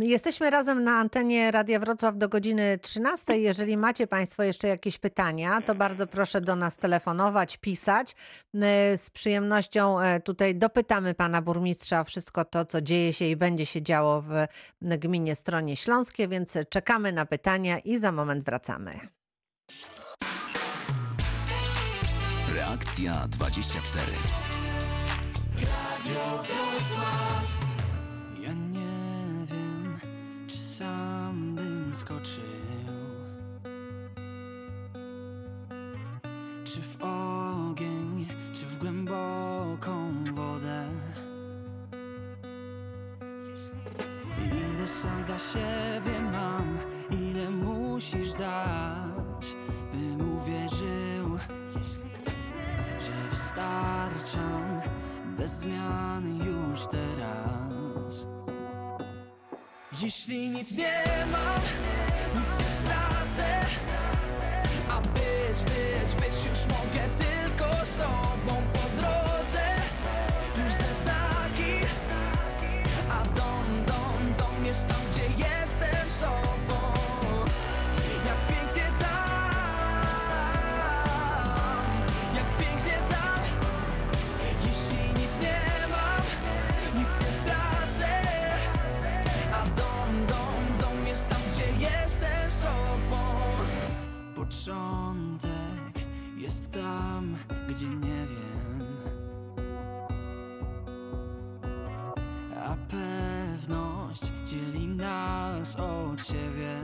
Jesteśmy 0.01 0.51
razem 0.51 0.85
na 0.85 0.93
antenie 0.93 1.51
Radia 1.51 1.79
Wrocław 1.79 2.19
do 2.19 2.29
godziny 2.29 2.79
13. 2.79 3.39
Jeżeli 3.39 3.77
macie 3.77 4.07
Państwo 4.07 4.43
jeszcze 4.43 4.69
jakieś 4.69 4.99
pytania, 4.99 5.61
to 5.61 5.75
bardzo 5.75 6.07
proszę 6.07 6.41
do 6.41 6.57
nas 6.57 6.77
telefonować, 6.77 7.57
pisać. 7.57 8.17
Y, 8.55 8.59
Z 8.97 9.11
przyjemnością 9.11 9.97
tutaj 10.25 10.55
dopytamy 10.55 11.15
Pana 11.15 11.43
Burmistrza 11.43 12.01
o 12.01 12.05
wszystko 12.05 12.45
to, 12.45 12.65
co 12.65 12.81
dzieje 12.81 13.13
się 13.13 13.25
i 13.25 13.37
będzie 13.37 13.67
się 13.67 13.83
działo 13.83 14.23
w 14.23 14.31
gminie 14.83 15.35
Stronie 15.35 15.77
Śląskie, 15.77 16.29
więc 16.29 16.59
czekamy 16.71 17.13
na 17.13 17.27
pytania 17.27 17.79
i 17.79 17.99
za 17.99 18.13
moment 18.13 18.45
wracamy. 18.45 18.93
Reakcja 22.55 23.29
24. 23.29 24.48
Ja 28.41 28.53
nie 28.53 29.47
wiem, 29.47 30.01
czy 30.47 30.59
sam 30.59 31.55
bym 31.55 31.97
skoczył, 31.97 32.43
czy 36.65 36.81
w 36.83 36.97
ogień, 37.03 38.27
czy 38.53 38.67
w 38.67 38.79
głęboką 38.79 40.25
wodę. 40.35 40.89
Ile 44.53 44.89
sam 44.89 45.25
dla 45.25 45.39
siebie 45.39 46.21
mam, 46.33 46.79
ile 47.11 47.51
musisz 47.51 48.33
dać, 48.33 49.57
bym 49.93 50.39
uwierzył, 50.39 51.39
że 53.01 53.31
wystarczam 53.31 54.81
bez 55.39 55.51
zmian 55.51 56.39
już 56.47 56.81
teraz. 56.87 58.27
Jeśli 60.03 60.51
nic 60.51 60.77
nie 60.77 61.05
mam, 61.33 61.61
nic 62.41 62.61
nie 62.61 62.67
stracę, 62.67 63.61
a 64.91 65.01
być, 65.01 65.63
być, 65.63 66.15
być 66.15 66.47
już 66.47 66.59
mogę 66.65 67.09
tylko 67.19 67.87
sobą 67.87 68.28
Początek 94.49 96.07
jest 96.37 96.73
tam, 96.73 97.37
gdzie 97.69 97.87
nie 97.87 98.27
wiem. 98.27 98.83
A 102.57 102.77
pewność 102.91 104.23
dzieli 104.45 104.89
nas 104.89 105.77
od 105.77 106.27
siebie. 106.27 106.81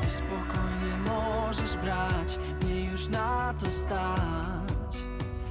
Ty 0.00 0.10
spokojnie 0.10 0.96
możesz 1.06 1.76
brać, 1.76 2.38
mnie 2.62 2.84
już 2.84 3.08
na 3.08 3.54
to 3.54 3.70
stać, 3.70 4.98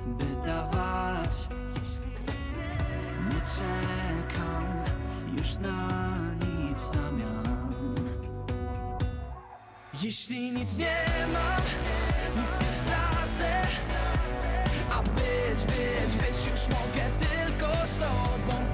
by 0.07 0.47
dawać. 0.47 1.47
Nie 3.29 3.41
czekam 3.41 4.63
już 5.37 5.57
na 5.57 6.06
Jeśli 10.01 10.51
nic 10.51 10.77
nie 10.77 11.05
mam, 11.33 11.61
nic 12.41 12.61
nie 12.61 12.67
stracę, 12.67 13.61
a 14.91 15.01
być, 15.01 15.63
być, 15.63 16.15
być 16.15 16.51
już 16.51 16.61
mogę 16.67 17.09
tylko 17.19 17.87
sobą 17.87 18.66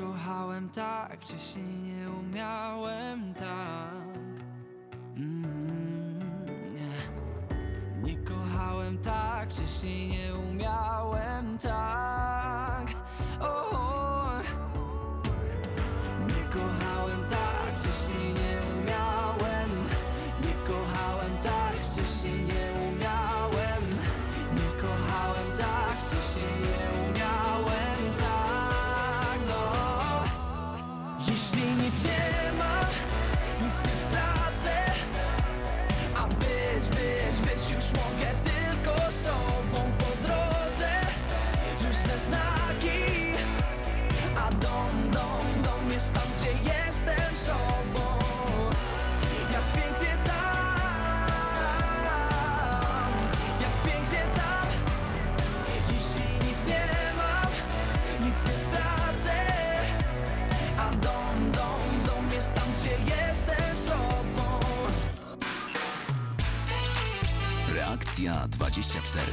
kochałem 0.00 0.68
tak, 0.68 1.20
wcześniej 1.20 1.76
nie 1.76 2.10
umiałem 2.10 3.34
tak. 3.34 4.44
Mm, 5.16 6.18
nie. 6.74 6.92
Nie 8.02 8.16
kochałem 8.16 8.98
tak, 8.98 9.50
wcześniej 9.50 10.08
nie 10.08 10.34
umiałem 10.34 11.58
tak. 11.58 12.39
Reakcja 68.60 69.00
24. 69.00 69.26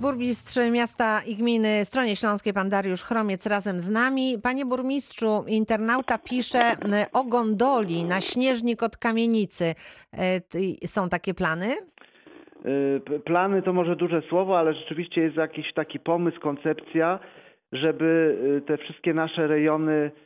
Burmistrz 0.00 0.56
miasta 0.72 1.20
i 1.26 1.36
gminy 1.36 1.84
Stronie 1.84 2.16
Śląskiej, 2.16 2.52
pan 2.52 2.68
Dariusz 2.70 3.02
Chromiec 3.02 3.46
razem 3.46 3.80
z 3.80 3.88
nami. 3.90 4.38
Panie 4.42 4.66
burmistrzu, 4.66 5.44
internauta 5.48 6.18
pisze 6.18 6.58
m, 6.58 6.76
o 7.12 7.24
gondoli 7.24 8.04
na 8.04 8.20
śnieżnik 8.20 8.82
od 8.82 8.96
kamienicy. 8.96 9.74
Ty- 10.48 10.86
Są 10.86 11.08
takie 11.08 11.34
plany? 11.34 11.66
Y, 13.16 13.20
Plany 13.24 13.62
to 13.62 13.72
może 13.72 13.96
duże 13.96 14.22
słowo, 14.28 14.58
ale 14.58 14.74
rzeczywiście 14.74 15.20
jest 15.20 15.36
jakiś 15.36 15.72
taki 15.74 16.00
pomysł, 16.00 16.40
koncepcja, 16.40 17.18
żeby 17.72 18.38
y, 18.58 18.66
te 18.68 18.78
wszystkie 18.78 19.14
nasze 19.14 19.46
rejony 19.46 19.92
y, 19.92 20.25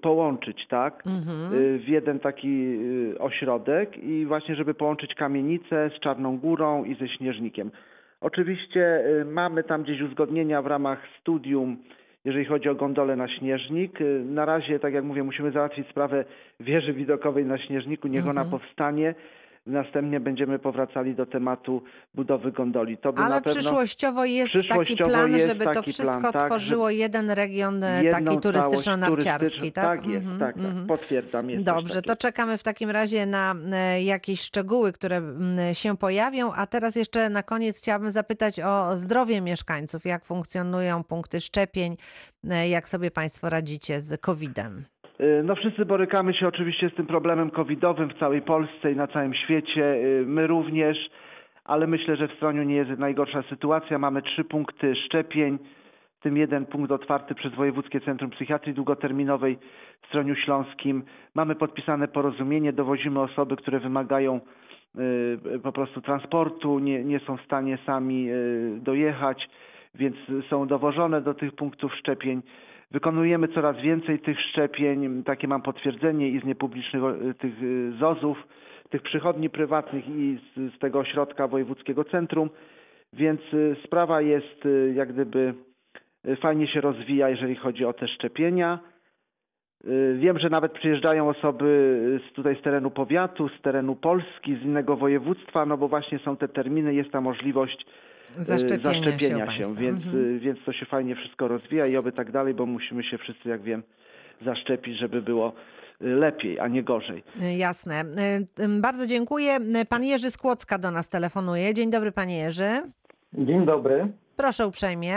połączyć, 0.00 0.66
tak? 0.68 1.04
Y, 1.52 1.78
W 1.78 1.88
jeden 1.88 2.20
taki 2.20 2.48
y, 3.12 3.18
ośrodek 3.18 3.98
i 3.98 4.26
właśnie, 4.26 4.54
żeby 4.54 4.74
połączyć 4.74 5.14
kamienicę 5.14 5.90
z 5.96 6.00
Czarną 6.00 6.38
Górą 6.38 6.84
i 6.84 6.94
ze 6.94 7.08
Śnieżnikiem. 7.08 7.70
Oczywiście 8.20 9.04
y, 9.20 9.24
mamy 9.24 9.62
tam 9.64 9.82
gdzieś 9.82 10.00
uzgodnienia 10.02 10.62
w 10.62 10.66
ramach 10.66 10.98
studium, 11.20 11.76
jeżeli 12.24 12.44
chodzi 12.44 12.68
o 12.68 12.74
gondolę 12.74 13.16
na 13.16 13.28
Śnieżnik. 13.28 14.00
Y, 14.00 14.24
Na 14.24 14.44
razie, 14.44 14.78
tak 14.78 14.94
jak 14.94 15.04
mówię, 15.04 15.22
musimy 15.22 15.50
załatwić 15.50 15.88
sprawę 15.88 16.24
wieży 16.60 16.92
widokowej 16.92 17.44
na 17.44 17.58
Śnieżniku, 17.58 18.08
niech 18.08 18.28
ona 18.28 18.44
powstanie. 18.50 19.14
Następnie 19.66 20.20
będziemy 20.20 20.58
powracali 20.58 21.14
do 21.14 21.26
tematu 21.26 21.82
budowy 22.14 22.52
gondoli. 22.52 22.98
To 22.98 23.12
by 23.12 23.20
Ale 23.20 23.34
na 23.34 23.40
pewno 23.40 23.60
przyszłościowo 23.60 24.24
jest 24.24 24.52
taki 24.52 24.66
przyszłościowo 24.66 25.10
plan, 25.10 25.32
jest 25.32 25.48
żeby 25.48 25.64
to 25.64 25.72
taki 25.72 25.92
wszystko 25.92 26.20
plan, 26.20 26.32
tak, 26.32 26.46
tworzyło 26.46 26.90
jeden 26.90 27.30
region 27.30 27.84
e, 27.84 28.02
taki 28.10 28.38
turystyczno-narciarski, 28.38 29.72
tak? 29.72 29.84
Tak 29.84 30.06
jest, 30.06 30.24
Mhm, 30.26 30.38
tak, 30.38 30.54
tak. 30.56 30.64
mhm. 30.64 30.86
Potwierdzam. 30.86 31.50
Jest 31.50 31.64
coś 31.66 31.74
Dobrze, 31.74 32.02
to 32.02 32.16
czekamy 32.16 32.58
w 32.58 32.62
takim 32.62 32.90
razie 32.90 33.26
na 33.26 33.54
e, 33.72 34.02
jakieś 34.02 34.40
szczegóły, 34.40 34.92
które 34.92 35.16
mm, 35.16 35.74
się 35.74 35.96
pojawią. 35.96 36.52
A 36.52 36.66
teraz 36.66 36.96
jeszcze 36.96 37.30
na 37.30 37.42
koniec 37.42 37.78
chciałabym 37.78 38.10
zapytać 38.10 38.60
o 38.60 38.98
zdrowie 38.98 39.40
mieszkańców. 39.40 40.04
Jak 40.04 40.24
funkcjonują 40.24 41.04
punkty 41.04 41.40
szczepień? 41.40 41.96
E, 42.50 42.68
Jak 42.68 42.88
sobie 42.88 43.10
Państwo 43.10 43.50
radzicie 43.50 44.00
z 44.00 44.20
COVID-em? 44.20 44.84
Y, 45.20 45.42
No 45.44 45.54
wszyscy 45.54 45.84
borykamy 45.84 46.34
się 46.34 46.48
oczywiście 46.48 46.90
z 46.90 46.94
tym 46.94 47.06
problemem 47.06 47.50
covidowym 47.50 48.10
w 48.10 48.18
całej 48.18 48.42
Polsce 48.42 48.92
i 48.92 48.96
na 48.96 49.06
całym 49.06 49.34
świecie. 49.34 49.94
Y, 49.94 50.24
My 50.26 50.46
również, 50.46 51.10
ale 51.64 51.86
myślę, 51.86 52.16
że 52.16 52.28
w 52.28 52.32
Stroniu 52.32 52.62
nie 52.62 52.74
jest 52.74 52.90
najgorsza 52.98 53.42
sytuacja. 53.42 53.98
Mamy 53.98 54.22
trzy 54.22 54.44
punkty 54.44 54.94
szczepień, 54.96 55.58
w 56.18 56.22
tym 56.22 56.36
jeden 56.36 56.66
punkt 56.66 56.92
otwarty 56.92 57.34
przez 57.34 57.54
Wojewódzkie 57.54 58.00
Centrum 58.00 58.30
Psychiatrii 58.30 58.74
Długoterminowej 58.74 59.58
w 60.02 60.06
Stroniu 60.06 60.34
Śląskim. 60.34 61.02
Mamy 61.34 61.54
podpisane 61.54 62.08
porozumienie, 62.08 62.72
dowozimy 62.72 63.20
osoby, 63.20 63.56
które 63.56 63.80
wymagają 63.80 64.40
y, 65.54 65.58
po 65.62 65.72
prostu 65.72 66.00
transportu, 66.00 66.78
nie, 66.78 67.04
nie 67.04 67.20
są 67.20 67.36
w 67.36 67.42
stanie 67.42 67.78
sami 67.86 68.28
dojechać, 68.76 69.48
więc 69.94 70.16
są 70.50 70.66
dowożone 70.66 71.20
do 71.20 71.34
tych 71.34 71.52
punktów 71.52 71.94
szczepień. 71.94 72.42
Wykonujemy 72.94 73.48
coraz 73.48 73.76
więcej 73.76 74.18
tych 74.18 74.40
szczepień, 74.40 75.22
takie 75.24 75.48
mam 75.48 75.62
potwierdzenie 75.62 76.28
i 76.28 76.40
z 76.40 76.44
niepublicznych 76.44 77.04
o- 77.04 77.14
tych 77.38 77.62
y, 77.62 77.92
ZOZ-ów, 77.98 78.48
tych 78.90 79.02
przychodni 79.02 79.50
prywatnych 79.50 80.08
i 80.08 80.38
z, 80.56 80.74
z 80.74 80.78
tego 80.78 80.98
ośrodka 80.98 81.48
wojewódzkiego 81.48 82.04
centrum, 82.04 82.50
więc 83.12 83.40
y, 83.54 83.76
sprawa 83.84 84.20
jest 84.20 84.68
jak 84.94 85.12
gdyby 85.12 85.54
fajnie 86.40 86.66
się 86.68 86.80
rozwija, 86.80 87.28
jeżeli 87.28 87.54
chodzi 87.56 87.84
o 87.84 87.92
te 87.92 88.08
szczepienia. 88.08 88.78
Wiem, 90.16 90.38
że 90.38 90.50
nawet 90.50 90.72
przyjeżdżają 90.72 91.28
osoby 91.28 91.64
z 92.30 92.32
tutaj 92.32 92.56
z 92.56 92.62
terenu 92.62 92.90
powiatu, 92.90 93.48
z 93.48 93.60
terenu 93.60 93.96
Polski, 93.96 94.56
z 94.56 94.62
innego 94.62 94.96
województwa, 94.96 95.66
no 95.66 95.76
bo 95.76 95.88
właśnie 95.88 96.18
są 96.18 96.36
te 96.36 96.48
terminy, 96.48 96.94
jest 96.94 97.10
ta 97.10 97.20
możliwość 97.20 97.86
Zaszczepienia, 98.36 98.82
zaszczepienia 98.84 99.52
się, 99.52 99.64
się, 99.64 99.74
więc, 99.74 99.96
Mhm. 99.96 100.36
y, 100.36 100.38
więc 100.38 100.58
to 100.66 100.72
się 100.72 100.86
fajnie 100.86 101.16
wszystko 101.16 101.48
rozwija 101.48 101.86
i 101.86 101.96
oby 101.96 102.12
tak 102.12 102.30
dalej, 102.30 102.54
bo 102.54 102.66
musimy 102.66 103.04
się 103.04 103.18
wszyscy, 103.18 103.48
jak 103.48 103.62
wiem, 103.62 103.82
zaszczepić, 104.44 104.98
żeby 104.98 105.22
było 105.22 105.48
y, 106.02 106.06
lepiej, 106.06 106.60
a 106.60 106.68
nie 106.68 106.82
gorzej. 106.82 107.22
Y, 107.42 107.54
Jasne. 107.56 108.00
Y, 108.60 108.80
Bardzo 108.80 109.06
dziękuję. 109.06 109.56
Y, 109.82 109.84
Pan 109.86 110.04
Jerzy 110.04 110.30
Skłocka 110.30 110.78
do 110.78 110.90
nas 110.90 111.08
telefonuje. 111.08 111.74
Dzień 111.74 111.90
dobry, 111.90 112.12
panie 112.12 112.38
Jerzy. 112.38 112.68
Dzień 113.32 113.66
dobry. 113.66 114.08
Proszę 114.36 114.66
uprzejmie. 114.66 115.14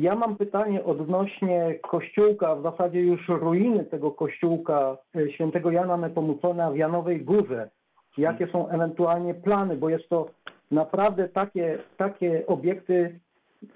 Ja 0.00 0.14
mam 0.14 0.36
pytanie 0.36 0.84
odnośnie 0.84 1.74
kościółka, 1.82 2.56
w 2.56 2.62
zasadzie 2.62 3.00
już 3.00 3.28
ruiny 3.28 3.84
tego 3.84 4.10
kościółka 4.10 4.96
świętego 5.34 5.70
Jana 5.70 5.96
Nepomucona 5.96 6.70
w 6.70 6.76
Janowej 6.76 7.20
Górze. 7.24 7.70
Jakie 8.18 8.46
są 8.52 8.68
ewentualnie 8.68 9.34
plany, 9.34 9.76
bo 9.76 9.88
jest 9.88 10.08
to 10.08 10.30
naprawdę 10.72 11.28
takie, 11.28 11.78
takie 11.96 12.46
obiekty 12.46 13.20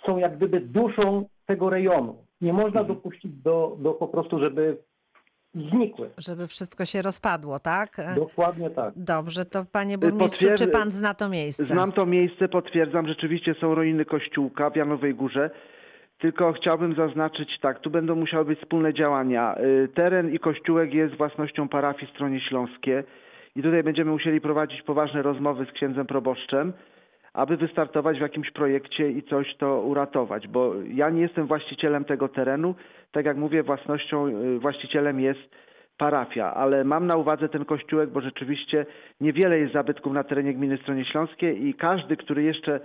są 0.07 0.19
jak 0.19 0.37
gdyby 0.37 0.61
duszą 0.61 1.29
tego 1.47 1.71
rejonu. 1.71 2.17
Nie 2.41 2.53
można 2.53 2.85
dopuścić 2.85 3.33
do, 3.33 3.77
do 3.81 3.93
po 3.93 4.09
prostu, 4.09 4.39
żeby 4.39 4.77
znikły. 5.55 6.11
Żeby 6.19 6.47
wszystko 6.47 6.85
się 6.85 7.03
rozpadło, 7.03 7.59
tak? 7.59 7.97
Dokładnie 8.17 8.71
tak. 8.71 8.95
Dobrze, 8.97 9.45
to 9.45 9.65
panie 9.73 9.99
burmistrzu, 9.99 10.47
potwierd- 10.47 10.59
czy 10.59 10.69
pan 10.69 10.93
zna 10.93 11.15
to 11.15 11.29
miejsce? 11.29 11.65
Znam 11.65 11.93
to 11.93 12.07
miejsce, 12.07 12.49
potwierdzam, 12.49 13.09
rzeczywiście 13.09 13.55
są 13.61 13.75
ruiny 13.75 14.05
kościółka 14.05 14.71
w 14.71 14.77
Janowej 14.77 15.15
Górze. 15.15 15.51
Tylko 16.19 16.53
chciałbym 16.53 16.95
zaznaczyć 16.95 17.49
tak, 17.61 17.81
tu 17.81 17.91
będą 17.91 18.15
musiały 18.15 18.45
być 18.45 18.61
wspólne 18.61 18.95
działania. 18.95 19.57
Y, 19.59 19.89
Teren 19.95 20.35
i 20.35 20.39
kościółek 20.39 20.95
jest 20.95 21.15
własnością 21.17 21.69
parafii 21.69 22.13
Stronie 22.13 22.41
Śląskie 22.41 23.05
i 23.57 23.63
tutaj 23.63 23.83
będziemy 23.83 24.11
musieli 24.11 24.41
prowadzić 24.41 24.83
poważne 24.83 25.23
rozmowy 25.23 25.65
z 25.65 25.73
księdzem 25.73 26.07
proboszczem, 26.07 26.73
aby 27.33 27.57
wystartować 27.57 28.19
w 28.19 28.21
jakimś 28.21 28.51
projekcie 28.51 29.11
i 29.11 29.23
coś 29.23 29.57
to 29.57 29.81
uratować, 29.81 30.49
bo 30.49 30.75
ja 30.95 31.11
nie 31.11 31.23
jestem 31.23 31.47
właścicielem 31.47 32.05
tego 32.05 32.29
terenu. 32.29 32.75
Tak 33.13 33.27
jak 33.27 33.37
mówię, 33.37 33.63
własnością, 33.63 34.27
y, 34.27 34.59
właścicielem 34.59 35.21
jest 35.21 35.41
parafia, 35.99 36.55
ale 36.55 36.85
mam 36.85 37.07
na 37.07 37.17
uwadze 37.17 37.49
ten 37.49 37.65
kościółek, 37.65 38.11
bo 38.11 38.21
rzeczywiście 38.21 38.87
niewiele 39.21 39.59
jest 39.59 39.73
zabytków 39.73 40.13
na 40.13 40.25
terenie 40.25 40.55
gminy 40.55 40.79
Stronie 40.83 41.05
Śląskiej 41.05 41.67
i 41.67 41.75
każdy, 41.75 42.17
który 42.17 42.43
jeszcze 42.43 42.81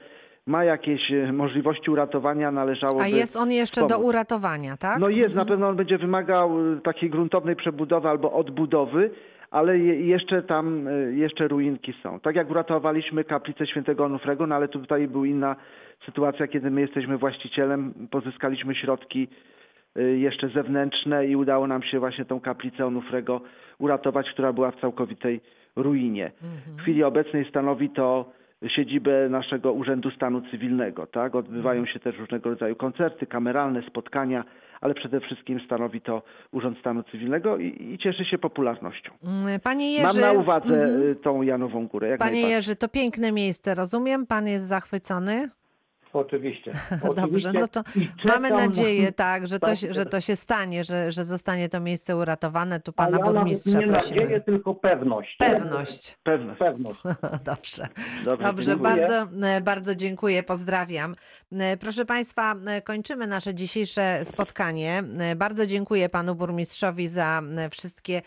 ma 0.46 0.64
jakieś 0.64 1.12
e, 1.12 1.34
możliwości 1.34 1.92
uratowania, 1.92 2.52
należałoby 2.52 3.04
A 3.04 3.08
jest 3.08 3.36
on 3.36 3.52
jeszcze 3.52 3.82
do 3.82 3.88
pomóc. 3.88 4.06
uratowania, 4.06 4.78
tak? 4.78 5.00
No 5.00 5.10
jest, 5.10 5.36
na 5.36 5.46
pewno 5.46 5.68
on 5.68 5.76
będzie 5.76 5.98
wymagał 5.98 6.74
e, 6.74 6.82
takiej 6.82 7.10
gruntownej 7.10 7.56
przebudowy 7.56 8.10
albo 8.10 8.32
odbudowy, 8.32 9.12
ale 9.52 9.78
je, 9.78 10.02
jeszcze 10.02 10.42
tam, 10.42 10.88
e, 10.88 10.92
jeszcze 11.14 11.48
ruinki 11.48 11.94
są. 12.04 12.20
Tak 12.20 12.36
jak 12.36 12.50
uratowaliśmy 12.52 13.24
kaplicę 13.24 13.68
świętego 13.68 14.06
Onufrego, 14.06 14.48
no 14.48 14.56
ale 14.56 14.68
tutaj 14.68 15.08
była 15.08 15.28
inna 15.28 15.56
sytuacja, 16.06 16.48
kiedy 16.48 16.72
my 16.72 16.82
jesteśmy 16.82 17.18
właścicielem, 17.18 17.94
pozyskaliśmy 18.12 18.76
środki 18.76 19.28
e, 19.96 20.02
jeszcze 20.04 20.50
zewnętrzne 20.50 21.28
i 21.28 21.36
udało 21.36 21.68
nam 21.68 21.84
się 21.84 22.00
właśnie 22.00 22.26
tą 22.26 22.40
kaplicę 22.40 22.86
Onufrego 22.86 23.42
uratować, 23.80 24.30
która 24.30 24.54
była 24.54 24.72
w 24.72 24.82
całkowitej 24.82 25.42
ruinie. 25.76 26.32
W 26.78 26.82
chwili 26.82 27.04
obecnej 27.04 27.46
stanowi 27.50 27.90
to 27.90 28.32
siedzibę 28.68 29.30
naszego 29.30 29.74
Urzędu 29.74 30.12
Stanu 30.12 30.42
Cywilnego. 30.52 31.08
Tak? 31.08 31.36
Odbywają 31.36 31.86
się 31.86 32.00
też 32.00 32.18
różnego 32.18 32.50
rodzaju 32.50 32.76
koncerty, 32.76 33.26
kameralne, 33.28 33.82
spotkania, 33.82 34.44
ale 34.82 34.94
przede 34.94 35.20
wszystkim 35.22 35.60
stanowi 35.66 36.02
to 36.02 36.24
Urząd 36.52 36.80
Stanu 36.80 37.04
Cywilnego 37.04 37.58
i, 37.58 37.94
i 37.94 37.98
cieszy 37.98 38.26
się 38.26 38.38
popularnością. 38.38 39.12
Mm, 39.24 39.60
Panie 39.60 39.92
Jerzy, 39.92 40.04
Mam 40.04 40.20
na 40.20 40.32
uwadze 40.32 40.84
Mhm. 40.84 41.04
y, 41.12 41.16
tą 41.16 41.42
Janową 41.42 41.88
Górę. 41.88 42.18
Panie. 42.18 42.42
Jerzy, 42.42 42.76
to 42.76 42.88
piękne 42.88 43.32
miejsce, 43.32 43.76
rozumiem? 43.76 44.26
Pan 44.28 44.48
jest 44.48 44.66
zachwycony? 44.68 45.50
Oczywiście. 46.14 46.72
Dobrze, 47.04 47.22
Oczywiście. 47.24 47.52
no 47.54 47.68
to 47.68 47.82
mamy 48.26 48.48
czekam 48.48 48.60
na- 48.60 48.66
nadzieję, 48.68 49.12
tak, 49.28 49.48
że 49.48 49.60
to, 49.60 49.76
się- 49.76 49.94
że 49.94 50.06
to 50.06 50.22
się 50.22 50.36
stanie, 50.36 50.84
że, 50.84 51.12
że 51.12 51.26
zostanie 51.26 51.70
to 51.70 51.80
miejsce 51.80 52.16
uratowane. 52.16 52.80
Tu 52.80 52.94
pana 52.94 53.18
ja 53.18 53.24
burmistrza 53.24 53.80
nie 53.80 53.88
prosimy. 53.88 54.16
nadzieję, 54.22 54.42
tylko 54.42 54.76
pewność. 54.76 55.36
Pewność. 55.40 56.18
Pewność. 56.24 56.60
Pewność. 56.60 57.00
Dobrze. 57.46 57.88
Dobrze, 58.26 58.48
Dobrze, 58.48 58.78
bardzo, 58.78 59.28
e, 59.48 59.62
bardzo 59.62 59.96
dziękuję, 59.96 60.44
pozdrawiam. 60.44 61.16
E, 61.52 61.78
Proszę 61.78 62.06
Państwa, 62.06 62.56
e, 62.68 62.82
kończymy 62.82 63.28
nasze 63.28 63.54
dzisiejsze 63.56 64.26
spotkanie. 64.26 65.04
Bardzo 65.36 65.66
dziękuję 65.68 66.10
Panu 66.10 66.36
Burmistrzowi 66.36 67.08
za 67.08 67.42
wszystkie 67.72 68.22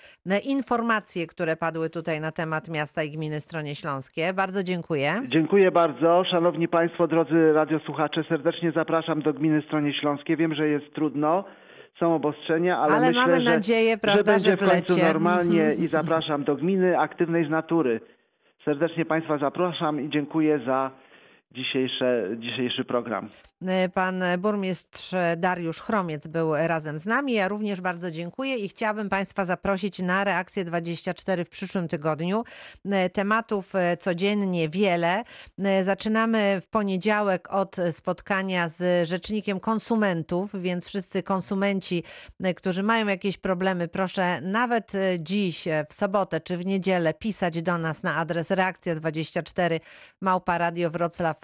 informacje, 0.44 1.26
które 1.26 1.56
padły 1.56 1.90
tutaj 1.90 2.20
na 2.20 2.32
temat 2.32 2.68
miasta 2.68 3.02
i 3.02 3.10
gminy 3.10 3.40
Stronie 3.40 3.74
Śląskie. 3.74 4.32
Bardzo 4.32 4.62
dziękuję. 4.62 5.14
Dziękuję 5.28 5.70
bardzo. 5.70 6.24
Szanowni 6.30 6.68
Państwo, 6.68 7.06
drodzy 7.06 7.52
radiosłuchacze, 7.74 8.24
serdecznie 8.28 8.72
zapraszam 8.72 9.22
do 9.22 9.32
gminy 9.32 9.62
Stronie 9.62 9.94
Śląskiej. 9.94 10.36
Wiem, 10.36 10.54
że 10.54 10.68
jest 10.68 10.94
trudno, 10.94 11.44
są 12.00 12.14
obostrzenia, 12.14 12.78
ale, 12.78 12.92
Ale 12.92 13.06
myślę, 13.06 13.22
mamy 13.22 13.36
że, 13.36 13.54
nadzieję, 13.54 13.98
prawda, 13.98 14.20
że 14.20 14.32
będzie 14.32 14.50
że 14.50 14.56
w 14.56 14.70
końcu 14.70 14.94
wlecie. 14.94 15.12
normalnie 15.12 15.74
i 15.84 15.86
zapraszam 15.86 16.44
do 16.44 16.56
gminy 16.56 16.98
aktywnej 16.98 17.46
z 17.46 17.50
natury. 17.50 18.00
Serdecznie 18.64 19.04
Państwa 19.04 19.38
zapraszam 19.38 20.00
i 20.00 20.10
dziękuję 20.10 20.58
za 20.66 20.90
dzisiejsze, 21.54 22.28
dzisiejszy 22.38 22.84
program. 22.84 23.30
E, 23.66 23.88
Pan 23.88 24.22
burmistrz 24.38 25.14
Dariusz 25.36 25.80
Chromiec 25.80 26.26
był 26.26 26.54
razem 26.54 26.98
z 26.98 27.06
nami. 27.06 27.32
Ja 27.32 27.48
również 27.48 27.80
bardzo 27.80 28.10
dziękuję 28.10 28.56
i 28.56 28.68
chciałabym 28.68 29.08
Państwa 29.08 29.44
zaprosić 29.44 29.98
na 29.98 30.24
reakcję 30.24 30.64
24 30.64 31.44
w 31.44 31.48
przyszłym 31.48 31.88
tygodniu. 31.88 32.44
E, 32.90 33.10
Tematów 33.10 33.74
e, 33.74 33.96
codziennie 33.96 34.68
wiele. 34.68 35.22
Zaczynamy 35.84 36.60
w 36.60 36.68
poniedziałek 36.68 37.52
od 37.52 37.76
spotkania 37.92 38.68
z 38.68 39.08
rzecznikiem 39.08 39.60
konsumentów, 39.60 40.62
więc 40.62 40.86
wszyscy 40.86 41.22
konsumenci, 41.22 42.02
którzy 42.56 42.82
mają 42.82 43.06
jakieś 43.06 43.38
problemy, 43.38 43.88
proszę 43.88 44.40
nawet 44.40 44.92
dziś, 45.20 45.64
w 45.88 45.94
sobotę 45.94 46.40
czy 46.40 46.56
w 46.56 46.66
niedzielę 46.66 47.14
pisać 47.14 47.62
do 47.62 47.78
nas 47.78 48.02
na 48.02 48.16
adres 48.16 48.50
reakcja24 48.50 49.80
małparadiowroclaw.pl, 50.20 51.43